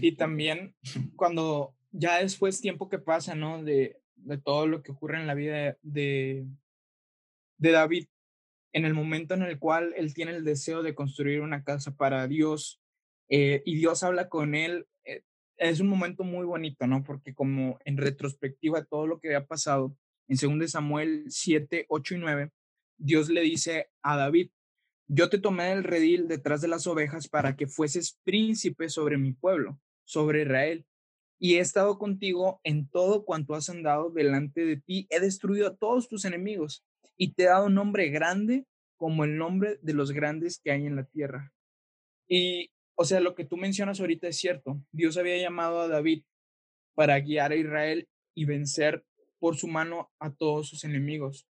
y 0.00 0.12
también 0.12 0.76
cuando 1.16 1.74
ya 1.90 2.20
después 2.20 2.60
tiempo 2.60 2.88
que 2.88 3.00
pasa, 3.00 3.34
¿no? 3.34 3.64
De, 3.64 4.00
de 4.14 4.38
todo 4.38 4.68
lo 4.68 4.84
que 4.84 4.92
ocurre 4.92 5.18
en 5.20 5.26
la 5.26 5.34
vida 5.34 5.76
de, 5.82 6.46
de 7.58 7.70
David, 7.72 8.06
en 8.72 8.84
el 8.84 8.94
momento 8.94 9.34
en 9.34 9.42
el 9.42 9.58
cual 9.58 9.92
él 9.96 10.14
tiene 10.14 10.36
el 10.36 10.44
deseo 10.44 10.84
de 10.84 10.94
construir 10.94 11.40
una 11.40 11.64
casa 11.64 11.96
para 11.96 12.28
Dios 12.28 12.80
eh, 13.28 13.60
y 13.64 13.74
Dios 13.74 14.04
habla 14.04 14.28
con 14.28 14.54
él, 14.54 14.86
eh, 15.04 15.24
es 15.56 15.80
un 15.80 15.88
momento 15.88 16.24
muy 16.24 16.44
bonito, 16.44 16.86
¿no? 16.86 17.04
Porque 17.04 17.34
como 17.34 17.78
en 17.84 17.96
retrospectiva 17.96 18.84
todo 18.84 19.06
lo 19.06 19.20
que 19.20 19.28
había 19.28 19.46
pasado, 19.46 19.96
en 20.28 20.58
2 20.58 20.70
Samuel 20.70 21.24
7, 21.28 21.86
8 21.88 22.14
y 22.14 22.18
9, 22.18 22.50
Dios 22.96 23.28
le 23.28 23.42
dice 23.42 23.90
a 24.02 24.16
David, 24.16 24.50
yo 25.06 25.28
te 25.28 25.38
tomé 25.38 25.64
del 25.64 25.84
redil 25.84 26.28
detrás 26.28 26.60
de 26.60 26.68
las 26.68 26.86
ovejas 26.86 27.28
para 27.28 27.56
que 27.56 27.66
fueses 27.66 28.18
príncipe 28.24 28.88
sobre 28.88 29.18
mi 29.18 29.32
pueblo, 29.32 29.78
sobre 30.04 30.42
Israel 30.42 30.86
y 31.38 31.56
he 31.56 31.60
estado 31.60 31.98
contigo 31.98 32.60
en 32.64 32.88
todo 32.88 33.24
cuanto 33.24 33.54
has 33.54 33.68
andado 33.68 34.10
delante 34.10 34.64
de 34.64 34.78
ti. 34.78 35.06
He 35.10 35.20
destruido 35.20 35.68
a 35.68 35.76
todos 35.76 36.08
tus 36.08 36.24
enemigos 36.24 36.84
y 37.16 37.34
te 37.34 37.42
he 37.42 37.46
dado 37.46 37.66
un 37.66 37.74
nombre 37.74 38.08
grande 38.08 38.66
como 38.96 39.24
el 39.24 39.36
nombre 39.36 39.78
de 39.82 39.92
los 39.92 40.12
grandes 40.12 40.58
que 40.58 40.70
hay 40.70 40.86
en 40.86 40.96
la 40.96 41.04
tierra. 41.04 41.52
Y, 42.26 42.70
o 42.96 43.04
sea, 43.04 43.20
lo 43.20 43.34
que 43.34 43.44
tú 43.44 43.56
mencionas 43.56 44.00
ahorita 44.00 44.28
es 44.28 44.36
cierto. 44.36 44.80
Dios 44.92 45.16
había 45.16 45.36
llamado 45.36 45.80
a 45.80 45.88
David 45.88 46.24
para 46.94 47.18
guiar 47.20 47.52
a 47.52 47.56
Israel 47.56 48.08
y 48.34 48.44
vencer 48.44 49.04
por 49.38 49.56
su 49.56 49.66
mano 49.66 50.12
a 50.20 50.32
todos 50.32 50.68
sus 50.68 50.84
enemigos. 50.84 51.48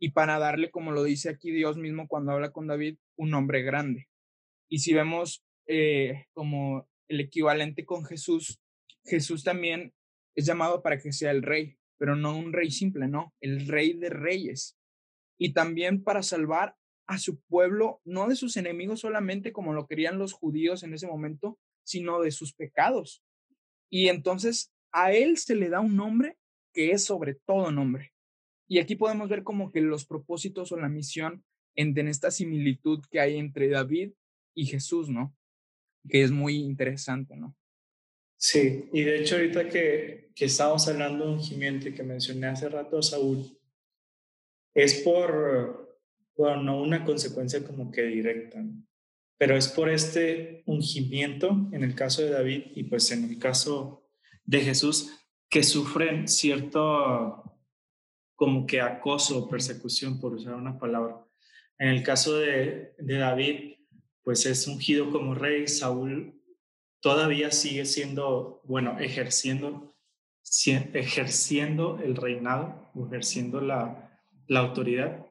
Y 0.00 0.10
para 0.10 0.38
darle, 0.38 0.70
como 0.70 0.92
lo 0.92 1.02
dice 1.02 1.30
aquí 1.30 1.50
Dios 1.50 1.76
mismo 1.76 2.06
cuando 2.08 2.32
habla 2.32 2.52
con 2.52 2.66
David, 2.66 2.98
un 3.16 3.30
nombre 3.30 3.62
grande. 3.62 4.08
Y 4.68 4.78
si 4.78 4.94
vemos 4.94 5.44
eh, 5.66 6.26
como 6.32 6.88
el 7.08 7.20
equivalente 7.20 7.84
con 7.84 8.04
Jesús, 8.04 8.60
Jesús 9.04 9.44
también 9.44 9.92
es 10.36 10.46
llamado 10.46 10.82
para 10.82 10.98
que 10.98 11.12
sea 11.12 11.30
el 11.30 11.42
rey, 11.42 11.76
pero 11.98 12.16
no 12.16 12.36
un 12.36 12.52
rey 12.52 12.70
simple, 12.70 13.08
no, 13.08 13.34
el 13.40 13.66
rey 13.68 13.94
de 13.94 14.10
reyes. 14.10 14.78
Y 15.38 15.52
también 15.52 16.02
para 16.02 16.22
salvar 16.22 16.76
a 17.06 17.18
su 17.18 17.40
pueblo, 17.40 18.00
no 18.04 18.28
de 18.28 18.36
sus 18.36 18.56
enemigos 18.56 19.00
solamente 19.00 19.52
como 19.52 19.72
lo 19.72 19.86
querían 19.86 20.18
los 20.18 20.32
judíos 20.32 20.82
en 20.82 20.94
ese 20.94 21.06
momento, 21.06 21.58
sino 21.84 22.20
de 22.20 22.30
sus 22.30 22.54
pecados. 22.54 23.22
Y 23.90 24.08
entonces 24.08 24.72
a 24.92 25.12
él 25.12 25.36
se 25.38 25.54
le 25.54 25.68
da 25.68 25.80
un 25.80 25.96
nombre 25.96 26.36
que 26.72 26.92
es 26.92 27.04
sobre 27.04 27.34
todo 27.34 27.70
nombre. 27.70 28.12
Y 28.66 28.78
aquí 28.78 28.96
podemos 28.96 29.28
ver 29.28 29.42
como 29.42 29.70
que 29.70 29.80
los 29.80 30.06
propósitos 30.06 30.72
o 30.72 30.76
la 30.76 30.88
misión 30.88 31.44
en, 31.76 31.96
esta 32.08 32.30
similitud 32.30 33.04
que 33.10 33.20
hay 33.20 33.36
entre 33.36 33.68
David 33.68 34.12
y 34.54 34.66
Jesús, 34.66 35.08
¿no? 35.08 35.36
Que 36.08 36.22
es 36.22 36.30
muy 36.30 36.56
interesante, 36.56 37.36
¿no? 37.36 37.56
Sí, 38.36 38.88
y 38.92 39.02
de 39.02 39.20
hecho 39.20 39.36
ahorita 39.36 39.68
que, 39.68 40.30
que 40.34 40.46
estábamos 40.46 40.86
hablando 40.88 41.26
de 41.26 41.32
ungimiento 41.32 41.88
y 41.88 41.94
que 41.94 42.02
mencioné 42.02 42.46
hace 42.48 42.68
rato 42.68 42.98
a 42.98 43.02
Saúl, 43.02 43.58
es 44.74 44.94
por, 45.02 45.83
bueno, 46.36 46.62
no 46.62 46.82
una 46.82 47.04
consecuencia 47.04 47.64
como 47.64 47.90
que 47.90 48.02
directa, 48.02 48.64
pero 49.38 49.56
es 49.56 49.68
por 49.68 49.88
este 49.88 50.62
ungimiento 50.66 51.68
en 51.72 51.84
el 51.84 51.94
caso 51.94 52.22
de 52.22 52.30
David 52.30 52.62
y 52.74 52.84
pues 52.84 53.10
en 53.10 53.24
el 53.24 53.38
caso 53.38 54.08
de 54.44 54.60
Jesús 54.60 55.10
que 55.48 55.62
sufren 55.62 56.28
cierto 56.28 57.42
como 58.34 58.66
que 58.66 58.80
acoso 58.80 59.38
o 59.38 59.48
persecución, 59.48 60.20
por 60.20 60.34
usar 60.34 60.54
una 60.54 60.78
palabra. 60.78 61.24
En 61.78 61.88
el 61.88 62.02
caso 62.02 62.36
de, 62.36 62.94
de 62.98 63.18
David, 63.18 63.74
pues 64.22 64.46
es 64.46 64.66
ungido 64.66 65.10
como 65.10 65.34
rey, 65.34 65.68
Saúl 65.68 66.40
todavía 67.00 67.50
sigue 67.50 67.84
siendo, 67.84 68.62
bueno, 68.64 68.98
ejerciendo, 68.98 69.94
ejerciendo 70.94 72.00
el 72.02 72.16
reinado, 72.16 72.90
ejerciendo 73.06 73.60
la, 73.60 74.18
la 74.48 74.60
autoridad, 74.60 75.23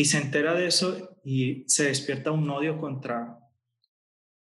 y 0.00 0.06
se 0.06 0.16
entera 0.16 0.54
de 0.54 0.66
eso 0.66 1.20
y 1.22 1.64
se 1.66 1.84
despierta 1.84 2.30
un 2.30 2.48
odio 2.48 2.78
contra, 2.78 3.38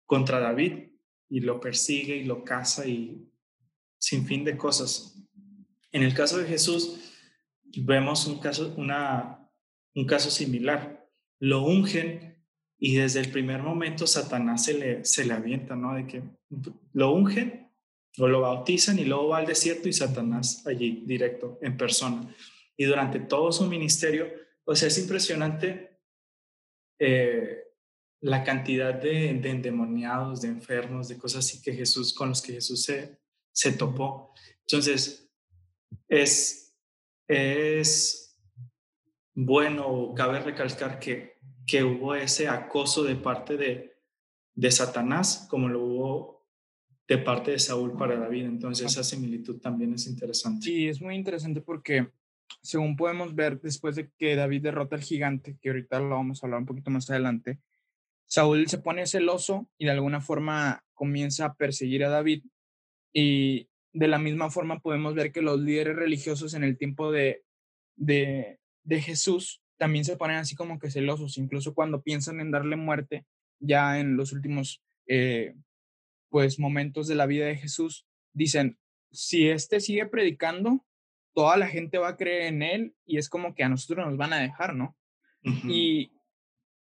contra 0.06 0.40
David 0.40 0.94
y 1.28 1.42
lo 1.42 1.60
persigue 1.60 2.16
y 2.16 2.24
lo 2.24 2.46
caza 2.46 2.88
y 2.88 3.30
sin 3.98 4.26
fin 4.26 4.46
de 4.46 4.56
cosas. 4.56 5.22
En 5.92 6.04
el 6.04 6.14
caso 6.14 6.38
de 6.38 6.48
Jesús 6.48 7.18
vemos 7.66 8.28
un 8.28 8.40
caso, 8.40 8.74
una, 8.78 9.46
un 9.94 10.06
caso 10.06 10.32
similar. 10.32 11.06
Lo 11.40 11.64
ungen 11.64 12.42
y 12.80 12.96
desde 12.96 13.20
el 13.20 13.30
primer 13.30 13.62
momento 13.62 14.08
Satanás 14.08 14.64
se 14.64 14.76
le, 14.76 15.04
se 15.04 15.26
le 15.26 15.34
avienta, 15.34 15.76
¿no? 15.76 15.96
De 15.96 16.08
que 16.08 16.24
lo 16.94 17.12
ungen 17.12 17.70
o 18.18 18.26
lo 18.30 18.40
bautizan 18.40 19.00
y 19.00 19.04
luego 19.04 19.28
va 19.28 19.40
al 19.40 19.48
desierto 19.48 19.90
y 19.90 19.94
Satanás 19.94 20.66
allí 20.66 21.04
directo, 21.06 21.60
en 21.62 21.76
persona. 21.76 22.34
Y 22.78 22.86
durante 22.86 23.20
todo 23.20 23.52
su 23.52 23.66
ministerio, 23.68 24.30
o 24.66 24.76
sea, 24.76 24.88
es 24.88 24.98
impresionante 24.98 26.00
eh, 27.00 27.64
la 28.22 28.44
cantidad 28.44 28.94
de, 28.94 29.30
endemoniados, 29.30 30.42
de 30.42 30.50
enfermos, 30.50 31.08
de 31.08 31.18
cosas 31.18 31.46
así 31.46 31.62
que 31.62 31.74
Jesús, 31.74 32.14
con 32.14 32.30
los 32.30 32.42
que 32.42 32.54
Jesús 32.54 32.84
se, 32.84 33.20
se 33.52 33.74
topó. 33.74 34.34
Entonces, 34.62 35.30
es, 36.08 36.76
es 37.28 38.40
bueno, 39.34 40.14
cabe 40.16 40.40
recalcar 40.40 41.00
que 41.00 41.32
que 41.66 41.84
hubo 41.84 42.16
ese 42.16 42.50
acoso 42.50 43.04
de 43.04 43.16
parte 43.16 43.56
de, 43.56 43.96
de 44.54 44.72
Satanás, 44.72 45.48
como 45.50 45.70
lo 45.70 45.82
hubo 45.82 46.48
de 47.08 47.18
parte 47.18 47.52
de 47.52 47.60
Saúl 47.60 47.98
para 47.98 48.18
David. 48.18 48.46
Entonces 48.46 48.88
esa 48.88 49.04
similitud 49.04 49.60
también 49.60 49.94
es 49.94 50.08
interesante. 50.08 50.66
Sí, 50.66 50.88
es 50.88 51.02
muy 51.02 51.16
interesante 51.16 51.62
porque 51.62 52.12
según 52.62 52.96
podemos 52.96 53.36
ver, 53.36 53.60
después 53.60 53.96
de 53.96 54.10
que 54.18 54.36
David 54.36 54.64
derrota 54.64 54.96
al 54.96 55.04
gigante, 55.04 55.58
que 55.62 55.70
ahorita 55.70 56.00
lo 56.00 56.10
vamos 56.10 56.44
a 56.44 56.48
hablar 56.48 56.62
un 56.62 56.66
poquito 56.66 56.92
más 56.92 57.10
adelante, 57.10 57.60
Saúl 58.28 58.68
se 58.68 58.78
pone 58.78 59.06
celoso 59.08 59.70
y 59.78 59.86
de 59.86 59.92
alguna 59.92 60.22
forma 60.22 60.84
comienza 60.94 61.46
a 61.46 61.54
perseguir 61.54 62.06
a 62.06 62.10
David. 62.10 62.44
Y 63.14 63.68
de 63.92 64.08
la 64.08 64.20
misma 64.20 64.50
forma 64.50 64.80
podemos 64.80 65.16
ver 65.16 65.32
que 65.32 65.42
los 65.42 65.60
líderes 65.60 65.98
religiosos 65.98 66.54
en 66.54 66.64
el 66.64 66.78
tiempo 66.78 67.12
de, 67.12 67.44
de, 67.98 68.60
de 68.84 69.02
Jesús 69.02 69.62
también 69.78 70.06
se 70.06 70.16
ponen 70.16 70.38
así 70.38 70.56
como 70.56 70.80
que 70.80 70.92
celosos, 70.92 71.38
incluso 71.38 71.74
cuando 71.74 72.04
piensan 72.04 72.40
en 72.40 72.52
darle 72.52 72.76
muerte, 72.76 73.26
ya 73.60 74.00
en 74.00 74.16
los 74.16 74.32
últimos 74.32 74.82
eh, 75.08 75.56
pues 76.30 76.60
momentos 76.60 77.08
de 77.08 77.16
la 77.16 77.26
vida 77.26 77.48
de 77.48 77.58
Jesús, 77.58 78.06
dicen, 78.32 78.78
si 79.12 79.50
este 79.50 79.82
sigue 79.82 80.06
predicando, 80.06 80.86
toda 81.34 81.58
la 81.58 81.68
gente 81.68 81.98
va 81.98 82.10
a 82.10 82.18
creer 82.18 82.44
en 82.44 82.62
él 82.62 82.96
y 83.06 83.18
es 83.18 83.30
como 83.30 83.56
que 83.56 83.64
a 83.64 83.70
nosotros 83.70 84.06
nos 84.06 84.18
van 84.18 84.34
a 84.34 84.40
dejar, 84.40 84.76
¿no? 84.76 84.96
Y 85.44 86.12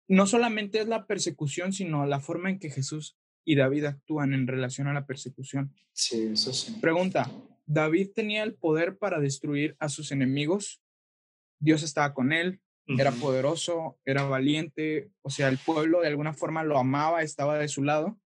no 0.09 0.27
solamente 0.27 0.81
es 0.81 0.89
la 0.89 1.07
persecución, 1.07 1.73
sino 1.73 2.07
la 2.07 2.21
forma 2.21 2.51
en 2.51 2.59
que 2.59 2.71
Jesús 2.71 3.17
y 3.45 3.57
David 3.57 3.85
actúan 3.85 4.35
en 4.35 4.47
relación 4.47 4.89
a 4.89 4.93
la 4.93 5.07
persecución. 5.07 5.73
Sí, 5.93 6.31
eso 6.33 6.53
sí. 6.53 6.77
Pregunta, 6.81 7.31
¿David 7.67 8.11
tenía 8.15 8.43
el 8.43 8.55
poder 8.55 8.99
para 8.99 9.21
destruir 9.21 9.77
a 9.79 9.89
sus 9.89 10.13
enemigos? 10.13 10.83
Dios 11.59 11.83
estaba 11.83 12.13
con 12.15 12.33
él, 12.33 12.61
era 12.87 13.13
poderoso, 13.13 13.99
era 14.05 14.25
valiente, 14.25 15.11
o 15.23 15.31
sea, 15.31 15.49
el 15.49 15.59
pueblo 15.59 16.01
de 16.01 16.09
alguna 16.09 16.35
forma 16.35 16.65
lo 16.65 16.79
amaba, 16.79 17.23
estaba 17.23 17.59
de 17.59 17.69
su 17.69 17.83
lado. 17.85 18.19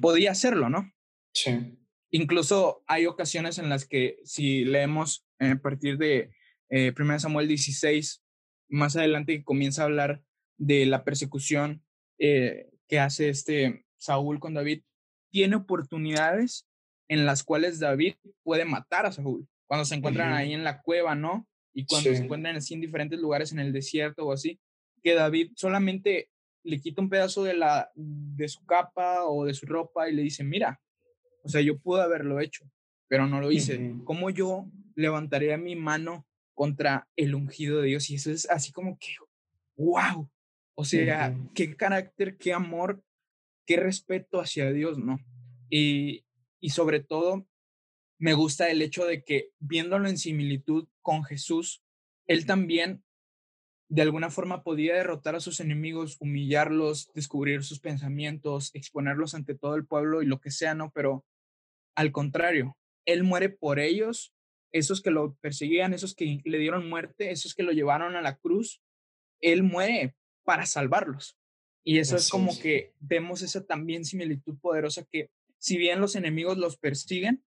podía 0.00 0.32
hacerlo, 0.32 0.68
¿no? 0.68 0.90
Sí. 1.32 1.78
Incluso 2.10 2.82
hay 2.86 3.06
ocasiones 3.06 3.58
en 3.58 3.68
las 3.68 3.86
que 3.86 4.18
si 4.24 4.64
leemos 4.64 5.26
eh, 5.38 5.50
a 5.50 5.58
partir 5.58 5.98
de 5.98 6.30
eh, 6.70 6.92
1 6.98 7.20
Samuel 7.20 7.48
16, 7.48 8.22
más 8.68 8.96
adelante 8.96 9.42
comienza 9.44 9.82
a 9.82 9.86
hablar 9.86 10.22
de 10.56 10.86
la 10.86 11.04
persecución 11.04 11.84
eh, 12.18 12.70
que 12.88 13.00
hace 13.00 13.28
este 13.28 13.84
Saúl 13.98 14.40
con 14.40 14.54
David, 14.54 14.82
tiene 15.30 15.56
oportunidades 15.56 16.66
en 17.08 17.26
las 17.26 17.42
cuales 17.42 17.78
David 17.78 18.14
puede 18.42 18.64
matar 18.64 19.06
a 19.06 19.12
Saúl. 19.12 19.48
Cuando 19.66 19.84
se 19.84 19.96
encuentran 19.96 20.32
ahí 20.32 20.52
en 20.52 20.64
la 20.64 20.80
cueva, 20.82 21.14
¿no? 21.14 21.48
Y 21.74 21.84
cuando 21.86 22.10
se 22.10 22.22
encuentran 22.22 22.56
así 22.56 22.74
en 22.74 22.80
diferentes 22.80 23.18
lugares 23.18 23.52
en 23.52 23.58
el 23.58 23.72
desierto 23.72 24.26
o 24.26 24.32
así, 24.32 24.60
que 25.02 25.14
David 25.14 25.52
solamente 25.56 26.30
le 26.62 26.80
quita 26.80 27.02
un 27.02 27.08
pedazo 27.08 27.44
de, 27.44 27.54
la, 27.54 27.90
de 27.94 28.48
su 28.48 28.64
capa 28.64 29.24
o 29.24 29.44
de 29.44 29.54
su 29.54 29.66
ropa 29.66 30.08
y 30.08 30.14
le 30.14 30.22
dice, 30.22 30.42
mira, 30.42 30.80
o 31.46 31.48
sea, 31.48 31.60
yo 31.60 31.78
pude 31.78 32.02
haberlo 32.02 32.40
hecho, 32.40 32.68
pero 33.06 33.28
no 33.28 33.40
lo 33.40 33.52
hice. 33.52 33.94
¿Cómo 34.02 34.30
yo 34.30 34.66
levantaría 34.96 35.56
mi 35.56 35.76
mano 35.76 36.26
contra 36.54 37.08
el 37.14 37.36
ungido 37.36 37.80
de 37.80 37.86
Dios? 37.86 38.10
Y 38.10 38.16
eso 38.16 38.32
es 38.32 38.50
así 38.50 38.72
como 38.72 38.98
que, 38.98 39.14
wow. 39.76 40.28
O 40.74 40.84
sea, 40.84 41.38
qué 41.54 41.76
carácter, 41.76 42.36
qué 42.36 42.52
amor, 42.52 43.00
qué 43.64 43.76
respeto 43.76 44.40
hacia 44.40 44.72
Dios, 44.72 44.98
¿no? 44.98 45.20
Y, 45.70 46.24
y 46.60 46.70
sobre 46.70 46.98
todo, 46.98 47.46
me 48.18 48.34
gusta 48.34 48.68
el 48.68 48.82
hecho 48.82 49.06
de 49.06 49.22
que 49.22 49.50
viéndolo 49.60 50.08
en 50.08 50.18
similitud 50.18 50.88
con 51.00 51.22
Jesús, 51.22 51.84
él 52.26 52.44
también 52.44 53.04
de 53.88 54.02
alguna 54.02 54.30
forma 54.30 54.64
podía 54.64 54.96
derrotar 54.96 55.36
a 55.36 55.40
sus 55.40 55.60
enemigos, 55.60 56.16
humillarlos, 56.18 57.12
descubrir 57.14 57.62
sus 57.62 57.78
pensamientos, 57.78 58.72
exponerlos 58.74 59.34
ante 59.36 59.54
todo 59.54 59.76
el 59.76 59.86
pueblo 59.86 60.22
y 60.22 60.26
lo 60.26 60.40
que 60.40 60.50
sea, 60.50 60.74
¿no? 60.74 60.90
Pero 60.90 61.24
al 61.96 62.12
contrario, 62.12 62.76
él 63.06 63.24
muere 63.24 63.48
por 63.48 63.80
ellos, 63.80 64.32
esos 64.72 65.02
que 65.02 65.10
lo 65.10 65.34
perseguían, 65.40 65.94
esos 65.94 66.14
que 66.14 66.40
le 66.44 66.58
dieron 66.58 66.88
muerte, 66.88 67.30
esos 67.30 67.54
que 67.54 67.62
lo 67.62 67.72
llevaron 67.72 68.14
a 68.14 68.22
la 68.22 68.36
cruz, 68.36 68.82
él 69.40 69.62
muere 69.62 70.14
para 70.44 70.66
salvarlos. 70.66 71.38
Y 71.84 71.98
eso 71.98 72.16
es 72.16 72.28
como 72.28 72.58
que 72.58 72.92
vemos 73.00 73.42
esa 73.42 73.64
también 73.64 74.04
similitud 74.04 74.58
poderosa 74.58 75.06
que 75.10 75.30
si 75.58 75.78
bien 75.78 76.00
los 76.00 76.16
enemigos 76.16 76.58
los 76.58 76.76
persiguen, 76.76 77.44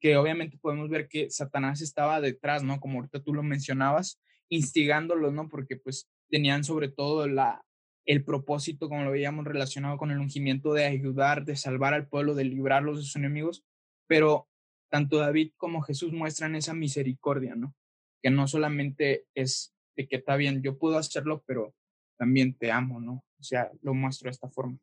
que 0.00 0.16
obviamente 0.16 0.58
podemos 0.58 0.88
ver 0.88 1.08
que 1.08 1.30
Satanás 1.30 1.80
estaba 1.80 2.20
detrás, 2.20 2.62
¿no? 2.62 2.78
Como 2.78 2.98
ahorita 2.98 3.22
tú 3.22 3.34
lo 3.34 3.42
mencionabas, 3.42 4.20
instigándolos, 4.48 5.32
¿no? 5.32 5.48
Porque 5.48 5.76
pues 5.76 6.08
tenían 6.30 6.62
sobre 6.62 6.88
todo 6.88 7.26
la, 7.26 7.64
el 8.08 8.24
propósito, 8.24 8.88
como 8.88 9.04
lo 9.04 9.10
veíamos 9.10 9.44
relacionado 9.44 9.98
con 9.98 10.10
el 10.10 10.18
ungimiento, 10.18 10.72
de 10.72 10.86
ayudar, 10.86 11.44
de 11.44 11.56
salvar 11.56 11.92
al 11.92 12.08
pueblo, 12.08 12.34
de 12.34 12.44
librarlos 12.44 12.96
de 12.96 13.02
sus 13.02 13.16
enemigos, 13.16 13.66
pero 14.06 14.48
tanto 14.88 15.18
David 15.18 15.52
como 15.58 15.82
Jesús 15.82 16.14
muestran 16.14 16.56
esa 16.56 16.72
misericordia, 16.72 17.54
¿no? 17.54 17.76
Que 18.22 18.30
no 18.30 18.48
solamente 18.48 19.26
es 19.34 19.74
de 19.94 20.08
que 20.08 20.16
está 20.16 20.36
bien, 20.36 20.62
yo 20.62 20.78
puedo 20.78 20.96
hacerlo, 20.96 21.44
pero 21.46 21.74
también 22.16 22.54
te 22.54 22.72
amo, 22.72 22.98
¿no? 22.98 23.24
O 23.38 23.42
sea, 23.42 23.70
lo 23.82 23.92
muestro 23.92 24.28
de 24.28 24.30
esta 24.30 24.48
forma. 24.48 24.78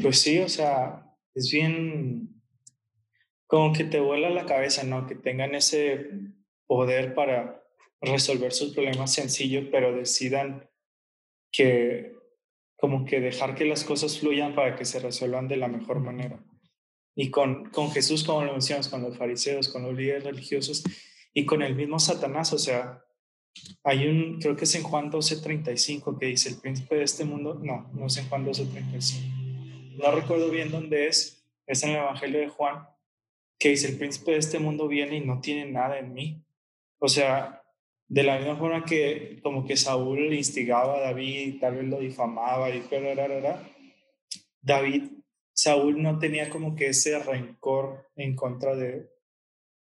Pues 0.00 0.20
sí, 0.20 0.38
o 0.38 0.48
sea, 0.48 1.04
es 1.34 1.50
bien 1.50 2.40
como 3.48 3.72
que 3.72 3.82
te 3.82 3.98
vuela 3.98 4.30
la 4.30 4.46
cabeza, 4.46 4.84
¿no? 4.84 5.08
Que 5.08 5.16
tengan 5.16 5.56
ese 5.56 6.10
poder 6.68 7.12
para 7.12 7.60
resolver 8.00 8.52
sus 8.52 8.72
problemas 8.72 9.12
sencillos, 9.12 9.64
pero 9.72 9.96
decidan 9.96 10.70
que 11.52 12.16
como 12.76 13.04
que 13.04 13.20
dejar 13.20 13.54
que 13.54 13.64
las 13.64 13.84
cosas 13.84 14.18
fluyan 14.18 14.56
para 14.56 14.74
que 14.74 14.84
se 14.84 14.98
resuelvan 14.98 15.46
de 15.46 15.56
la 15.56 15.68
mejor 15.68 16.00
manera. 16.00 16.42
Y 17.14 17.30
con, 17.30 17.70
con 17.70 17.92
Jesús, 17.92 18.24
como 18.24 18.42
lo 18.42 18.52
mencionas, 18.52 18.88
con 18.88 19.02
los 19.02 19.16
fariseos, 19.16 19.68
con 19.68 19.84
los 19.84 19.94
líderes 19.94 20.24
religiosos 20.24 20.82
y 21.32 21.46
con 21.46 21.62
el 21.62 21.76
mismo 21.76 22.00
Satanás, 22.00 22.52
o 22.52 22.58
sea, 22.58 23.04
hay 23.84 24.08
un, 24.08 24.40
creo 24.40 24.56
que 24.56 24.64
es 24.64 24.74
en 24.74 24.82
Juan 24.82 25.10
12:35 25.10 26.18
que 26.18 26.26
dice, 26.26 26.48
el 26.48 26.56
príncipe 26.56 26.96
de 26.96 27.04
este 27.04 27.24
mundo, 27.24 27.54
no, 27.62 27.90
no 27.92 28.06
es 28.06 28.16
en 28.16 28.28
Juan 28.28 28.44
12:35, 28.46 29.98
no 29.98 30.10
recuerdo 30.10 30.50
bien 30.50 30.70
dónde 30.70 31.06
es, 31.06 31.46
es 31.66 31.82
en 31.84 31.90
el 31.90 31.96
Evangelio 31.96 32.40
de 32.40 32.48
Juan, 32.48 32.88
que 33.58 33.70
dice, 33.70 33.88
el 33.88 33.98
príncipe 33.98 34.32
de 34.32 34.38
este 34.38 34.58
mundo 34.58 34.88
viene 34.88 35.16
y 35.18 35.20
no 35.20 35.40
tiene 35.40 35.70
nada 35.70 35.98
en 35.98 36.14
mí. 36.14 36.42
O 36.98 37.08
sea, 37.08 37.61
de 38.08 38.22
la 38.22 38.38
misma 38.38 38.56
forma 38.56 38.84
que 38.84 39.40
como 39.42 39.64
que 39.64 39.76
Saúl 39.76 40.32
instigaba 40.34 40.96
a 40.96 41.00
David, 41.00 41.60
tal 41.60 41.76
vez 41.76 41.84
lo 41.86 41.98
difamaba 41.98 42.68
y 42.70 42.82
David, 44.60 45.04
Saúl 45.54 46.02
no 46.02 46.18
tenía 46.18 46.50
como 46.50 46.74
que 46.74 46.88
ese 46.88 47.18
rencor 47.18 48.10
en 48.16 48.36
contra 48.36 48.74
de, 48.74 49.08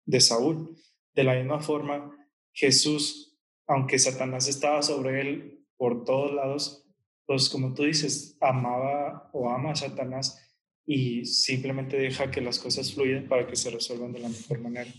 de 0.05 0.21
Saúl. 0.21 0.75
De 1.13 1.23
la 1.23 1.35
misma 1.35 1.61
forma, 1.61 2.11
Jesús, 2.51 3.37
aunque 3.67 3.99
Satanás 3.99 4.47
estaba 4.47 4.81
sobre 4.81 5.21
él 5.21 5.65
por 5.77 6.03
todos 6.03 6.33
lados, 6.33 6.85
pues 7.25 7.49
como 7.49 7.73
tú 7.73 7.83
dices, 7.83 8.37
amaba 8.41 9.29
o 9.33 9.49
ama 9.49 9.71
a 9.71 9.75
Satanás 9.75 10.41
y 10.85 11.25
simplemente 11.25 11.97
deja 11.97 12.29
que 12.29 12.41
las 12.41 12.59
cosas 12.59 12.93
fluyan 12.93 13.27
para 13.27 13.47
que 13.47 13.55
se 13.55 13.71
resuelvan 13.71 14.13
de 14.13 14.19
la 14.19 14.29
mejor 14.29 14.59
manera. 14.59 14.91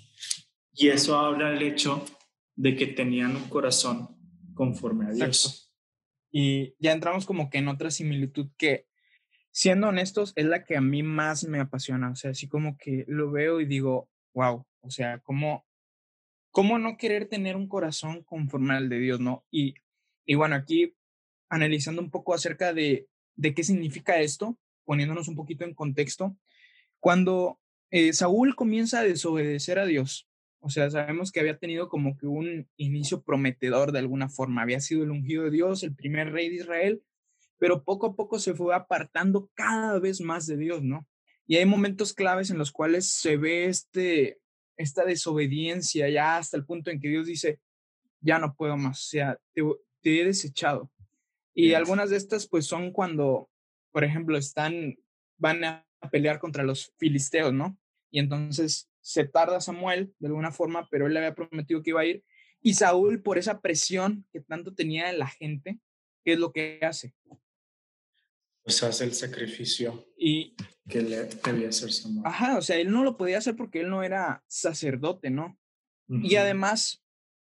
Y 0.73 0.89
eso 0.89 1.17
habla 1.17 1.51
del 1.51 1.63
hecho 1.63 2.05
de 2.57 2.75
que 2.75 2.87
tenían 2.87 3.37
un 3.37 3.49
corazón 3.49 4.17
conforme 4.55 5.07
a 5.07 5.11
Dios. 5.11 5.73
Y 6.31 6.75
ya 6.79 6.93
entramos 6.93 7.27
como 7.27 7.51
que 7.51 7.59
en 7.59 7.69
otra 7.69 7.91
similitud 7.91 8.49
que, 8.57 8.87
siendo 9.53 9.89
honestos, 9.89 10.33
es 10.37 10.47
la 10.47 10.65
que 10.65 10.77
a 10.77 10.81
mí 10.81 11.03
más 11.03 11.45
me 11.45 11.61
apasiona. 11.61 12.11
O 12.11 12.17
sea, 12.17 12.33
así 12.33 12.49
como 12.49 12.77
que 12.77 13.05
lo 13.07 13.31
veo 13.31 13.61
y 13.61 13.67
digo, 13.67 14.11
wow, 14.35 14.67
o 14.81 14.91
sea, 14.91 15.21
¿cómo, 15.21 15.67
cómo 16.51 16.79
no 16.79 16.97
querer 16.97 17.29
tener 17.29 17.57
un 17.57 17.69
corazón 17.69 18.23
conforme 18.25 18.75
al 18.75 18.89
de 18.89 18.99
Dios, 18.99 19.21
no? 19.21 19.45
Y, 19.51 19.75
y 20.25 20.35
bueno, 20.35 20.57
aquí 20.57 20.95
analizando 21.49 22.03
un 22.03 22.11
poco 22.11 22.35
acerca 22.35 22.73
de, 22.73 23.09
de 23.37 23.55
qué 23.55 23.63
significa 23.63 24.19
esto, 24.21 24.59
poniéndonos 24.85 25.29
un 25.29 25.37
poquito 25.37 25.65
en 25.65 25.75
contexto, 25.75 26.37
cuando 27.01 27.61
eh, 27.91 28.13
Saúl 28.13 28.57
comienza 28.57 29.01
a 29.01 29.05
desobedecer 29.05 29.79
a 29.79 29.87
Dios, 29.87 30.29
o 30.67 30.69
sea, 30.69 30.91
sabemos 30.91 31.31
que 31.31 31.39
había 31.39 31.59
tenido 31.59 31.89
como 31.89 32.19
que 32.19 32.27
un 32.27 32.69
inicio 32.77 33.23
prometedor 33.23 33.93
de 33.93 34.01
alguna 34.01 34.29
forma. 34.29 34.63
Había 34.63 34.81
sido 34.81 35.05
el 35.05 35.13
ungido 35.13 35.45
de 35.45 35.53
Dios, 35.53 35.85
el 35.85 35.95
primer 35.95 36.33
rey 36.33 36.49
de 36.49 36.57
Israel, 36.57 37.03
pero 37.57 37.85
poco 37.85 38.09
a 38.09 38.17
poco 38.17 38.41
se 38.41 38.53
fue 38.53 38.75
apartando 38.75 39.49
cada 39.55 40.01
vez 40.01 40.21
más 40.21 40.45
de 40.49 40.57
Dios, 40.57 40.83
¿no? 40.83 41.07
Y 41.47 41.55
hay 41.55 41.67
momentos 41.67 42.13
claves 42.13 42.51
en 42.51 42.59
los 42.59 42.73
cuales 42.73 43.09
se 43.13 43.37
ve 43.37 43.67
este, 43.67 44.41
esta 44.77 45.05
desobediencia 45.05 46.09
ya 46.09 46.37
hasta 46.37 46.57
el 46.57 46.67
punto 46.67 46.91
en 46.91 46.99
que 46.99 47.11
Dios 47.11 47.29
dice, 47.29 47.61
ya 48.21 48.41
no 48.41 48.57
puedo 48.57 48.77
más, 48.77 48.99
o 48.99 49.09
sea, 49.09 49.39
te, 49.55 49.63
te 50.01 50.21
he 50.21 50.25
desechado. 50.25 50.91
Y 51.55 51.75
algunas 51.75 52.11
de 52.11 52.17
estas 52.17 52.49
pues 52.49 52.67
son 52.67 52.91
cuando, 52.91 53.49
por 53.93 54.03
ejemplo, 54.03 54.37
están, 54.37 54.99
van 55.39 55.63
a 55.63 55.87
pelear 56.11 56.41
contra 56.41 56.65
los 56.65 56.93
filisteos, 56.99 57.53
¿no? 57.53 57.79
Y 58.11 58.19
entonces 58.19 58.91
se 59.07 59.25
tarda 59.25 59.61
Samuel 59.61 60.13
de 60.19 60.27
alguna 60.27 60.51
forma, 60.51 60.89
pero 60.91 61.07
él 61.07 61.15
le 61.15 61.21
había 61.21 61.37
prometido 61.37 61.81
que 61.81 61.91
iba 61.91 62.01
a 62.01 62.07
ir. 62.07 62.25
Y 62.61 62.75
Saúl, 62.75 63.23
por 63.23 63.39
esa 63.39 63.61
presión 63.61 64.27
que 64.33 64.41
tanto 64.41 64.75
tenía 64.75 65.07
de 65.07 65.13
la 65.13 65.29
gente, 65.29 65.79
¿qué 66.25 66.33
es 66.33 66.41
lo 66.41 66.53
que 66.53 66.81
hace? 66.83 67.15
Pues 68.65 68.83
hace 68.83 69.05
el 69.05 69.15
sacrificio 69.15 70.09
y 70.19 70.57
que 70.89 71.03
le 71.03 71.23
debía 71.23 71.69
hacer 71.69 71.93
Samuel. 71.93 72.27
Ajá, 72.27 72.59
o 72.59 72.63
sea, 72.63 72.79
él 72.79 72.91
no 72.91 73.05
lo 73.05 73.17
podía 73.17 73.39
hacer 73.39 73.55
porque 73.55 73.79
él 73.79 73.91
no 73.91 74.03
era 74.03 74.43
sacerdote, 74.49 75.31
¿no? 75.31 75.57
Y 76.09 76.35
además, 76.35 77.05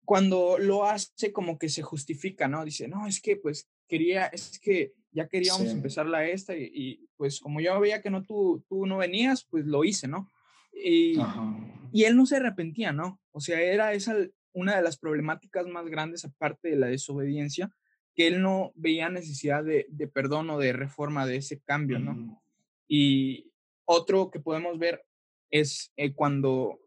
cuando 0.06 0.60
lo 0.60 0.86
hace, 0.86 1.34
como 1.34 1.58
que 1.58 1.70
se 1.70 1.82
justifica, 1.82 2.48
¿no? 2.48 2.64
Dice, 2.64 2.88
no, 2.88 3.08
es 3.08 3.22
que 3.22 3.38
pues 3.38 3.68
quería, 3.88 4.28
es 4.28 4.60
que 4.60 4.94
ya 5.12 5.28
queríamos 5.28 5.68
empezar 5.68 6.06
la 6.06 6.28
esta 6.28 6.56
y, 6.56 7.10
pues 7.18 7.40
como 7.40 7.60
yo 7.60 7.80
veía 7.80 8.04
que 8.04 8.12
no 8.12 8.24
tú, 8.24 8.64
tú 8.70 8.86
no 8.86 8.98
venías, 8.98 9.46
pues 9.46 9.66
lo 9.66 9.84
hice, 9.84 10.08
¿no? 10.08 10.30
Y, 10.84 11.18
y 11.92 12.04
él 12.04 12.16
no 12.16 12.26
se 12.26 12.38
arrepentía, 12.38 12.92
¿no? 12.92 13.20
O 13.32 13.42
sea, 13.42 13.62
era 13.62 13.94
esa 13.94 14.16
una 14.54 14.76
de 14.76 14.82
las 14.82 14.98
problemáticas 14.98 15.68
más 15.68 15.88
grandes, 15.88 16.26
aparte 16.26 16.70
de 16.70 16.76
la 16.76 16.88
desobediencia, 16.88 17.72
que 18.16 18.28
él 18.28 18.42
no 18.42 18.72
veía 18.76 19.10
necesidad 19.10 19.64
de, 19.64 19.86
de 19.90 20.08
perdón 20.08 20.50
o 20.50 20.60
de 20.60 20.74
reforma 20.74 21.26
de 21.26 21.38
ese 21.38 21.62
cambio, 21.62 22.00
¿no? 22.00 22.42
Y 22.88 23.52
otro 23.86 24.30
que 24.32 24.40
podemos 24.40 24.78
ver 24.78 25.06
es 25.52 25.92
eh, 25.96 26.14
cuando, 26.14 26.80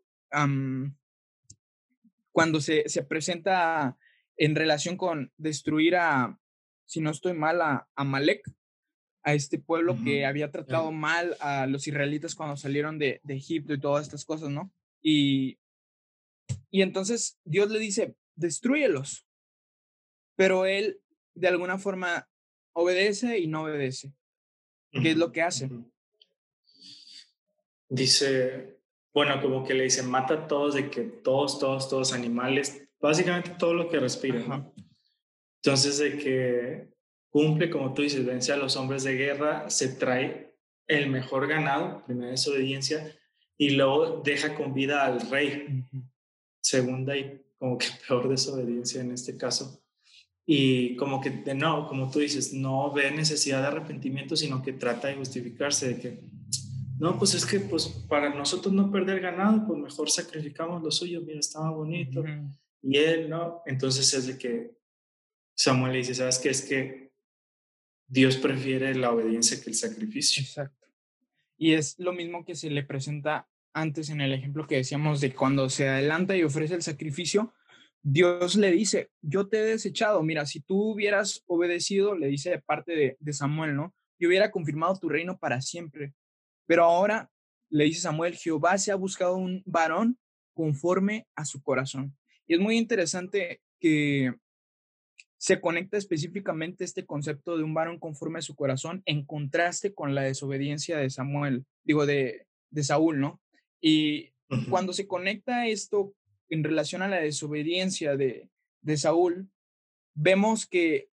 cuando 2.33 2.61
se, 2.61 2.89
se, 2.89 3.03
presenta 3.03 3.97
en 4.37 4.55
relación 4.55 4.97
con 4.97 5.33
destruir 5.37 5.97
a, 5.97 6.39
si 6.87 7.01
no 7.01 7.11
estoy 7.11 7.35
mal, 7.35 7.61
a, 7.61 7.89
a 7.95 8.05
Malek, 8.05 8.43
a 9.23 9.35
este 9.35 9.59
pueblo 9.59 9.97
que 10.03 10.27
había 10.27 10.51
tratado 10.51 10.91
mal 10.91 11.37
a 11.41 11.67
los 11.67 11.87
israelitas 11.87 12.35
cuando 12.35 12.57
salieron 12.57 12.99
de, 12.99 13.21
de, 13.23 13.35
Egipto 13.35 13.73
y 13.73 13.81
todas 13.81 14.05
estas 14.05 14.25
cosas, 14.25 14.51
¿no? 14.51 14.73
Y, 15.01 15.59
y 16.71 16.83
entonces 16.83 17.39
Dios 17.45 17.71
le 17.71 17.79
dice, 17.79 18.17
destruyelos. 18.35 19.27
Pero 20.37 20.67
él 20.67 21.01
de 21.35 21.49
alguna 21.49 21.79
forma 21.79 22.29
obedece 22.73 23.39
y 23.39 23.47
no 23.47 23.63
obedece. 23.63 24.13
¿Qué 24.91 25.13
es 25.13 25.17
lo 25.17 25.33
que 25.33 25.43
hace? 25.43 25.71
Dice, 27.89 28.79
bueno, 29.15 29.41
como 29.41 29.65
que 29.65 29.75
le 29.75 29.85
dicen, 29.85 30.11
mata 30.11 30.35
a 30.35 30.49
todos, 30.49 30.75
de 30.75 30.91
que 30.91 31.03
todos, 31.03 31.59
todos, 31.59 31.89
todos 31.89 32.13
animales, 32.13 32.89
básicamente 33.01 33.51
todo 33.59 33.75
lo 33.75 33.89
que 33.89 34.01
respira. 34.01 34.73
Entonces, 35.63 35.99
de 35.99 36.19
que 36.19 36.92
cumple, 37.33 37.71
como 37.71 37.95
tú 37.95 38.03
dices, 38.03 38.25
vence 38.25 38.53
a 38.53 38.57
los 38.57 38.77
hombres 38.77 39.03
de 39.05 39.15
guerra, 39.15 39.69
se 39.71 39.89
trae 39.89 40.55
el 40.87 41.09
mejor 41.09 41.49
ganado, 41.49 42.05
primera 42.05 42.31
desobediencia, 42.31 43.17
y 43.57 43.71
luego 43.71 44.23
deja 44.25 44.55
con 44.55 44.75
vida 44.75 45.05
al 45.07 45.21
rey. 45.31 45.85
Segunda 46.61 47.17
y 47.17 47.41
como 47.59 47.79
que 47.79 47.87
peor 48.07 48.29
desobediencia 48.29 49.01
en 49.01 49.13
este 49.13 49.37
caso. 49.37 49.83
Y 50.45 50.97
como 50.97 51.21
que, 51.21 51.31
de 51.31 51.55
no, 51.55 51.89
como 51.89 52.11
tú 52.11 52.19
dices, 52.19 52.53
no 52.53 52.93
ve 52.93 53.11
necesidad 53.11 53.63
de 53.63 53.69
arrepentimiento, 53.69 54.37
sino 54.37 54.63
que 54.63 54.73
trata 54.75 55.09
de 55.09 55.15
justificarse 55.15 55.89
de 55.95 56.01
que, 56.01 56.21
no, 56.99 57.19
pues 57.19 57.35
es 57.35 57.47
que 57.47 57.61
pues 57.61 57.87
para 58.09 58.35
nosotros 58.35 58.75
no 58.75 58.91
perder 58.91 59.21
ganado, 59.21 59.67
pues 59.67 59.79
mejor 59.81 60.11
sacrificamos 60.11 60.83
lo 60.83 60.91
suyo, 60.91 61.23
mira, 61.23 61.41
estaba 61.41 61.71
bonito. 61.71 62.23
Y 62.83 62.97
él, 62.99 63.31
¿no? 63.31 63.63
Entonces 63.65 64.13
es 64.13 64.27
de 64.27 64.37
que 64.37 64.77
Samuel 65.55 65.93
le 65.93 65.99
dice, 65.99 66.15
¿sabes 66.15 66.39
qué? 66.39 66.51
Es 66.51 66.63
que 66.63 67.02
Dios 68.13 68.37
prefiere 68.37 68.95
la 68.95 69.11
obediencia 69.11 69.59
que 69.59 69.71
el 69.71 69.75
sacrificio. 69.75 70.43
Exacto. 70.43 70.87
Y 71.57 71.73
es 71.73 71.99
lo 71.99 72.13
mismo 72.13 72.45
que 72.45 72.55
se 72.55 72.69
le 72.69 72.83
presenta 72.83 73.49
antes 73.73 74.11
en 74.11 74.21
el 74.21 74.35
ejemplo 74.35 74.67
que 74.67 74.77
decíamos 74.77 75.23
de 75.23 75.35
cuando 75.35 75.71
se 75.71 75.89
adelanta 75.89 76.37
y 76.37 76.43
ofrece 76.43 76.75
el 76.75 76.83
sacrificio, 76.83 77.55
Dios 78.03 78.57
le 78.57 78.71
dice, 78.71 79.11
yo 79.23 79.49
te 79.49 79.61
he 79.61 79.65
desechado, 79.65 80.23
mira, 80.23 80.45
si 80.45 80.61
tú 80.61 80.91
hubieras 80.91 81.43
obedecido, 81.47 82.15
le 82.15 82.27
dice 82.27 82.51
de 82.51 82.61
parte 82.61 83.17
de, 83.19 83.33
Samuel, 83.33 83.75
¿no? 83.75 83.95
Yo 84.19 84.29
hubiera 84.29 84.51
confirmado 84.51 84.99
tu 84.99 85.09
reino 85.09 85.39
para 85.39 85.63
siempre. 85.63 86.13
Pero 86.67 86.85
ahora, 86.85 87.31
le 87.71 87.85
dice 87.85 88.03
Samuel, 88.03 88.37
Jehová 88.37 88.77
se 88.77 88.93
ha 88.93 88.97
buscado 88.97 89.37
un 89.37 89.63
varón 89.65 90.19
conforme 90.53 91.27
a 91.35 91.47
su 91.47 91.63
corazón. 91.63 92.15
Y 92.47 92.53
es 92.53 92.61
muy 92.61 92.77
interesante 92.77 93.63
que 93.81 94.35
se 95.43 95.61
conecta 95.61 95.97
específicamente 95.97 96.85
este 96.85 97.05
concepto 97.05 97.57
de 97.57 97.65
un 97.65 97.75
varón 97.75 97.99
conforme 97.99 98.39
a 98.39 98.43
su 98.43 98.55
corazón 98.55 99.03
en 99.07 99.27
contraste 99.27 99.93
con 99.93 100.15
la 100.15 100.23
desobediencia 100.23 100.99
de 100.99 101.11
Samuel, 101.11 101.65
digo, 101.83 102.07
de, 102.07 102.47
de 102.71 102.85
Saúl, 102.85 103.19
¿no? 103.19 103.41
Y 103.81 104.31
cuando 104.71 104.93
se 104.93 105.09
conecta 105.09 105.67
esto 105.67 106.15
en 106.49 106.63
relación 106.63 107.03
a 107.03 107.09
la 107.09 107.17
desobediencia 107.17 108.17
de, 108.17 108.51
de 108.83 108.97
Saúl, 108.97 109.49
vemos 110.15 110.65
que 110.65 111.09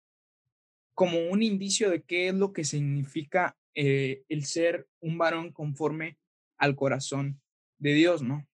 como 0.94 1.30
un 1.30 1.42
indicio 1.42 1.90
de 1.90 2.02
qué 2.02 2.28
es 2.28 2.34
lo 2.34 2.52
que 2.52 2.66
significa 2.66 3.56
eh, 3.76 4.24
el 4.28 4.44
ser 4.44 4.90
un 5.00 5.18
varón 5.18 5.54
conforme 5.54 6.18
al 6.58 6.76
corazón 6.76 7.40
de 7.78 7.94
Dios, 7.94 8.22
¿no? 8.24 8.46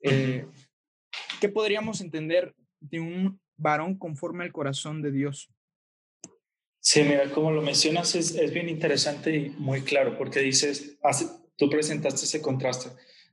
Eh, 0.00 0.46
¿Qué 1.40 1.48
podríamos 1.48 2.00
entender 2.00 2.56
de 2.80 2.98
un 2.98 3.40
varón 3.56 3.96
conforme 3.98 4.44
al 4.44 4.52
corazón 4.52 5.02
de 5.02 5.12
Dios? 5.12 5.50
Sí, 6.80 7.02
mira, 7.02 7.30
como 7.30 7.50
lo 7.50 7.62
mencionas, 7.62 8.14
es, 8.14 8.34
es 8.36 8.52
bien 8.52 8.68
interesante 8.68 9.34
y 9.36 9.50
muy 9.58 9.82
claro, 9.82 10.16
porque 10.16 10.40
dices, 10.40 10.98
tú 11.56 11.68
presentaste 11.68 12.24
ese 12.24 12.40
contraste 12.40 12.90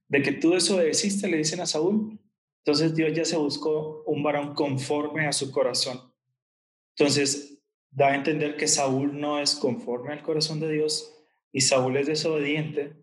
de 0.08 0.22
que 0.22 0.32
tú 0.32 0.52
desobedeciste, 0.52 1.28
le 1.28 1.38
dicen 1.38 1.60
a 1.60 1.66
Saúl. 1.66 2.20
Entonces 2.60 2.96
Dios 2.96 3.14
ya 3.14 3.26
se 3.26 3.38
buscó 3.38 4.04
un 4.06 4.24
varón 4.24 4.54
conforme 4.54 5.28
a 5.28 5.34
su 5.34 5.52
corazón. 5.52 6.14
Entonces 6.96 7.60
da 7.90 8.10
a 8.10 8.16
entender 8.16 8.56
que 8.56 8.68
Saúl 8.68 9.20
no 9.20 9.40
es 9.40 9.56
conforme 9.56 10.14
al 10.14 10.24
corazón 10.24 10.60
de 10.60 10.72
Dios 10.72 11.16
y 11.52 11.62
Saúl 11.62 11.98
es 11.98 12.08
desobediente. 12.08 12.94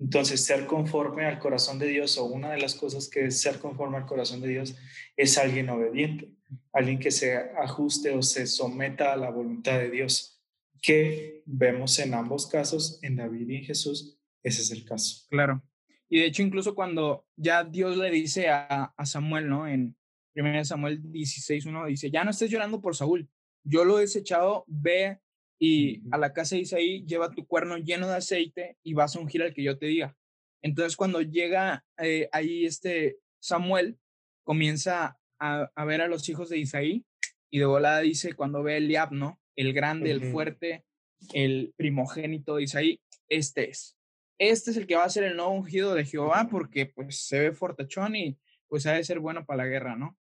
Entonces 0.00 0.42
ser 0.42 0.66
conforme 0.66 1.26
al 1.26 1.38
corazón 1.38 1.78
de 1.78 1.86
Dios 1.86 2.16
o 2.16 2.24
una 2.24 2.50
de 2.52 2.58
las 2.58 2.74
cosas 2.74 3.08
que 3.08 3.26
es 3.26 3.40
ser 3.40 3.58
conforme 3.58 3.98
al 3.98 4.06
corazón 4.06 4.40
de 4.40 4.48
Dios 4.48 4.74
es 5.14 5.36
alguien 5.36 5.68
obediente, 5.68 6.30
alguien 6.72 6.98
que 6.98 7.10
se 7.10 7.36
ajuste 7.36 8.10
o 8.12 8.22
se 8.22 8.46
someta 8.46 9.12
a 9.12 9.16
la 9.16 9.30
voluntad 9.30 9.78
de 9.78 9.90
Dios, 9.90 10.42
que 10.80 11.42
vemos 11.44 11.98
en 11.98 12.14
ambos 12.14 12.46
casos, 12.46 12.98
en 13.02 13.16
David 13.16 13.48
y 13.50 13.56
en 13.56 13.64
Jesús, 13.64 14.18
ese 14.42 14.62
es 14.62 14.70
el 14.70 14.86
caso. 14.86 15.26
Claro. 15.28 15.62
Y 16.08 16.20
de 16.20 16.26
hecho, 16.26 16.42
incluso 16.42 16.74
cuando 16.74 17.26
ya 17.36 17.62
Dios 17.62 17.98
le 17.98 18.10
dice 18.10 18.48
a, 18.48 18.94
Samuel, 19.04 19.48
¿no? 19.48 19.68
En 19.68 19.96
1 20.34 20.64
Samuel 20.64 21.12
16, 21.12 21.66
1, 21.66 21.86
dice, 21.86 22.10
ya 22.10 22.24
no 22.24 22.30
estés 22.30 22.50
llorando 22.50 22.80
por 22.80 22.96
Saúl, 22.96 23.28
yo 23.62 23.84
lo 23.84 23.98
he 23.98 24.02
desechado, 24.02 24.64
ve 24.66 25.20
y 25.60 26.02
a 26.10 26.18
la 26.18 26.32
casa 26.32 26.56
de 26.56 26.62
Isaí, 26.62 27.04
lleva 27.04 27.30
tu 27.30 27.46
cuerno 27.46 27.76
lleno 27.76 28.08
de 28.08 28.16
aceite 28.16 28.78
y 28.82 28.94
vas 28.94 29.14
a 29.14 29.20
ungir 29.20 29.42
al 29.42 29.54
que 29.54 29.62
yo 29.62 29.78
te 29.78 29.86
diga. 29.86 30.16
Entonces, 30.62 30.96
cuando 30.96 31.20
llega 31.20 31.84
eh, 31.98 32.28
ahí 32.32 32.64
este 32.64 33.18
Samuel, 33.38 33.98
comienza 34.42 35.18
a, 35.38 35.70
a, 35.74 35.84
ver 35.84 36.00
a 36.00 36.08
los 36.08 36.28
hijos 36.28 36.48
de 36.48 36.58
Isaí 36.58 37.04
y 37.50 37.58
de 37.58 37.66
volada 37.66 38.00
dice, 38.00 38.34
cuando 38.34 38.62
ve 38.62 38.74
a 38.74 38.76
Eliab, 38.78 39.12
¿no? 39.12 39.40
El 39.54 39.72
grande, 39.72 40.10
el 40.10 40.32
fuerte, 40.32 40.84
el 41.32 41.72
primogénito 41.76 42.56
de 42.56 42.62
Isaí, 42.64 43.00
este 43.28 43.70
es 43.70 44.00
este 44.40 44.70
es 44.70 44.78
el 44.78 44.86
que 44.86 44.96
va 44.96 45.04
a 45.04 45.10
ser 45.10 45.24
el 45.24 45.36
nuevo 45.36 45.52
ungido 45.52 45.94
de 45.94 46.06
Jehová 46.06 46.48
porque 46.50 46.86
pues 46.86 47.26
se 47.26 47.38
ve 47.38 47.52
fortachón 47.52 48.16
y 48.16 48.38
pues 48.68 48.86
ha 48.86 48.94
de 48.94 49.04
ser 49.04 49.20
bueno 49.20 49.44
para 49.44 49.64
la 49.64 49.68
guerra, 49.68 49.96
¿no? 49.96 50.18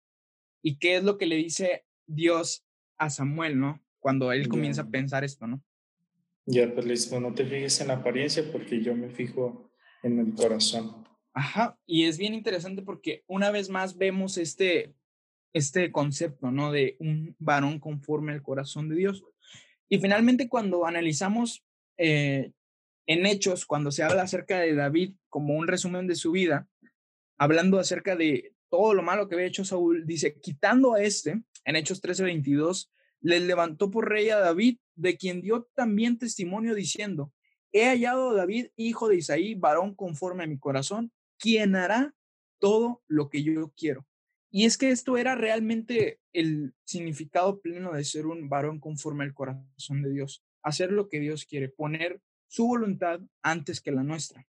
¿Y 0.62 0.78
qué 0.78 0.96
es 0.96 1.04
lo 1.04 1.18
que 1.18 1.26
le 1.26 1.36
dice 1.36 1.84
Dios 2.06 2.64
a 2.96 3.10
Samuel, 3.10 3.60
¿no? 3.60 3.84
Cuando 4.06 4.30
él 4.30 4.46
comienza 4.46 4.82
a 4.82 4.88
pensar 4.88 5.24
esto, 5.24 5.48
¿no? 5.48 5.60
Ya, 6.44 6.72
pues 6.72 6.86
le 6.86 6.92
dice, 6.92 7.18
no 7.18 7.34
te 7.34 7.44
fijes 7.44 7.80
en 7.80 7.88
la 7.88 7.94
apariencia 7.94 8.44
porque 8.52 8.80
yo 8.80 8.94
me 8.94 9.08
fijo 9.08 9.68
en 10.04 10.20
el 10.20 10.32
corazón. 10.32 11.04
Ajá, 11.32 11.76
y 11.86 12.04
es 12.04 12.16
bien 12.16 12.32
interesante 12.32 12.82
porque 12.82 13.24
una 13.26 13.50
vez 13.50 13.68
más 13.68 13.98
vemos 13.98 14.38
este, 14.38 14.94
este 15.52 15.90
concepto, 15.90 16.52
¿no? 16.52 16.70
De 16.70 16.94
un 17.00 17.34
varón 17.40 17.80
conforme 17.80 18.32
al 18.32 18.44
corazón 18.44 18.88
de 18.88 18.94
Dios. 18.94 19.24
Y 19.88 19.98
finalmente 19.98 20.48
cuando 20.48 20.86
analizamos 20.86 21.64
eh, 21.98 22.52
en 23.06 23.26
Hechos, 23.26 23.66
cuando 23.66 23.90
se 23.90 24.04
habla 24.04 24.22
acerca 24.22 24.60
de 24.60 24.76
David 24.76 25.14
como 25.28 25.56
un 25.56 25.66
resumen 25.66 26.06
de 26.06 26.14
su 26.14 26.30
vida, 26.30 26.68
hablando 27.38 27.80
acerca 27.80 28.14
de 28.14 28.52
todo 28.70 28.94
lo 28.94 29.02
malo 29.02 29.26
que 29.26 29.34
había 29.34 29.48
hecho 29.48 29.64
Saúl, 29.64 30.06
dice, 30.06 30.38
quitando 30.40 30.94
a 30.94 31.02
este, 31.02 31.42
en 31.64 31.74
Hechos 31.74 32.00
13:22, 32.00 32.88
le 33.20 33.40
levantó 33.40 33.90
por 33.90 34.08
rey 34.08 34.30
a 34.30 34.38
David, 34.38 34.78
de 34.94 35.16
quien 35.16 35.40
dio 35.40 35.68
también 35.74 36.18
testimonio 36.18 36.74
diciendo, 36.74 37.32
he 37.72 37.86
hallado 37.86 38.30
a 38.30 38.34
David, 38.34 38.68
hijo 38.76 39.08
de 39.08 39.16
Isaí, 39.16 39.54
varón 39.54 39.94
conforme 39.94 40.44
a 40.44 40.46
mi 40.46 40.58
corazón, 40.58 41.12
quien 41.38 41.76
hará 41.76 42.14
todo 42.58 43.02
lo 43.06 43.28
que 43.28 43.42
yo 43.42 43.72
quiero. 43.76 44.06
Y 44.50 44.64
es 44.64 44.78
que 44.78 44.90
esto 44.90 45.16
era 45.18 45.34
realmente 45.34 46.20
el 46.32 46.74
significado 46.84 47.60
pleno 47.60 47.92
de 47.92 48.04
ser 48.04 48.26
un 48.26 48.48
varón 48.48 48.80
conforme 48.80 49.24
al 49.24 49.34
corazón 49.34 50.02
de 50.02 50.10
Dios, 50.10 50.42
hacer 50.62 50.92
lo 50.92 51.08
que 51.08 51.20
Dios 51.20 51.44
quiere, 51.44 51.68
poner 51.68 52.20
su 52.48 52.66
voluntad 52.66 53.20
antes 53.42 53.80
que 53.80 53.92
la 53.92 54.02
nuestra. 54.02 54.46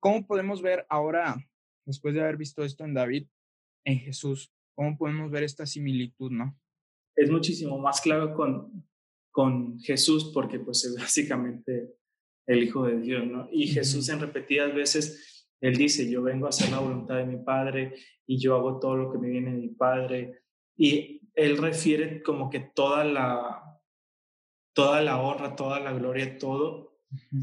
¿Cómo 0.00 0.26
podemos 0.26 0.62
ver 0.62 0.86
ahora, 0.88 1.36
después 1.84 2.14
de 2.14 2.20
haber 2.20 2.36
visto 2.36 2.64
esto 2.64 2.84
en 2.84 2.94
David, 2.94 3.26
en 3.84 3.98
Jesús, 3.98 4.52
cómo 4.74 4.96
podemos 4.96 5.30
ver 5.30 5.42
esta 5.42 5.66
similitud, 5.66 6.30
no? 6.30 6.56
Es 7.18 7.30
muchísimo 7.30 7.78
más 7.78 8.00
claro 8.00 8.34
con, 8.34 8.84
con 9.30 9.78
Jesús 9.80 10.30
porque 10.32 10.58
pues 10.60 10.84
es 10.84 10.94
básicamente 10.96 11.94
el 12.46 12.62
Hijo 12.62 12.86
de 12.86 13.00
Dios, 13.00 13.26
¿no? 13.26 13.48
Y 13.52 13.68
Jesús 13.68 14.08
en 14.08 14.20
repetidas 14.20 14.74
veces, 14.74 15.46
Él 15.60 15.76
dice, 15.76 16.08
yo 16.10 16.22
vengo 16.22 16.46
a 16.46 16.50
hacer 16.50 16.70
la 16.70 16.78
voluntad 16.78 17.16
de 17.16 17.26
mi 17.26 17.36
Padre 17.36 17.94
y 18.26 18.38
yo 18.38 18.56
hago 18.56 18.78
todo 18.78 18.96
lo 18.96 19.10
que 19.10 19.18
me 19.18 19.28
viene 19.28 19.52
de 19.52 19.58
mi 19.58 19.68
Padre. 19.68 20.42
Y 20.76 21.28
Él 21.34 21.58
refiere 21.58 22.22
como 22.22 22.48
que 22.48 22.60
toda 22.60 23.04
la, 23.04 23.80
toda 24.72 25.02
la 25.02 25.20
honra, 25.20 25.56
toda 25.56 25.80
la 25.80 25.92
gloria, 25.92 26.38
todo 26.38 27.00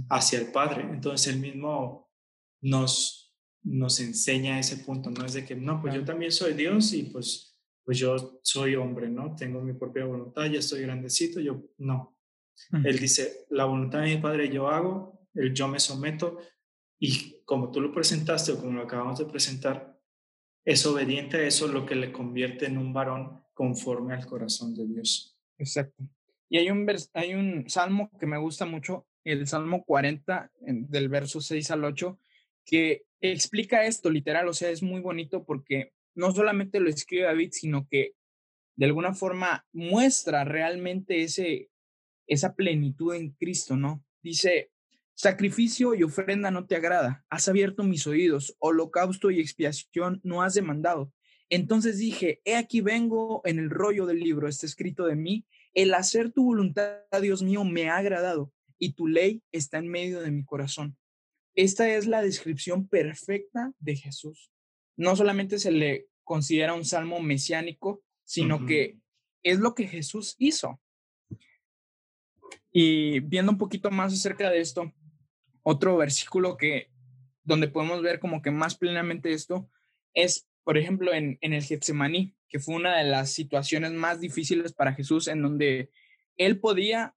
hacia 0.09 0.39
el 0.39 0.51
Padre. 0.51 0.83
Entonces 0.83 1.33
él 1.33 1.41
mismo 1.41 2.09
nos, 2.61 3.35
nos 3.63 3.99
enseña 3.99 4.59
ese 4.59 4.77
punto, 4.77 5.09
no 5.09 5.25
es 5.25 5.33
de 5.33 5.45
que, 5.45 5.55
no, 5.55 5.81
pues 5.81 5.93
yo 5.93 6.03
también 6.05 6.31
soy 6.31 6.53
Dios 6.53 6.93
y 6.93 7.03
pues, 7.03 7.54
pues 7.85 7.99
yo 7.99 8.39
soy 8.41 8.75
hombre, 8.75 9.07
¿no? 9.07 9.35
Tengo 9.35 9.61
mi 9.61 9.73
propia 9.73 10.05
voluntad, 10.05 10.45
ya 10.45 10.59
estoy 10.59 10.81
grandecito, 10.81 11.39
yo 11.39 11.63
no. 11.77 12.17
Él 12.83 12.97
dice, 12.99 13.45
la 13.49 13.65
voluntad 13.65 14.01
de 14.01 14.15
mi 14.15 14.21
Padre 14.21 14.49
yo 14.49 14.69
hago, 14.69 15.27
el 15.33 15.53
yo 15.53 15.67
me 15.67 15.79
someto 15.79 16.39
y 16.99 17.43
como 17.45 17.69
tú 17.71 17.81
lo 17.81 17.93
presentaste 17.93 18.53
o 18.53 18.57
como 18.57 18.73
lo 18.73 18.83
acabamos 18.83 19.19
de 19.19 19.25
presentar, 19.25 19.99
es 20.65 20.85
obediente 20.85 21.37
a 21.37 21.47
eso 21.47 21.67
lo 21.67 21.85
que 21.85 21.95
le 21.95 22.11
convierte 22.11 22.65
en 22.65 22.77
un 22.77 22.91
varón 22.91 23.43
conforme 23.53 24.15
al 24.15 24.25
corazón 24.25 24.73
de 24.73 24.87
Dios. 24.87 25.37
Exacto. 25.57 26.03
Y 26.49 26.57
hay 26.57 26.71
un, 26.71 26.89
hay 27.13 27.33
un 27.35 27.69
salmo 27.69 28.09
que 28.19 28.25
me 28.25 28.37
gusta 28.37 28.65
mucho 28.65 29.05
el 29.23 29.47
Salmo 29.47 29.83
40, 29.83 30.51
del 30.61 31.09
verso 31.09 31.41
6 31.41 31.71
al 31.71 31.83
8, 31.83 32.19
que 32.63 33.05
explica 33.19 33.85
esto 33.85 34.09
literal, 34.09 34.47
o 34.47 34.53
sea, 34.53 34.69
es 34.69 34.83
muy 34.83 35.01
bonito 35.01 35.43
porque 35.43 35.93
no 36.15 36.31
solamente 36.31 36.79
lo 36.79 36.89
escribe 36.89 37.23
David, 37.23 37.49
sino 37.51 37.87
que 37.89 38.13
de 38.75 38.85
alguna 38.85 39.13
forma 39.13 39.65
muestra 39.71 40.43
realmente 40.43 41.21
ese, 41.21 41.69
esa 42.27 42.55
plenitud 42.55 43.13
en 43.13 43.31
Cristo, 43.31 43.77
¿no? 43.77 44.03
Dice, 44.21 44.71
Sacrificio 45.17 45.95
y 45.95 46.03
ofrenda 46.03 46.51
no 46.51 46.65
te 46.67 46.75
agrada, 46.75 47.23
has 47.29 47.47
abierto 47.47 47.83
mis 47.83 48.05
oídos, 48.05 48.53
holocausto 48.59 49.31
y 49.31 49.39
expiación 49.39 50.19
no 50.23 50.43
has 50.43 50.55
demandado. 50.55 51.13
Entonces 51.49 51.97
dije, 51.97 52.41
he 52.43 52.57
aquí 52.57 52.81
vengo 52.81 53.41
en 53.45 53.57
el 53.57 53.69
rollo 53.69 54.05
del 54.07 54.19
libro, 54.19 54.49
está 54.49 54.65
escrito 54.65 55.05
de 55.05 55.15
mí, 55.15 55.45
el 55.73 55.93
hacer 55.93 56.31
tu 56.31 56.43
voluntad, 56.43 56.97
Dios 57.21 57.41
mío, 57.43 57.63
me 57.63 57.89
ha 57.89 57.95
agradado 57.95 58.51
y 58.77 58.91
tu 58.91 59.07
ley 59.07 59.41
está 59.53 59.77
en 59.77 59.87
medio 59.87 60.19
de 60.19 60.31
mi 60.31 60.43
corazón. 60.43 60.97
Esta 61.55 61.87
es 61.95 62.07
la 62.07 62.21
descripción 62.21 62.89
perfecta 62.89 63.71
de 63.79 63.95
Jesús. 63.95 64.51
No 64.97 65.15
solamente 65.15 65.59
se 65.59 65.71
le 65.71 66.07
considera 66.23 66.73
un 66.73 66.85
salmo 66.85 67.19
mesiánico, 67.19 68.03
sino 68.23 68.65
que 68.65 68.97
es 69.43 69.59
lo 69.59 69.75
que 69.75 69.87
Jesús 69.87 70.35
hizo. 70.39 70.81
Y 72.71 73.19
viendo 73.21 73.51
un 73.51 73.57
poquito 73.57 73.91
más 73.91 74.13
acerca 74.13 74.49
de 74.49 74.59
esto, 74.59 74.91
otro 75.63 75.97
versículo 75.97 76.57
que 76.57 76.91
donde 77.43 77.67
podemos 77.67 78.01
ver 78.01 78.19
como 78.19 78.41
que 78.41 78.51
más 78.51 78.75
plenamente 78.75 79.31
esto 79.31 79.69
es, 80.13 80.47
por 80.63 80.77
ejemplo, 80.77 81.13
en, 81.13 81.37
en 81.41 81.53
el 81.53 81.63
Getsemaní, 81.63 82.35
que 82.49 82.59
fue 82.59 82.75
una 82.75 82.97
de 82.97 83.03
las 83.03 83.31
situaciones 83.31 83.91
más 83.91 84.19
difíciles 84.19 84.73
para 84.73 84.93
Jesús, 84.93 85.27
en 85.27 85.41
donde 85.41 85.91
él 86.37 86.59
podía 86.59 87.15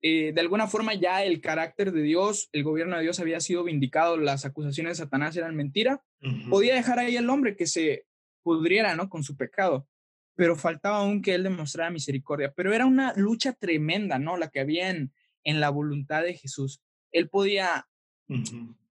eh, 0.00 0.32
de 0.32 0.40
alguna 0.40 0.68
forma 0.68 0.94
ya 0.94 1.24
el 1.24 1.40
carácter 1.40 1.90
de 1.90 2.02
Dios, 2.02 2.48
el 2.52 2.62
gobierno 2.62 2.96
de 2.96 3.02
Dios 3.02 3.18
había 3.18 3.40
sido 3.40 3.64
vindicado, 3.64 4.16
las 4.16 4.44
acusaciones 4.44 4.92
de 4.98 5.04
Satanás 5.04 5.36
eran 5.36 5.56
mentira, 5.56 6.02
podía 6.50 6.74
dejar 6.74 6.98
ahí 7.00 7.16
el 7.16 7.28
hombre 7.28 7.56
que 7.56 7.66
se 7.66 8.06
pudriera, 8.42 8.94
¿no? 8.94 9.08
Con 9.08 9.24
su 9.24 9.36
pecado, 9.36 9.88
pero 10.36 10.54
faltaba 10.54 10.98
aún 10.98 11.20
que 11.20 11.34
él 11.34 11.42
demostrara 11.42 11.90
misericordia, 11.90 12.52
pero 12.54 12.72
era 12.72 12.86
una 12.86 13.12
lucha 13.16 13.52
tremenda, 13.52 14.18
¿no? 14.20 14.36
La 14.36 14.50
que 14.50 14.60
había 14.60 14.90
en, 14.90 15.12
la 15.44 15.70
voluntad 15.70 16.22
de 16.22 16.34
Jesús. 16.34 16.82
Él 17.10 17.30
podía 17.30 17.88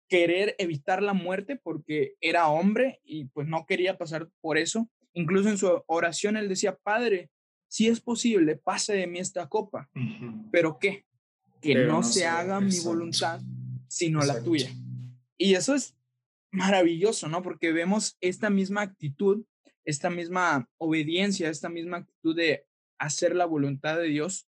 querer 0.07 0.55
evitar 0.59 1.01
la 1.01 1.13
muerte 1.13 1.55
porque 1.55 2.13
era 2.21 2.47
hombre 2.47 2.99
y 3.03 3.25
pues 3.25 3.47
no 3.47 3.65
quería 3.65 3.97
pasar 3.97 4.29
por 4.39 4.59
eso. 4.59 4.87
Incluso 5.13 5.49
en 5.49 5.57
su 5.57 5.83
oración 5.87 6.37
él 6.37 6.47
decía, 6.47 6.77
Padre, 6.83 7.31
si 7.73 7.87
es 7.87 8.01
posible, 8.01 8.55
pase 8.55 8.93
de 8.93 9.07
mí 9.07 9.17
esta 9.17 9.49
copa. 9.49 9.89
Pero 10.51 10.77
¿qué? 10.77 11.07
Que 11.59 11.73
no, 11.73 12.03
se 12.03 12.27
haga 12.27 12.61
mi 12.61 12.79
voluntad, 12.81 13.41
sino 13.87 14.19
la 14.21 14.43
tuya. 14.43 14.69
Y 15.39 15.55
eso 15.55 15.73
es 15.73 15.97
maravilloso, 16.51 17.29
¿no? 17.29 17.41
Porque 17.41 17.71
vemos 17.71 18.15
esta 18.21 18.51
misma 18.51 18.81
actitud, 18.81 19.43
esta 19.85 20.11
misma 20.11 20.69
obediencia, 20.77 21.49
esta 21.49 21.67
misma 21.67 21.97
actitud 21.97 22.35
de 22.35 22.67
hacer 22.99 23.35
la 23.35 23.45
voluntad 23.45 23.97
de 23.97 24.09
Dios, 24.09 24.47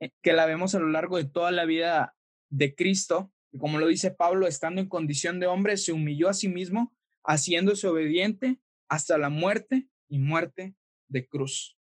eh, 0.00 0.10
que 0.20 0.32
la 0.32 0.44
vemos 0.44 0.74
a 0.74 0.80
lo 0.80 0.88
largo 0.88 1.18
de 1.18 1.26
toda 1.26 1.52
la 1.52 1.66
vida 1.66 2.16
de 2.48 2.74
Cristo. 2.74 3.32
Y 3.52 3.58
como 3.58 3.78
lo 3.78 3.86
dice 3.86 4.10
Pablo, 4.10 4.48
estando 4.48 4.80
en 4.80 4.88
condición 4.88 5.38
de 5.38 5.46
hombre, 5.46 5.76
se 5.76 5.92
humilló 5.92 6.28
a 6.28 6.34
sí 6.34 6.48
mismo, 6.48 6.92
haciéndose 7.22 7.86
obediente 7.86 8.58
hasta 8.88 9.18
la 9.18 9.28
muerte 9.28 9.86
y 10.08 10.18
muerte 10.18 10.74
de 11.06 11.28
cruz 11.28 11.76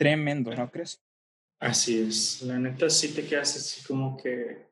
tremendo, 0.00 0.54
¿no 0.54 0.70
crees? 0.70 0.98
Así 1.58 2.00
es, 2.00 2.40
la 2.40 2.58
neta 2.58 2.88
sí 2.88 3.08
te 3.12 3.26
quedas 3.26 3.54
así 3.54 3.84
como 3.84 4.16
que, 4.16 4.66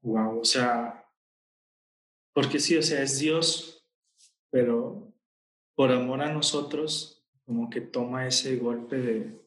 wow, 0.00 0.40
o 0.40 0.44
sea, 0.46 1.04
porque 2.32 2.58
sí, 2.58 2.74
o 2.74 2.82
sea, 2.82 3.02
es 3.02 3.18
Dios, 3.18 3.84
pero 4.50 5.12
por 5.74 5.92
amor 5.92 6.22
a 6.22 6.32
nosotros, 6.32 7.22
como 7.44 7.68
que 7.68 7.82
toma 7.82 8.26
ese 8.26 8.56
golpe 8.56 8.96
de, 8.96 9.44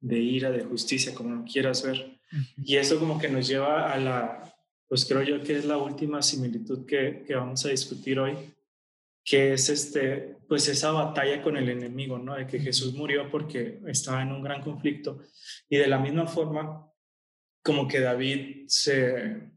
de 0.00 0.18
ira, 0.18 0.50
de 0.50 0.64
justicia, 0.64 1.14
como 1.14 1.36
lo 1.36 1.44
quieras 1.44 1.84
ver. 1.84 2.18
Y 2.64 2.78
eso 2.78 2.98
como 2.98 3.16
que 3.16 3.28
nos 3.28 3.46
lleva 3.46 3.92
a 3.92 3.96
la, 4.00 4.56
pues 4.88 5.04
creo 5.04 5.22
yo 5.22 5.40
que 5.44 5.56
es 5.56 5.64
la 5.66 5.76
última 5.76 6.20
similitud 6.20 6.84
que, 6.84 7.22
que 7.24 7.36
vamos 7.36 7.64
a 7.64 7.68
discutir 7.68 8.18
hoy, 8.18 8.34
que 9.26 9.54
es 9.54 9.68
este, 9.68 10.36
pues 10.48 10.68
esa 10.68 10.92
batalla 10.92 11.42
con 11.42 11.56
el 11.56 11.68
enemigo, 11.68 12.16
¿no? 12.16 12.36
De 12.36 12.46
que 12.46 12.60
Jesús 12.60 12.94
murió 12.94 13.28
porque 13.28 13.80
estaba 13.88 14.22
en 14.22 14.30
un 14.30 14.40
gran 14.40 14.62
conflicto. 14.62 15.20
Y 15.68 15.78
de 15.78 15.88
la 15.88 15.98
misma 15.98 16.28
forma, 16.28 16.88
como 17.60 17.88
que 17.88 17.98
David 17.98 18.66
se, 18.68 19.50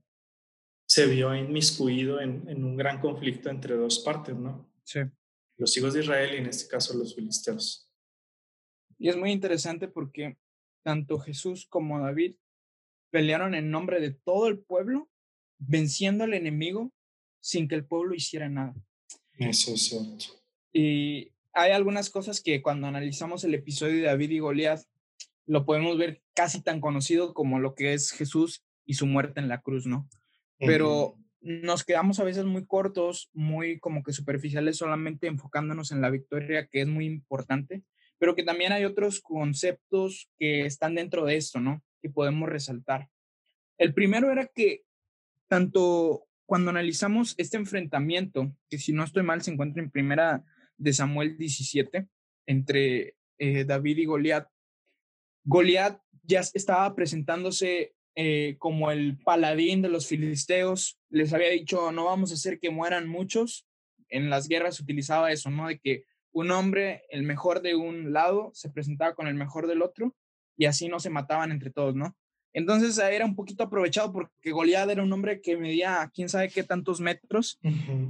se 0.88 1.06
vio 1.06 1.36
inmiscuido 1.36 2.20
en, 2.20 2.50
en 2.50 2.64
un 2.64 2.76
gran 2.76 3.00
conflicto 3.00 3.52
entre 3.52 3.76
dos 3.76 4.00
partes, 4.00 4.36
¿no? 4.36 4.74
Sí. 4.84 5.02
Los 5.58 5.78
hijos 5.78 5.94
de 5.94 6.00
Israel 6.00 6.34
y 6.34 6.38
en 6.38 6.48
este 6.48 6.68
caso 6.68 6.98
los 6.98 7.14
filisteos. 7.14 7.94
Y 8.98 9.10
es 9.10 9.18
muy 9.18 9.32
interesante 9.32 9.88
porque 9.88 10.36
tanto 10.84 11.20
Jesús 11.20 11.68
como 11.70 12.00
David 12.00 12.38
pelearon 13.12 13.54
en 13.54 13.70
nombre 13.70 14.02
de 14.02 14.12
todo 14.12 14.48
el 14.48 14.58
pueblo, 14.58 15.12
venciendo 15.60 16.24
al 16.24 16.34
enemigo 16.34 16.92
sin 17.40 17.68
que 17.68 17.76
el 17.76 17.86
pueblo 17.86 18.16
hiciera 18.16 18.50
nada. 18.50 18.74
Eso 19.40 19.74
es 19.74 19.84
cierto. 19.84 20.26
Y 20.72 21.32
hay 21.54 21.72
algunas 21.72 22.10
cosas 22.10 22.42
que 22.42 22.62
cuando 22.62 22.88
analizamos 22.88 23.44
el 23.44 23.56
episodio 23.56 23.96
de 23.96 24.08
David 24.08 24.32
y 24.32 24.40
Goliat, 24.40 24.82
lo 25.46 25.66
podemos 25.66 25.98
ver 25.98 26.22
casi 26.36 26.62
tan 26.62 26.80
conocido 26.80 27.34
como 27.34 27.60
lo 27.60 27.74
que 27.74 27.94
es 27.94 28.12
Jesús 28.12 28.64
y 28.86 28.94
su 28.96 29.08
muerte 29.08 29.40
en 29.40 29.48
la 29.48 29.62
cruz, 29.62 29.88
¿no? 29.88 30.08
Pero 30.60 31.16
nos 31.42 31.84
quedamos 31.86 32.20
a 32.20 32.24
veces 32.24 32.46
muy 32.46 32.66
cortos, 32.66 33.30
muy 33.34 33.80
como 33.80 34.04
que 34.04 34.14
superficiales, 34.14 34.78
solamente 34.78 35.28
enfocándonos 35.28 35.92
en 35.92 36.02
la 36.02 36.10
victoria, 36.10 36.68
que 36.68 36.82
es 36.82 36.88
muy 36.88 37.06
importante, 37.06 37.84
pero 38.18 38.36
que 38.36 38.44
también 38.44 38.74
hay 38.74 38.86
otros 38.86 39.22
conceptos 39.22 40.30
que 40.38 40.66
están 40.66 40.96
dentro 40.96 41.26
de 41.26 41.38
esto, 41.38 41.60
¿no? 41.60 41.82
Que 42.02 42.10
podemos 42.10 42.50
resaltar. 42.50 43.10
El 43.78 43.94
primero 43.94 44.32
era 44.32 44.48
que 44.48 44.84
tanto 45.48 46.28
cuando 46.50 46.72
analizamos 46.72 47.36
este 47.38 47.58
enfrentamiento, 47.58 48.52
que 48.72 48.80
si 48.80 48.92
no 48.92 49.04
estoy 49.04 49.22
mal 49.22 49.44
se 49.44 49.52
encuentra 49.52 49.84
en 49.84 49.92
primera 49.92 50.44
de 50.78 50.94
Samuel 50.94 51.38
17, 51.38 52.08
entre 52.48 53.16
eh, 53.38 53.66
David 53.66 53.98
y 54.00 54.06
Goliat, 54.06 54.48
Goliat 55.44 56.02
ya 56.24 56.40
estaba 56.40 56.96
presentándose 56.96 57.94
eh, 58.16 58.56
como 58.58 58.90
el 58.90 59.20
paladín 59.20 59.84
de 59.84 59.90
los 59.90 60.08
filisteos, 60.08 61.00
les 61.12 61.34
había 61.34 61.52
dicho, 61.52 61.92
no 61.92 62.06
vamos 62.06 62.32
a 62.32 62.34
hacer 62.34 62.60
que 62.60 62.72
mueran 62.72 63.08
muchos, 63.08 63.68
en 64.10 64.32
las 64.32 64.48
guerras 64.48 64.80
utilizaba 64.80 65.32
eso, 65.32 65.52
¿no? 65.52 65.68
De 65.68 65.78
que 65.78 66.06
un 66.32 66.50
hombre, 66.50 67.04
el 67.12 67.22
mejor 67.22 67.62
de 67.62 67.76
un 67.76 68.12
lado, 68.12 68.50
se 68.56 68.72
presentaba 68.72 69.14
con 69.14 69.28
el 69.28 69.36
mejor 69.36 69.68
del 69.68 69.84
otro 69.84 70.16
y 70.58 70.66
así 70.66 70.90
no 70.90 71.00
se 71.00 71.12
mataban 71.12 71.52
entre 71.52 71.70
todos, 71.70 71.94
¿no? 71.94 72.18
Entonces 72.54 72.98
era 72.98 73.26
un 73.26 73.36
poquito 73.36 73.64
aprovechado 73.64 74.12
porque 74.12 74.52
Goliat 74.52 74.90
era 74.90 75.04
un 75.04 75.14
hombre 75.14 75.42
que 75.42 75.58
medía 75.58 76.10
quién 76.14 76.30
sabe 76.30 76.50
qué 76.50 76.64
tantos 76.64 77.00
metros 77.00 77.60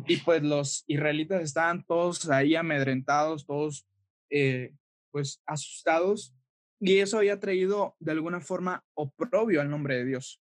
y 0.08 0.18
pues 0.18 0.44
los 0.44 0.84
israelitas 0.88 1.44
estaban 1.44 1.84
todos 1.84 2.30
ahí 2.30 2.56
amedrentados, 2.56 3.46
todos 3.46 3.86
eh, 4.30 4.72
pues 5.12 5.42
asustados 5.46 6.34
y 6.80 7.00
eso 7.00 7.18
había 7.18 7.40
traído 7.40 7.96
de 8.00 8.12
alguna 8.14 8.40
forma 8.40 8.86
oprobio 8.94 9.60
al 9.60 9.70
nombre 9.70 9.98
de 9.98 10.06
Dios. 10.06 10.42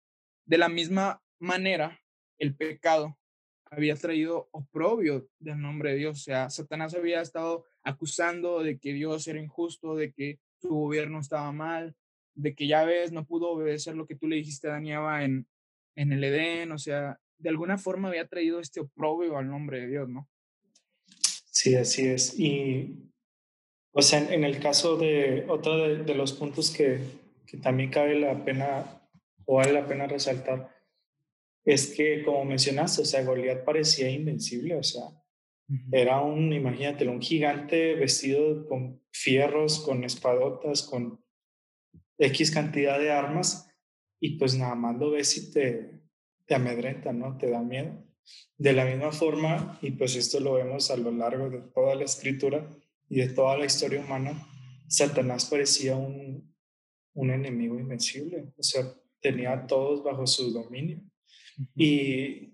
De 0.45 0.59
la 0.59 0.69
misma 0.69 1.23
manera, 1.39 1.99
el 2.37 2.55
pecado 2.55 3.17
había 3.71 3.95
traído 3.95 4.49
oprobio 4.51 5.27
del 5.39 5.61
nombre 5.61 5.91
de 5.91 5.97
Dios, 5.97 6.19
o 6.19 6.23
sea, 6.23 6.49
Satanás 6.49 6.93
había 6.95 7.21
estado 7.21 7.65
acusando 7.83 8.63
de 8.63 8.79
que 8.79 8.93
Dios 8.93 9.27
era 9.27 9.39
injusto, 9.39 9.95
de 9.95 10.11
que 10.11 10.39
su 10.59 10.69
gobierno 10.69 11.19
estaba 11.19 11.51
mal, 11.51 11.95
de 12.39 12.55
que 12.55 12.67
ya 12.67 12.83
ves, 12.85 13.11
no 13.11 13.25
pudo 13.25 13.51
obedecer 13.51 13.95
lo 13.95 14.07
que 14.07 14.15
tú 14.15 14.27
le 14.27 14.37
dijiste 14.37 14.67
a 14.67 14.71
Daniela 14.71 15.23
en, 15.23 15.47
en 15.95 16.13
el 16.13 16.23
Edén, 16.23 16.71
o 16.71 16.77
sea, 16.77 17.19
de 17.37 17.49
alguna 17.49 17.77
forma 17.77 18.09
había 18.09 18.27
traído 18.27 18.59
este 18.59 18.79
oprobio 18.79 19.37
al 19.37 19.49
nombre 19.49 19.81
de 19.81 19.87
Dios, 19.87 20.09
¿no? 20.09 20.27
Sí, 21.51 21.75
así 21.75 22.07
es. 22.07 22.39
Y, 22.39 23.11
o 23.91 24.01
sea, 24.01 24.19
en, 24.31 24.43
el 24.43 24.59
caso 24.59 24.97
de 24.97 25.45
otro 25.49 25.77
de, 25.77 26.15
los 26.15 26.33
puntos 26.33 26.71
que, 26.71 27.01
que, 27.45 27.57
también 27.57 27.89
cabe 27.89 28.19
la 28.19 28.45
pena 28.45 29.01
o 29.45 29.55
vale 29.55 29.73
la 29.73 29.87
pena 29.87 30.07
resaltar, 30.07 30.73
es 31.65 31.87
que, 31.87 32.23
como 32.23 32.45
mencionaste, 32.45 33.01
o 33.01 33.05
sea, 33.05 33.23
Goliat 33.23 33.65
parecía 33.65 34.09
invencible, 34.09 34.75
o 34.75 34.83
sea, 34.83 35.03
era 35.91 36.21
un, 36.21 36.53
imagínate, 36.53 37.07
un 37.07 37.21
gigante 37.21 37.95
vestido 37.95 38.65
con 38.67 39.01
fierros, 39.11 39.79
con 39.79 40.03
espadotas, 40.03 40.83
con 40.83 41.23
X 42.19 42.51
cantidad 42.51 42.99
de 42.99 43.11
armas 43.11 43.71
y 44.19 44.37
pues 44.37 44.55
nada 44.57 44.75
más 44.75 44.97
lo 44.97 45.11
ves 45.11 45.37
y 45.37 45.51
te, 45.51 46.01
te 46.45 46.55
amedrenta, 46.55 47.13
¿no? 47.13 47.37
Te 47.37 47.49
da 47.49 47.61
miedo. 47.61 48.05
De 48.57 48.73
la 48.73 48.85
misma 48.85 49.11
forma, 49.11 49.79
y 49.81 49.91
pues 49.91 50.15
esto 50.15 50.39
lo 50.39 50.53
vemos 50.53 50.91
a 50.91 50.97
lo 50.97 51.11
largo 51.11 51.49
de 51.49 51.61
toda 51.73 51.95
la 51.95 52.03
escritura 52.03 52.69
y 53.07 53.21
de 53.21 53.29
toda 53.29 53.57
la 53.57 53.65
historia 53.65 54.01
humana, 54.01 54.45
Satanás 54.87 55.45
parecía 55.45 55.95
un, 55.95 56.53
un 57.13 57.31
enemigo 57.31 57.79
invencible, 57.79 58.51
o 58.57 58.63
sea, 58.63 58.93
tenía 59.21 59.53
a 59.53 59.67
todos 59.67 60.03
bajo 60.03 60.27
su 60.27 60.51
dominio. 60.51 61.01
Y 61.75 62.53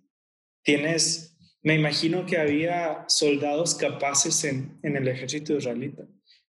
tienes, 0.64 1.38
me 1.62 1.76
imagino 1.76 2.26
que 2.26 2.38
había 2.38 3.06
soldados 3.08 3.76
capaces 3.76 4.44
en, 4.44 4.80
en 4.84 4.96
el 4.96 5.08
ejército 5.08 5.58
israelita, 5.58 6.08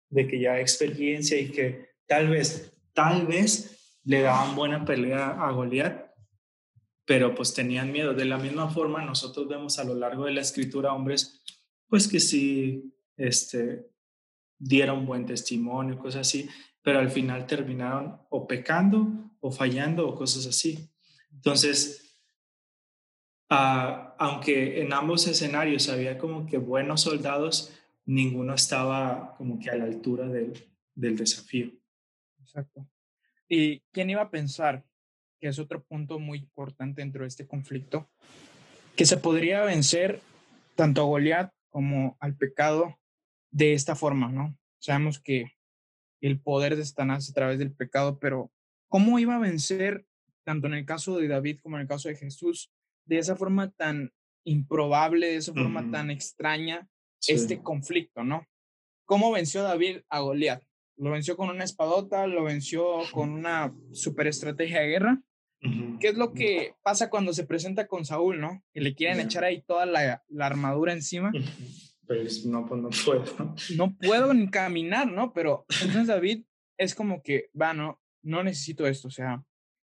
de 0.10 0.28
que 0.28 0.40
ya 0.40 0.60
experiencia 0.60 1.40
y 1.40 1.50
que 1.50 1.90
tal 2.08 2.30
vez 2.30 2.75
tal 2.96 3.28
vez 3.28 4.00
le 4.04 4.22
daban 4.22 4.56
buena 4.56 4.86
pelea 4.86 5.30
a 5.30 5.52
Goliat, 5.52 6.12
pero 7.06 7.36
pues 7.36 7.54
tenían 7.54 7.92
miedo. 7.92 8.16
De 8.16 8.26
la 8.26 8.40
misma 8.40 8.70
forma, 8.70 9.06
nosotros 9.06 9.48
vemos 9.48 9.78
a 9.78 9.84
lo 9.84 9.94
largo 9.94 10.26
de 10.26 10.32
la 10.32 10.42
escritura 10.42 10.94
hombres, 10.94 11.44
pues 11.88 12.08
que 12.08 12.20
sí, 12.20 12.92
este, 13.18 13.88
dieron 14.58 15.06
buen 15.06 15.26
testimonio, 15.26 16.00
cosas 16.00 16.28
así, 16.28 16.50
pero 16.82 17.00
al 17.00 17.12
final 17.12 17.46
terminaron 17.46 18.20
o 18.30 18.48
pecando 18.48 19.08
o 19.40 19.52
fallando 19.52 20.08
o 20.08 20.16
cosas 20.16 20.48
así. 20.48 20.90
Entonces, 21.32 22.18
ah, 23.50 24.16
aunque 24.18 24.82
en 24.82 24.94
ambos 24.94 25.28
escenarios 25.28 25.90
había 25.90 26.18
como 26.18 26.46
que 26.46 26.58
buenos 26.58 27.02
soldados, 27.02 27.74
ninguno 28.06 28.54
estaba 28.54 29.36
como 29.38 29.60
que 29.60 29.70
a 29.70 29.76
la 29.76 29.86
altura 29.86 30.28
del, 30.28 30.54
del 30.96 31.18
desafío. 31.18 31.72
Exacto. 32.46 32.88
¿Y 33.50 33.82
quién 33.92 34.10
iba 34.10 34.22
a 34.22 34.30
pensar, 34.30 34.86
que 35.40 35.48
es 35.48 35.60
otro 35.60 35.84
punto 35.84 36.20
muy 36.20 36.40
importante 36.40 37.02
dentro 37.02 37.24
de 37.24 37.28
este 37.28 37.48
conflicto, 37.48 38.10
que 38.96 39.06
se 39.06 39.18
podría 39.18 39.64
vencer 39.64 40.22
tanto 40.76 41.02
a 41.02 41.06
Goliat 41.06 41.52
como 41.70 42.18
al 42.20 42.36
pecado 42.38 42.98
de 43.52 43.74
esta 43.74 43.96
forma, 43.96 44.30
¿no? 44.32 44.58
Sabemos 44.80 45.20
que 45.20 45.54
el 46.22 46.40
poder 46.40 46.76
de 46.76 46.86
Satanás 46.86 47.30
a 47.30 47.34
través 47.34 47.60
del 47.60 47.74
pecado, 47.74 48.20
pero 48.20 48.52
¿cómo 48.88 49.20
iba 49.20 49.36
a 49.36 49.40
vencer, 49.40 50.06
tanto 50.44 50.68
en 50.68 50.76
el 50.76 50.86
caso 50.86 51.18
de 51.18 51.28
David 51.28 51.60
como 51.62 51.78
en 51.78 51.82
el 51.82 51.88
caso 51.88 52.10
de 52.10 52.16
Jesús, 52.16 52.72
de 53.06 53.18
esa 53.18 53.36
forma 53.36 53.72
tan 53.72 54.14
improbable, 54.44 55.28
de 55.28 55.38
esa 55.38 55.54
forma 55.54 55.90
tan 55.92 56.12
extraña, 56.12 56.88
este 57.28 57.62
conflicto, 57.62 58.24
¿no? 58.24 58.48
¿Cómo 59.06 59.32
venció 59.32 59.64
David 59.64 60.02
a 60.10 60.20
Goliat? 60.20 60.64
Lo 60.98 61.12
venció 61.12 61.36
con 61.36 61.50
una 61.50 61.64
espadota, 61.64 62.28
lo 62.28 62.44
venció 62.44 63.00
con 63.12 63.32
una 63.32 63.76
super 63.92 64.28
estrategia 64.28 64.82
de 64.82 64.88
guerra. 64.88 65.22
¿Qué 66.00 66.10
es 66.10 66.16
lo 66.16 66.34
que 66.34 66.76
pasa 66.84 67.10
cuando 67.10 67.34
se 67.34 67.46
presenta 67.46 67.88
con 67.88 68.06
Saúl, 68.06 68.40
no? 68.40 68.64
Que 68.74 68.82
le 68.82 68.94
quieren 68.94 69.20
echar 69.20 69.44
ahí 69.44 69.62
toda 69.62 69.86
la, 69.86 70.24
la 70.28 70.46
armadura 70.46 70.94
encima. 70.94 71.32
Pues 72.06 72.46
no, 72.46 72.66
pues 72.68 72.82
no 72.82 72.90
puedo. 73.04 73.56
No 73.76 73.96
puedo 73.98 74.34
ni 74.34 74.48
caminar, 74.50 75.12
¿no? 75.12 75.34
Pero 75.34 75.66
entonces 75.82 76.08
David 76.08 76.46
es 76.78 76.94
como 76.94 77.24
que, 77.24 77.50
va, 77.60 77.74
no, 77.74 78.00
no 78.22 78.44
necesito 78.44 78.86
esto. 78.86 79.08
O 79.08 79.12
sea, 79.12 79.44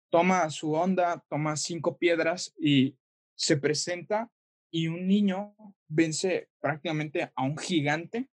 toma 0.09 0.49
su 0.49 0.71
onda, 0.73 1.23
toma 1.29 1.57
cinco 1.57 1.97
piedras 1.97 2.53
y 2.57 2.97
se 3.35 3.57
presenta 3.57 4.31
y 4.71 4.87
un 4.87 5.07
niño 5.07 5.55
vence 5.87 6.49
prácticamente 6.61 7.31
a 7.35 7.43
un 7.43 7.57
gigante, 7.57 8.29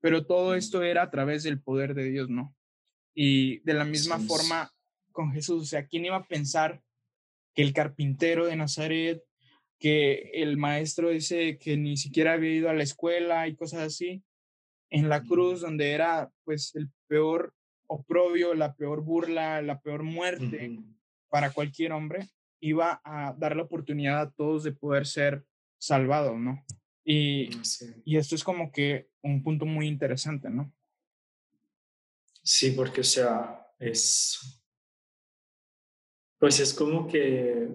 pero 0.00 0.26
todo 0.26 0.54
esto 0.54 0.82
era 0.82 1.02
a 1.02 1.10
través 1.10 1.42
del 1.42 1.60
poder 1.60 1.94
de 1.94 2.04
Dios, 2.04 2.28
¿no? 2.28 2.54
Y 3.14 3.60
de 3.60 3.74
la 3.74 3.84
misma 3.84 4.18
forma 4.18 4.70
con 5.12 5.32
Jesús, 5.32 5.62
o 5.62 5.66
sea, 5.66 5.86
¿quién 5.86 6.04
iba 6.04 6.16
a 6.16 6.26
pensar 6.26 6.82
que 7.54 7.62
el 7.62 7.72
carpintero 7.72 8.46
de 8.46 8.56
Nazaret, 8.56 9.22
que 9.78 10.30
el 10.34 10.56
maestro 10.56 11.10
ese 11.10 11.58
que 11.58 11.76
ni 11.76 11.96
siquiera 11.96 12.34
había 12.34 12.52
ido 12.52 12.68
a 12.68 12.74
la 12.74 12.82
escuela 12.82 13.48
y 13.48 13.56
cosas 13.56 13.80
así, 13.80 14.22
en 14.90 15.08
la 15.08 15.22
cruz 15.22 15.62
donde 15.62 15.92
era 15.92 16.30
pues 16.44 16.74
el 16.74 16.90
peor 17.08 17.54
oprobio, 17.86 18.54
la 18.54 18.74
peor 18.74 19.02
burla, 19.02 19.62
la 19.62 19.80
peor 19.80 20.02
muerte 20.02 20.78
para 21.28 21.50
cualquier 21.50 21.92
hombre, 21.92 22.28
iba 22.60 23.00
a 23.04 23.34
dar 23.38 23.56
la 23.56 23.62
oportunidad 23.62 24.20
a 24.20 24.30
todos 24.30 24.64
de 24.64 24.72
poder 24.72 25.06
ser 25.06 25.44
salvado, 25.78 26.38
¿no? 26.38 26.64
Y, 27.08 27.48
mm, 27.56 28.02
y 28.04 28.16
esto 28.16 28.34
es 28.34 28.42
como 28.42 28.72
que 28.72 29.10
un 29.22 29.42
punto 29.42 29.64
muy 29.64 29.86
interesante, 29.86 30.50
¿no? 30.50 30.74
Sí, 32.42 32.72
porque, 32.72 33.00
o 33.00 33.04
sea, 33.04 33.64
es. 33.78 34.60
Pues 36.38 36.58
es 36.58 36.74
como 36.74 37.06
que 37.06 37.68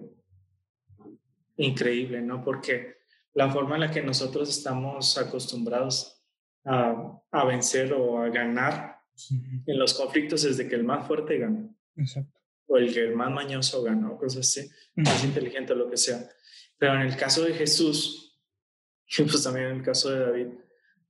increíble, 1.56 2.20
¿no? 2.20 2.44
Porque 2.44 2.96
la 3.32 3.50
forma 3.50 3.76
en 3.76 3.80
la 3.80 3.90
que 3.90 4.02
nosotros 4.02 4.50
estamos 4.50 5.16
acostumbrados 5.16 6.22
a, 6.64 7.20
a 7.30 7.44
vencer 7.44 7.92
o 7.94 8.22
a 8.22 8.28
ganar 8.28 9.00
en 9.66 9.78
los 9.78 9.94
conflictos 9.94 10.44
es 10.44 10.58
de 10.58 10.68
que 10.68 10.74
el 10.74 10.84
más 10.84 11.06
fuerte 11.06 11.38
gana. 11.38 11.68
Exacto. 11.96 12.38
O 12.66 12.76
el 12.76 12.92
que 12.92 13.00
el 13.00 13.16
más 13.16 13.30
mañoso 13.30 13.82
gana, 13.82 14.10
o 14.10 14.18
cosas 14.18 14.40
así, 14.46 14.70
más 14.94 15.24
inteligente 15.24 15.72
o 15.72 15.76
lo 15.76 15.90
que 15.90 15.96
sea. 15.96 16.28
Pero 16.78 16.94
en 16.94 17.02
el 17.02 17.16
caso 17.16 17.44
de 17.44 17.54
Jesús, 17.54 18.21
y 19.18 19.22
pues 19.22 19.42
también 19.42 19.66
en 19.66 19.76
el 19.76 19.82
caso 19.82 20.10
de 20.10 20.20
David, 20.20 20.46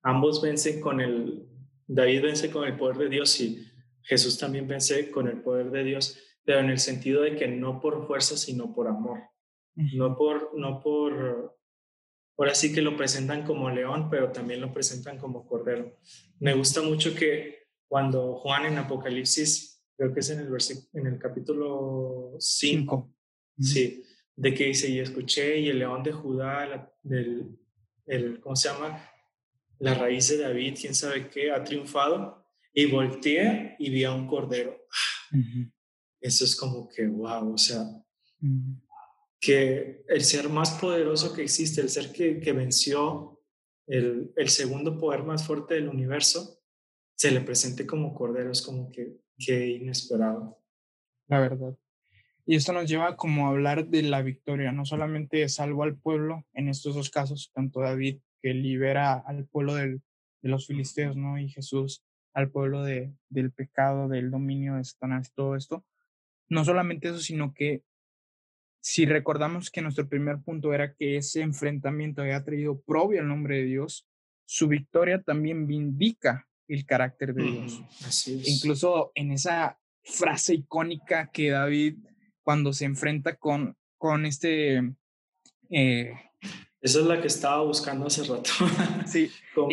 ambos 0.02 0.42
vencen 0.42 0.80
con 0.80 1.00
el, 1.00 1.46
David 1.86 2.22
vence 2.22 2.50
con 2.50 2.64
el 2.64 2.76
poder 2.76 2.98
de 2.98 3.08
Dios 3.08 3.40
y 3.40 3.66
Jesús 4.02 4.38
también 4.38 4.66
vence 4.66 5.10
con 5.10 5.28
el 5.28 5.42
poder 5.42 5.70
de 5.70 5.84
Dios, 5.84 6.18
pero 6.44 6.60
en 6.60 6.70
el 6.70 6.78
sentido 6.78 7.22
de 7.22 7.36
que 7.36 7.46
no 7.46 7.80
por 7.80 8.06
fuerza, 8.06 8.36
sino 8.36 8.74
por 8.74 8.88
amor. 8.88 9.20
No 9.74 10.16
por, 10.16 10.50
no 10.58 10.80
por, 10.82 11.56
por 12.34 12.48
así 12.48 12.74
que 12.74 12.82
lo 12.82 12.96
presentan 12.96 13.44
como 13.44 13.70
león, 13.70 14.10
pero 14.10 14.30
también 14.30 14.60
lo 14.60 14.72
presentan 14.72 15.18
como 15.18 15.46
cordero. 15.46 15.96
Me 16.40 16.54
gusta 16.54 16.82
mucho 16.82 17.14
que 17.14 17.68
cuando 17.88 18.34
Juan 18.34 18.66
en 18.66 18.78
Apocalipsis, 18.78 19.82
creo 19.96 20.12
que 20.12 20.20
es 20.20 20.30
en 20.30 20.40
el, 20.40 20.48
en 20.92 21.06
el 21.06 21.18
capítulo 21.18 22.36
5, 22.38 23.14
sí, 23.60 24.02
de 24.36 24.54
que 24.54 24.66
dice, 24.66 24.90
y 24.90 24.98
escuché, 24.98 25.58
y 25.58 25.68
el 25.68 25.78
león 25.78 26.02
de 26.02 26.12
Judá, 26.12 26.92
del, 27.02 27.58
el, 28.06 28.40
¿cómo 28.40 28.56
se 28.56 28.68
llama? 28.68 29.08
La 29.78 29.94
raíz 29.94 30.28
de 30.28 30.38
David, 30.38 30.76
quién 30.80 30.94
sabe 30.94 31.28
qué, 31.28 31.50
ha 31.50 31.64
triunfado, 31.64 32.46
y 32.72 32.86
volteé 32.86 33.76
y 33.78 33.90
vi 33.90 34.04
a 34.04 34.12
un 34.12 34.26
cordero. 34.26 34.76
Eso 36.20 36.44
es 36.44 36.56
como 36.56 36.88
que, 36.88 37.06
wow, 37.06 37.54
o 37.54 37.58
sea, 37.58 37.84
que 39.40 40.04
el 40.08 40.22
ser 40.22 40.48
más 40.48 40.72
poderoso 40.72 41.32
que 41.32 41.42
existe, 41.42 41.80
el 41.80 41.88
ser 41.88 42.12
que, 42.12 42.40
que 42.40 42.52
venció 42.52 43.40
el, 43.86 44.32
el, 44.36 44.48
segundo 44.48 44.96
poder 44.98 45.24
más 45.24 45.44
fuerte 45.44 45.74
del 45.74 45.88
universo, 45.88 46.60
se 47.16 47.30
le 47.30 47.40
presente 47.40 47.86
como 47.86 48.14
cordero, 48.14 48.52
es 48.52 48.62
como 48.62 48.90
que, 48.90 49.18
que 49.36 49.68
inesperado. 49.68 50.58
La 51.26 51.40
verdad. 51.40 51.76
Y 52.44 52.56
esto 52.56 52.72
nos 52.72 52.88
lleva 52.88 53.16
como 53.16 53.46
a 53.46 53.50
hablar 53.50 53.86
de 53.86 54.02
la 54.02 54.22
victoria, 54.22 54.72
no 54.72 54.84
solamente 54.84 55.48
salvo 55.48 55.84
al 55.84 55.96
pueblo, 55.96 56.44
en 56.54 56.68
estos 56.68 56.94
dos 56.94 57.10
casos, 57.10 57.52
tanto 57.54 57.80
David 57.80 58.18
que 58.40 58.52
libera 58.52 59.14
al 59.14 59.46
pueblo 59.46 59.74
del, 59.74 60.02
de 60.42 60.48
los 60.48 60.66
filisteos, 60.66 61.16
¿no? 61.16 61.38
Y 61.38 61.48
Jesús 61.48 62.04
al 62.34 62.50
pueblo 62.50 62.82
de, 62.82 63.14
del 63.28 63.52
pecado, 63.52 64.08
del 64.08 64.30
dominio 64.30 64.76
de 64.76 64.84
Satanás, 64.84 65.32
todo 65.34 65.54
esto. 65.54 65.84
No 66.48 66.64
solamente 66.64 67.08
eso, 67.08 67.18
sino 67.18 67.52
que 67.54 67.82
si 68.80 69.06
recordamos 69.06 69.70
que 69.70 69.82
nuestro 69.82 70.08
primer 70.08 70.40
punto 70.40 70.74
era 70.74 70.94
que 70.94 71.16
ese 71.16 71.42
enfrentamiento 71.42 72.22
había 72.22 72.42
traído 72.44 72.80
propio 72.80 73.20
al 73.20 73.28
nombre 73.28 73.58
de 73.58 73.64
Dios, 73.64 74.08
su 74.44 74.66
victoria 74.66 75.22
también 75.22 75.66
vindica 75.66 76.48
el 76.68 76.84
carácter 76.84 77.34
de 77.34 77.42
Dios. 77.44 77.82
así 78.04 78.42
Incluso 78.46 79.12
en 79.14 79.32
esa 79.32 79.78
frase 80.02 80.54
icónica 80.54 81.30
que 81.30 81.50
David 81.50 81.98
cuando 82.42 82.72
se 82.72 82.84
enfrenta 82.84 83.36
con, 83.36 83.76
con 83.98 84.26
este... 84.26 84.78
Eh, 85.70 86.12
Esa 86.80 87.00
es 87.00 87.06
la 87.06 87.20
que 87.20 87.28
estaba 87.28 87.62
buscando 87.62 88.06
hace 88.06 88.24
rato. 88.24 88.50
sí. 89.06 89.30
con 89.54 89.70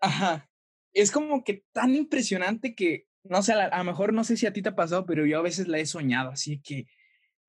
Ajá. 0.00 0.48
Es 0.92 1.10
como 1.10 1.44
que 1.44 1.64
tan 1.72 1.94
impresionante 1.94 2.74
que, 2.74 3.06
no 3.22 3.42
sé, 3.42 3.52
a, 3.52 3.78
lo 3.78 3.84
mejor 3.84 4.12
no 4.12 4.24
sé 4.24 4.36
si 4.36 4.46
a 4.46 4.52
ti 4.52 4.62
te 4.62 4.70
ha 4.70 4.76
pasado, 4.76 5.06
pero 5.06 5.26
yo 5.26 5.38
a 5.38 5.42
veces 5.42 5.68
la 5.68 5.78
he 5.78 5.86
soñado, 5.86 6.30
así 6.30 6.60
que 6.60 6.86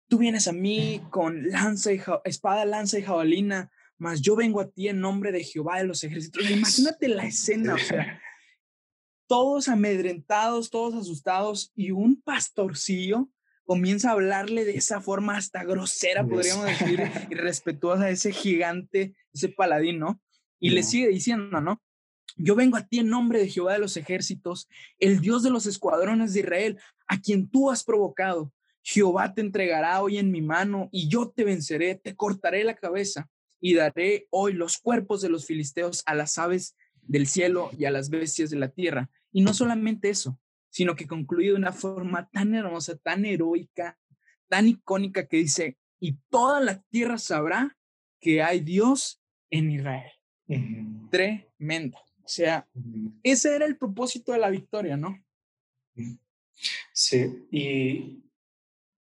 tú 0.08 0.18
vienes 0.18 0.48
a 0.48 0.54
mí 0.54 1.02
con 1.10 1.50
lanza 1.50 1.94
y 1.94 2.02
espada, 2.26 2.66
lanza 2.66 3.00
y 3.00 3.04
jabalina, 3.04 3.72
más 3.98 4.22
yo 4.22 4.36
vengo 4.36 4.62
a 4.62 4.70
ti 4.70 4.88
en 4.88 5.00
nombre 5.00 5.32
de 5.32 5.44
Jehová 5.44 5.78
de 5.78 5.86
los 5.86 6.04
ejércitos. 6.04 6.50
Imagínate 6.50 7.08
la 7.08 7.26
escena, 7.26 7.76
o 7.76 7.78
sea, 7.78 8.22
todos 9.28 9.68
amedrentados, 9.68 10.70
todos 10.70 10.96
asustados 10.96 11.72
y 11.76 11.92
un 11.92 12.22
pastorcillo 12.22 13.30
comienza 13.66 14.10
a 14.10 14.14
hablarle 14.14 14.66
de 14.66 14.76
esa 14.76 15.02
forma 15.02 15.38
hasta 15.38 15.64
grosera, 15.64 16.26
podríamos 16.26 16.66
decir, 16.66 17.00
y 17.30 17.36
respetuosa 17.36 18.06
a 18.06 18.10
ese 18.10 18.32
gigante, 18.32 19.16
ese 19.34 19.50
paladín, 19.50 20.00
¿no? 20.00 20.22
Y 20.60 20.70
le 20.70 20.84
sigue 20.84 21.10
diciendo, 21.10 21.62
¿no? 21.62 21.82
Yo 22.36 22.56
vengo 22.56 22.78
a 22.78 22.88
ti 22.88 23.00
en 23.00 23.10
nombre 23.10 23.40
de 23.40 23.50
Jehová 23.50 23.74
de 23.74 23.80
los 23.80 23.98
ejércitos, 23.98 24.68
el 25.00 25.20
Dios 25.20 25.44
de 25.44 25.50
los 25.50 25.66
escuadrones 25.66 26.34
de 26.34 26.40
Israel, 26.42 26.80
a 27.08 27.20
quien 27.20 27.50
tú 27.50 27.70
has 27.70 27.84
provocado. 27.84 28.52
Jehová 28.82 29.34
te 29.34 29.42
entregará 29.42 30.02
hoy 30.02 30.18
en 30.18 30.32
mi 30.32 30.42
mano 30.42 30.90
y 30.92 31.08
yo 31.08 31.30
te 31.30 31.44
venceré, 31.44 31.96
te 31.96 32.16
cortaré 32.16 32.64
la 32.64 32.76
cabeza 32.76 33.30
y 33.62 33.76
daré 33.76 34.28
hoy 34.30 34.54
los 34.54 34.78
cuerpos 34.78 35.22
de 35.22 35.30
los 35.30 35.46
filisteos 35.46 36.04
a 36.06 36.16
las 36.16 36.38
aves 36.38 36.76
del 37.02 37.28
cielo 37.28 37.70
y 37.78 37.86
a 37.86 37.92
las 37.92 38.10
bestias 38.10 38.50
de 38.50 38.58
la 38.58 38.70
tierra. 38.70 39.10
Y 39.32 39.42
no 39.42 39.54
solamente 39.54 40.10
eso, 40.10 40.38
sino 40.74 40.96
que 40.96 41.06
concluye 41.06 41.50
de 41.50 41.56
una 41.56 41.72
forma 41.72 42.28
tan 42.32 42.56
hermosa, 42.56 42.98
tan 42.98 43.26
heroica, 43.26 44.00
tan 44.50 44.68
icónica 44.68 45.28
que 45.28 45.38
dice, 45.38 45.78
y 46.00 46.18
toda 46.32 46.60
la 46.62 46.82
tierra 46.90 47.20
sabrá 47.20 47.78
que 48.20 48.42
hay 48.42 48.62
Dios 48.62 49.22
en 49.52 49.70
Israel. 49.70 50.12
Tremendo. 51.12 52.00
O 52.24 52.28
sea, 52.28 52.68
ese 53.22 53.56
era 53.56 53.68
el 53.68 53.78
propósito 53.78 54.32
de 54.32 54.40
la 54.40 54.50
victoria, 54.50 54.98
¿no? 54.98 55.24
Sí, 56.92 57.46
y 57.52 58.24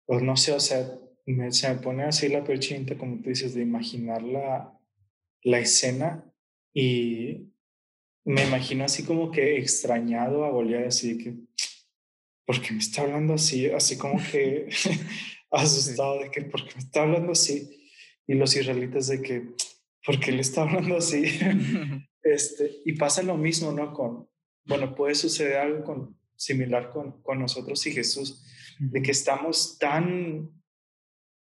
pues 0.05 0.23
no 0.23 0.37
sé, 0.37 0.53
o 0.53 0.61
sea, 0.61 0.87
me, 1.25 1.53
se 1.53 1.73
me 1.73 1.81
pone 1.81 2.05
así 2.05 2.29
la 2.29 2.45
perchinta, 2.45 2.99
como 2.99 3.23
tú 3.23 3.31
dices, 3.31 3.55
de 3.55 3.63
imaginar 3.63 4.23
la, 4.23 4.79
la 5.43 5.59
escena 5.59 6.31
y 6.75 7.51
me 8.27 8.45
imagino 8.45 8.85
así 8.85 9.05
como 9.05 9.31
que 9.31 9.57
extrañado 9.57 10.45
a 10.45 10.51
Goliat, 10.51 10.89
así 10.89 11.16
que, 11.16 11.37
¿por 12.45 12.61
qué 12.61 12.72
me 12.72 12.81
está 12.81 13.03
hablando 13.03 13.35
así? 13.35 13.66
Así 13.70 13.97
como 13.97 14.20
que 14.31 14.68
asustado 15.51 16.18
de 16.20 16.31
que, 16.31 16.43
¿por 16.43 16.66
qué 16.66 16.74
me 16.74 16.81
está 16.81 17.03
hablando 17.03 17.33
así? 17.33 17.89
Y 18.27 18.35
los 18.35 18.57
israelitas 18.57 19.07
de 19.07 19.22
que, 19.22 19.55
¿por 20.05 20.18
qué 20.18 20.33
le 20.33 20.41
está 20.41 20.62
hablando 20.62 20.97
así? 20.97 21.24
este, 22.22 22.83
y 22.85 22.95
pasa 22.95 23.22
lo 23.22 23.37
mismo, 23.37 23.70
¿no? 23.70 23.93
Con, 23.93 24.29
bueno, 24.64 24.93
puede 24.97 25.14
suceder 25.14 25.59
algo 25.59 25.85
con, 25.85 26.18
similar 26.35 26.91
con, 26.91 27.22
con 27.22 27.39
nosotros 27.39 27.87
y 27.87 27.93
Jesús, 27.93 28.45
de 28.81 29.03
que 29.03 29.12
estamos 29.12 29.79
tan 29.79 30.51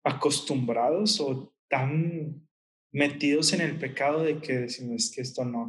acostumbrados 0.04 1.20
o 1.20 1.54
tan 1.70 2.46
metidos 2.92 3.54
en 3.54 3.62
el 3.62 3.78
pecado 3.78 4.22
de 4.22 4.38
que 4.40 4.58
decimos 4.58 5.10
que 5.10 5.22
esto 5.22 5.42
no, 5.44 5.68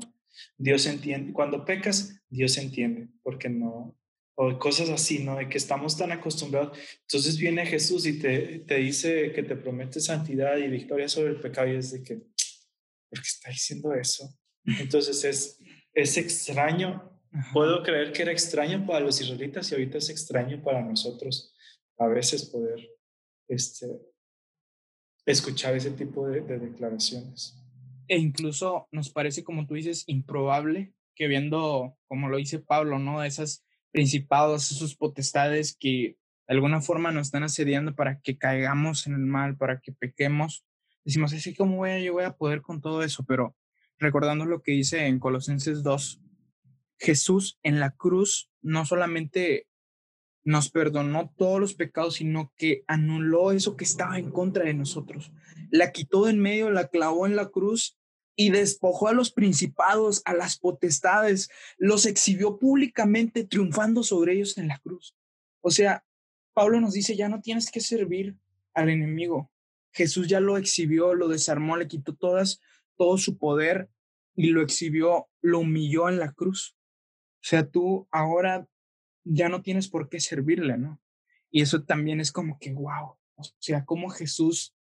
Dios 0.58 0.86
entiende, 0.86 1.34
cuando 1.34 1.66
pecas, 1.66 2.22
Dios 2.30 2.58
entiende, 2.58 3.10
porque 3.24 3.50
no, 3.50 3.98
o 4.36 4.60
cosas 4.60 4.90
así, 4.90 5.20
¿no? 5.20 5.36
De 5.36 5.50
que 5.50 5.58
estamos 5.58 5.98
tan 5.98 6.12
acostumbrados. 6.12 6.78
Entonces 7.02 7.38
viene 7.38 7.66
Jesús 7.66 8.06
y 8.06 8.20
te, 8.20 8.60
te 8.60 8.76
dice 8.76 9.32
que 9.34 9.44
te 9.44 9.56
promete 9.56 10.00
santidad 10.00 10.58
y 10.58 10.68
victoria 10.68 11.08
sobre 11.08 11.32
el 11.32 11.40
pecado 11.40 11.68
y 11.68 11.76
es 11.76 11.92
de 11.92 12.04
que, 12.04 12.16
¿por 12.16 13.20
qué 13.22 13.28
está 13.28 13.50
diciendo 13.50 13.94
eso? 13.94 14.30
Entonces 14.80 15.24
es, 15.24 15.60
es 15.94 16.18
extraño. 16.18 17.14
Puedo 17.54 17.84
creer 17.84 18.14
que 18.14 18.22
era 18.22 18.32
extraño 18.32 18.86
para 18.86 19.02
los 19.02 19.20
israelitas 19.20 19.70
y 19.72 19.76
ahorita 19.76 19.98
es 19.98 20.10
extraño 20.10 20.62
para 20.64 20.82
nosotros 20.82 21.54
a 21.98 22.08
veces 22.08 22.46
poder 22.46 22.80
este, 23.48 23.88
escuchar 25.26 25.76
ese 25.76 25.92
tipo 25.92 26.28
de, 26.28 26.42
declaraciones. 26.42 27.56
E 28.08 28.18
incluso 28.18 28.88
nos 28.92 29.10
parece, 29.10 29.44
como 29.44 29.68
tú 29.68 29.76
dices, 29.76 30.04
improbable 30.08 30.94
que 31.16 31.28
viendo, 31.28 31.98
como 32.08 32.30
lo 32.30 32.38
dice 32.38 32.60
Pablo, 32.60 33.00
¿no? 33.00 33.24
Esas 33.24 33.66
principados, 33.92 34.72
esos 34.72 34.96
potestades 34.96 35.76
que 35.78 36.18
de 36.48 36.54
alguna 36.54 36.82
forma 36.82 37.12
nos 37.12 37.28
están 37.28 37.44
asediando 37.44 37.96
para 37.96 38.22
que 38.22 38.38
caigamos 38.38 39.08
en 39.08 39.14
el 39.14 39.26
mal, 39.26 39.58
para 39.58 39.82
que 39.82 39.92
pequemos. 39.92 40.66
Decimos, 41.04 41.34
así 41.34 41.54
como 41.56 41.78
voy 41.78 41.90
a, 41.90 42.00
yo 42.00 42.14
voy 42.14 42.24
a 42.24 42.38
poder 42.38 42.62
con 42.62 42.82
todo 42.82 43.04
eso, 43.04 43.26
pero 43.26 43.56
recordando 43.98 44.46
lo 44.46 44.62
que 44.62 44.74
dice 44.74 45.08
en 45.08 45.20
Colosenses 45.20 45.84
2, 45.84 46.22
Jesús 47.00 47.60
en 47.64 47.80
la 47.80 47.92
cruz 47.92 48.50
no 48.62 48.86
solamente 48.86 49.68
nos 50.48 50.70
perdonó 50.72 51.30
todos 51.36 51.60
los 51.60 51.74
pecados, 51.74 52.16
sino 52.16 52.54
que 52.56 52.86
anuló 52.88 53.52
eso 53.52 53.76
que 53.76 53.84
estaba 53.84 54.18
en 54.18 54.32
contra 54.32 54.64
de 54.64 54.74
nosotros. 54.74 55.34
La 55.72 55.92
quitó 55.92 56.24
de 56.24 56.32
en 56.32 56.40
medio, 56.40 56.72
la 56.72 56.88
clavó 56.88 57.26
en 57.26 57.36
la 57.36 57.50
cruz 57.50 57.98
y 58.34 58.50
despojó 58.52 59.10
a 59.10 59.14
los 59.14 59.30
principados, 59.34 60.22
a 60.24 60.34
las 60.34 60.58
potestades, 60.58 61.50
los 61.78 62.06
exhibió 62.06 62.60
públicamente 62.60 63.44
triunfando 63.44 64.04
sobre 64.04 64.36
ellos 64.36 64.58
en 64.58 64.70
la 64.70 64.80
cruz. 64.80 65.18
O 65.60 65.70
sea, 65.70 66.06
Pablo 66.54 66.80
nos 66.80 66.94
dice, 66.94 67.18
ya 67.18 67.28
no 67.28 67.42
tienes 67.42 67.70
que 67.70 67.82
servir 67.82 68.38
al 68.74 68.88
enemigo. 68.88 69.52
Jesús 69.92 70.30
ya 70.30 70.40
lo 70.40 70.58
exhibió, 70.58 71.14
lo 71.14 71.28
desarmó, 71.28 71.76
le 71.76 71.90
quitó 71.90 72.16
todas, 72.16 72.62
todo 72.96 73.18
su 73.18 73.38
poder 73.38 73.90
y 74.34 74.48
lo 74.52 74.62
exhibió, 74.62 75.28
lo 75.42 75.60
humilló 75.60 76.08
en 76.08 76.20
la 76.20 76.32
cruz. 76.32 76.78
O 77.34 77.50
sea, 77.50 77.68
tú 77.70 78.08
ahora 78.12 78.66
ya 79.30 79.50
no 79.50 79.62
tienes 79.62 79.88
por 79.88 80.10
qué 80.10 80.20
servirle, 80.20 80.78
¿no? 80.78 81.02
Y 81.50 81.62
eso 81.62 81.84
también 81.84 82.20
es 82.20 82.32
como 82.32 82.60
que, 82.60 82.74
wow, 82.74 83.18
o 83.36 83.44
sea, 83.60 83.86
como 83.86 84.10
Jesús, 84.10 84.76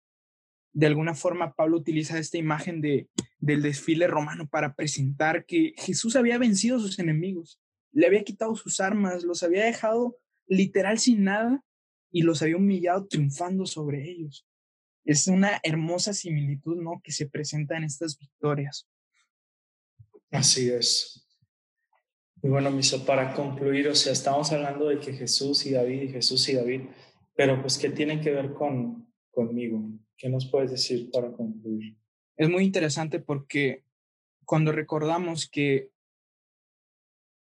de 0.73 0.87
alguna 0.87 1.15
forma, 1.15 1.55
Pablo 1.55 1.79
utiliza 1.79 2.19
esta 2.19 2.39
imagen 2.39 2.81
de, 2.81 3.09
del 3.39 3.63
desfile 3.63 4.07
romano 4.07 4.49
para 4.49 4.75
presentar 4.75 5.45
que 5.45 5.75
Jesús 5.77 6.17
había 6.17 6.39
vencido 6.39 6.77
a 6.77 6.81
sus 6.81 6.99
enemigos, 6.99 7.61
le 7.93 8.07
había 8.07 8.25
quitado 8.25 8.55
sus 8.57 8.81
armas, 8.81 9.25
los 9.25 9.43
había 9.43 9.65
dejado 9.65 10.17
literal 10.47 10.99
sin 10.99 11.25
nada 11.25 11.65
y 12.11 12.23
los 12.23 12.43
había 12.43 12.57
humillado 12.57 13.07
triunfando 13.07 13.67
sobre 13.67 14.09
ellos. 14.11 14.47
Es 15.05 15.27
una 15.27 15.61
hermosa 15.63 16.15
similitud, 16.15 16.81
¿no? 16.81 17.01
Que 17.03 17.13
se 17.13 17.29
presenta 17.29 17.77
en 17.77 17.85
estas 17.85 18.19
victorias. 18.19 18.89
Así 20.31 20.71
es. 20.71 21.27
Y 22.43 22.49
bueno, 22.49 22.71
Miso, 22.73 23.07
para 23.07 23.35
concluir, 23.35 23.87
o 23.89 23.95
sea, 23.95 24.13
estamos 24.13 24.51
hablando 24.53 24.89
de 24.89 24.99
que 24.99 25.13
Jesús 25.13 25.65
y 25.65 25.73
David 25.73 26.03
y 26.03 26.09
Jesús 26.09 26.49
y 26.49 26.55
David, 26.55 26.83
pero 27.37 27.61
pues, 27.61 27.79
¿qué 27.79 27.89
tiene 27.91 28.21
que 28.21 28.33
ver 28.33 28.53
con, 28.53 29.13
conmigo? 29.31 29.81
¿Qué 30.17 30.29
nos 30.29 30.51
puedes 30.51 30.73
decir 30.73 31.09
para 31.13 31.31
concluir? 31.31 31.97
Es 32.37 32.49
muy 32.49 32.65
interesante 32.65 33.21
porque 33.21 33.85
cuando 34.45 34.73
recordamos 34.73 35.49
que 35.49 35.91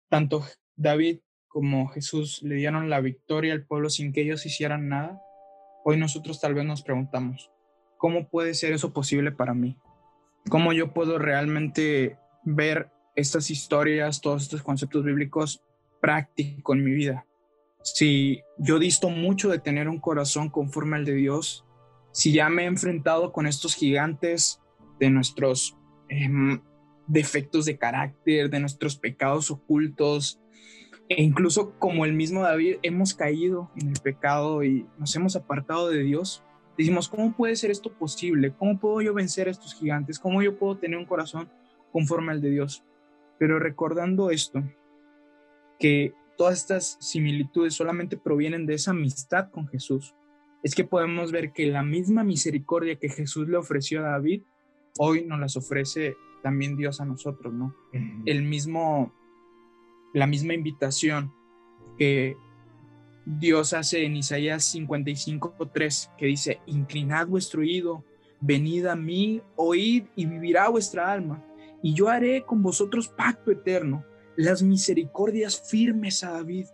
tanto 0.10 0.46
David 0.78 1.20
como 1.48 1.90
Jesús 1.90 2.42
le 2.44 2.56
dieron 2.56 2.90
la 2.90 3.02
victoria 3.02 3.54
al 3.54 3.66
pueblo 3.66 3.90
sin 3.90 4.14
que 4.14 4.22
ellos 4.22 4.46
hicieran 4.46 4.88
nada, 4.88 5.22
hoy 5.84 5.98
nosotros 5.98 6.40
tal 6.40 6.54
vez 6.54 6.66
nos 6.66 6.82
preguntamos, 6.82 7.52
¿cómo 7.98 8.30
puede 8.30 8.54
ser 8.54 8.72
eso 8.72 8.94
posible 8.94 9.34
para 9.34 9.54
mí? 9.54 9.78
¿Cómo 10.50 10.72
yo 10.72 10.94
puedo 10.94 11.20
realmente 11.20 12.18
ver 12.44 12.90
estas 13.18 13.50
historias, 13.50 14.22
todos 14.22 14.44
estos 14.44 14.62
conceptos 14.62 15.04
bíblicos 15.04 15.62
práctico 16.00 16.74
en 16.74 16.84
mi 16.84 16.92
vida. 16.92 17.26
Si 17.82 18.42
yo 18.58 18.78
disto 18.78 19.10
mucho 19.10 19.50
de 19.50 19.60
tener 19.60 19.90
un 19.90 20.00
corazón 20.00 20.50
conforme 20.50 20.98
al 20.98 21.06
de 21.06 21.16
Dios, 21.16 21.66
si 22.12 22.32
ya 22.32 22.48
me 22.50 22.64
he 22.64 22.66
enfrentado 22.68 23.34
con 23.34 23.48
estos 23.48 23.76
gigantes 23.76 24.62
de 25.00 25.10
nuestros 25.10 25.76
em, 26.10 26.62
defectos 27.08 27.66
de 27.66 27.78
carácter, 27.78 28.52
de 28.52 28.60
nuestros 28.60 28.98
pecados 28.98 29.50
ocultos, 29.50 30.40
e 31.10 31.24
incluso 31.24 31.74
como 31.80 32.06
el 32.06 32.14
mismo 32.14 32.44
David, 32.44 32.76
hemos 32.84 33.16
caído 33.16 33.72
en 33.78 33.90
el 33.90 34.00
pecado 34.00 34.64
y 34.64 34.86
nos 35.00 35.16
hemos 35.16 35.36
apartado 35.36 35.90
de 35.90 36.04
Dios. 36.04 36.44
Decimos, 36.78 37.10
¿cómo 37.10 37.36
puede 37.36 37.56
ser 37.56 37.72
esto 37.72 37.92
posible? 37.94 38.54
¿Cómo 38.60 38.80
puedo 38.80 39.02
yo 39.02 39.16
vencer 39.16 39.48
a 39.48 39.52
estos 39.52 39.74
gigantes? 39.74 40.20
¿Cómo 40.20 40.44
yo 40.44 40.60
puedo 40.60 40.78
tener 40.78 41.00
un 41.00 41.06
corazón 41.06 41.50
conforme 41.92 42.34
al 42.34 42.42
de 42.42 42.52
Dios? 42.52 42.84
Pero 43.40 43.60
recordando 43.60 44.32
esto, 44.32 44.64
que 45.80 46.14
todas 46.38 46.60
estas 46.60 46.98
similitudes 47.00 47.74
solamente 47.74 48.18
provienen 48.18 48.66
de 48.66 48.76
esa 48.76 48.92
amistad 48.92 49.50
con 49.52 49.68
Jesús, 49.68 50.16
es 50.64 50.76
que 50.76 50.84
podemos 50.84 51.32
ver 51.32 51.52
que 51.54 51.68
la 51.68 51.84
misma 51.84 52.24
misericordia 52.24 52.98
que 52.98 53.10
Jesús 53.10 53.48
le 53.48 53.58
ofreció 53.58 54.00
a 54.00 54.10
David, 54.12 54.44
hoy 54.98 55.26
nos 55.26 55.40
las 55.40 55.56
ofrece 55.56 56.16
también 56.42 56.78
Dios 56.78 57.00
a 57.00 57.06
nosotros, 57.06 57.54
¿no? 57.54 57.76
El 58.26 58.44
mismo, 58.44 59.14
la 60.14 60.28
misma 60.28 60.54
invitación 60.54 61.32
que 61.98 62.36
Dios 63.26 63.74
hace 63.74 64.06
en 64.06 64.16
Isaías 64.16 64.74
55.3, 64.76 66.16
que 66.16 66.26
dice, 66.28 66.60
inclinad 66.66 67.28
vuestro 67.28 67.62
oído, 67.62 68.04
venid 68.40 68.86
a 68.86 68.96
mí, 68.96 69.42
oíd 69.56 70.06
y 70.16 70.26
vivirá 70.26 70.70
vuestra 70.70 71.12
alma 71.12 71.44
y 71.82 71.94
yo 71.94 72.10
haré 72.10 72.44
con 72.44 72.62
vosotros 72.62 73.08
pacto 73.08 73.52
eterno, 73.52 74.04
las 74.36 74.62
misericordias 74.64 75.62
firmes 75.70 76.24
a 76.24 76.32
David. 76.32 76.68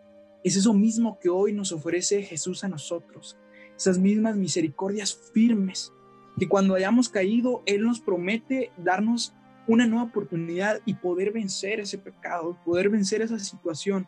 Es 0.43 0.55
eso 0.55 0.73
mismo 0.73 1.19
que 1.19 1.29
hoy 1.29 1.53
nos 1.53 1.71
ofrece 1.71 2.23
Jesús 2.23 2.63
a 2.63 2.69
nosotros, 2.69 3.37
esas 3.75 3.97
mismas 3.99 4.35
misericordias 4.35 5.17
firmes, 5.33 5.93
que 6.37 6.47
cuando 6.47 6.75
hayamos 6.75 7.09
caído, 7.09 7.63
Él 7.65 7.83
nos 7.83 7.99
promete 7.99 8.71
darnos 8.77 9.33
una 9.67 9.87
nueva 9.87 10.05
oportunidad 10.05 10.81
y 10.85 10.95
poder 10.95 11.31
vencer 11.31 11.79
ese 11.79 11.97
pecado, 11.97 12.57
poder 12.65 12.89
vencer 12.89 13.21
esa 13.21 13.39
situación. 13.39 14.07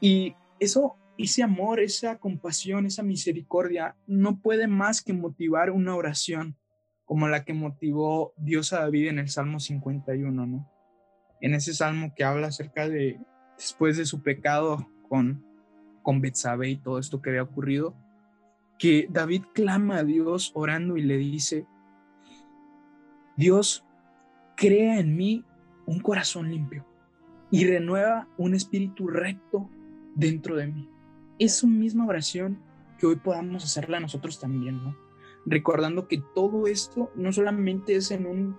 Y 0.00 0.34
eso, 0.60 0.94
ese 1.18 1.42
amor, 1.42 1.80
esa 1.80 2.18
compasión, 2.18 2.86
esa 2.86 3.02
misericordia, 3.02 3.96
no 4.06 4.38
puede 4.38 4.68
más 4.68 5.02
que 5.02 5.12
motivar 5.12 5.70
una 5.70 5.96
oración 5.96 6.56
como 7.06 7.28
la 7.28 7.44
que 7.44 7.54
motivó 7.54 8.34
Dios 8.36 8.72
a 8.72 8.80
David 8.80 9.08
en 9.08 9.18
el 9.18 9.28
Salmo 9.28 9.60
51, 9.60 10.46
¿no? 10.46 10.70
En 11.40 11.54
ese 11.54 11.72
salmo 11.72 12.12
que 12.14 12.24
habla 12.24 12.48
acerca 12.48 12.88
de 12.88 13.18
después 13.56 13.96
de 13.96 14.04
su 14.04 14.22
pecado 14.22 14.86
con 15.08 15.46
con 16.06 16.22
y 16.24 16.76
todo 16.76 17.00
esto 17.00 17.20
que 17.20 17.30
había 17.30 17.42
ocurrido, 17.42 17.96
que 18.78 19.08
David 19.10 19.42
clama 19.52 19.96
a 19.96 20.04
Dios 20.04 20.52
orando 20.54 20.96
y 20.96 21.02
le 21.02 21.16
dice, 21.16 21.66
Dios, 23.36 23.84
crea 24.56 25.00
en 25.00 25.16
mí 25.16 25.44
un 25.84 25.98
corazón 25.98 26.48
limpio 26.48 26.86
y 27.50 27.64
renueva 27.64 28.28
un 28.38 28.54
espíritu 28.54 29.08
recto 29.08 29.68
dentro 30.14 30.54
de 30.54 30.68
mí. 30.68 30.88
Es 31.40 31.64
una 31.64 31.76
misma 31.76 32.06
oración 32.06 32.60
que 32.98 33.06
hoy 33.06 33.16
podamos 33.16 33.64
hacerla 33.64 33.98
nosotros 33.98 34.38
también, 34.38 34.76
¿no? 34.84 34.96
Recordando 35.46 36.08
que 36.08 36.22
todo 36.34 36.66
esto 36.66 37.10
no 37.14 37.32
solamente 37.32 37.94
es 37.94 38.10
en 38.10 38.26
un 38.26 38.58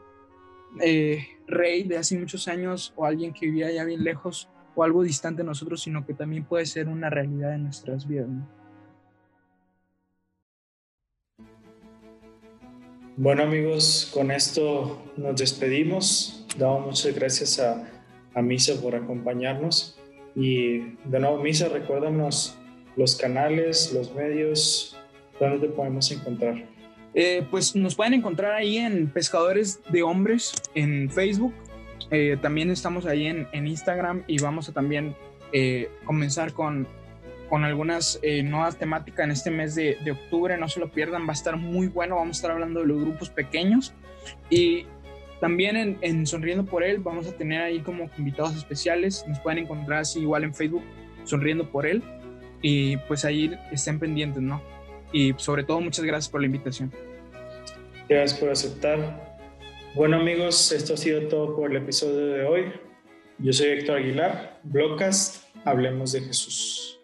eh, 0.81 1.27
rey 1.47 1.83
de 1.83 1.97
hace 1.97 2.17
muchos 2.17 2.47
años 2.47 2.93
o 2.95 3.05
alguien 3.05 3.33
que 3.33 3.45
vivía 3.45 3.71
ya 3.71 3.83
bien 3.83 4.03
lejos 4.03 4.49
o 4.75 4.83
algo 4.83 5.03
distante 5.03 5.41
de 5.41 5.47
nosotros, 5.47 5.81
sino 5.81 6.05
que 6.05 6.13
también 6.13 6.45
puede 6.45 6.65
ser 6.65 6.87
una 6.87 7.09
realidad 7.09 7.53
en 7.53 7.63
nuestras 7.63 8.07
vidas. 8.07 8.29
Bueno 13.17 13.43
amigos, 13.43 14.11
con 14.13 14.29
esto 14.31 15.03
nos 15.17 15.39
despedimos. 15.39 16.45
Damos 16.57 16.85
muchas 16.85 17.15
gracias 17.15 17.59
a, 17.59 17.89
a 18.35 18.41
Misa 18.41 18.79
por 18.79 18.95
acompañarnos. 18.95 19.99
Y 20.35 20.95
de 21.05 21.19
nuevo, 21.19 21.41
Misa, 21.41 21.67
recuérdanos 21.67 22.55
los 22.95 23.15
canales, 23.15 23.91
los 23.91 24.13
medios, 24.13 24.95
¿dónde 25.39 25.67
te 25.67 25.73
podemos 25.73 26.11
encontrar? 26.11 26.76
Eh, 27.13 27.45
pues 27.49 27.75
nos 27.75 27.95
pueden 27.95 28.13
encontrar 28.13 28.53
ahí 28.53 28.77
en 28.77 29.07
Pescadores 29.07 29.81
de 29.89 30.03
Hombres 30.03 30.53
en 30.75 31.09
Facebook. 31.09 31.53
Eh, 32.11 32.37
también 32.41 32.69
estamos 32.69 33.05
ahí 33.05 33.27
en, 33.27 33.47
Instagram 33.53 34.23
y 34.27 34.39
vamos 34.39 34.69
a 34.69 34.73
también 34.73 35.15
eh, 35.51 35.89
comenzar 36.05 36.53
con, 36.53 36.87
con 37.49 37.63
algunas 37.63 38.19
nuevas 38.43 38.77
temáticas 38.77 39.25
en 39.25 39.31
este 39.31 39.51
mes 39.51 39.75
de, 39.75 39.97
de, 40.03 40.11
octubre. 40.11 40.57
No 40.57 40.69
se 40.69 40.79
lo 40.79 40.91
pierdan, 40.91 41.23
va 41.23 41.31
a 41.31 41.33
estar 41.33 41.57
muy 41.57 41.87
bueno. 41.87 42.15
Vamos 42.17 42.37
a 42.37 42.39
estar 42.39 42.51
hablando 42.51 42.81
de 42.81 42.87
los 42.87 43.01
grupos 43.01 43.29
pequeños 43.29 43.93
y 44.49 44.85
también 45.39 45.75
en, 45.75 45.97
en 46.01 46.25
Sonriendo 46.25 46.65
por 46.65 46.83
Él 46.83 46.99
vamos 46.99 47.27
a 47.27 47.31
tener 47.31 47.61
ahí 47.61 47.79
como 47.79 48.09
invitados 48.17 48.55
especiales. 48.55 49.25
Nos 49.27 49.39
pueden 49.39 49.59
encontrar 49.59 49.99
así 49.99 50.19
igual 50.19 50.43
en 50.43 50.53
Facebook, 50.53 50.83
Sonriendo 51.23 51.69
por 51.69 51.85
Él. 51.85 52.03
Y 52.61 52.97
pues 52.97 53.23
ahí 53.23 53.55
estén 53.71 53.99
pendientes, 53.99 54.41
¿no? 54.41 54.61
Y 55.11 55.33
sobre 55.37 55.63
todo, 55.63 55.81
muchas 55.81 56.05
gracias 56.05 56.29
por 56.29 56.41
la 56.41 56.47
invitación. 56.47 56.91
Gracias 58.09 58.39
por 58.39 58.49
aceptar. 58.49 59.37
Bueno 59.95 60.17
amigos, 60.17 60.71
esto 60.71 60.93
ha 60.93 60.97
sido 60.97 61.27
todo 61.27 61.55
por 61.55 61.71
el 61.71 61.77
episodio 61.77 62.27
de 62.27 62.43
hoy. 62.45 62.73
Yo 63.39 63.51
soy 63.53 63.67
Héctor 63.69 63.97
Aguilar, 63.97 64.59
Blogcast, 64.63 65.43
Hablemos 65.65 66.11
de 66.13 66.21
Jesús. 66.21 66.96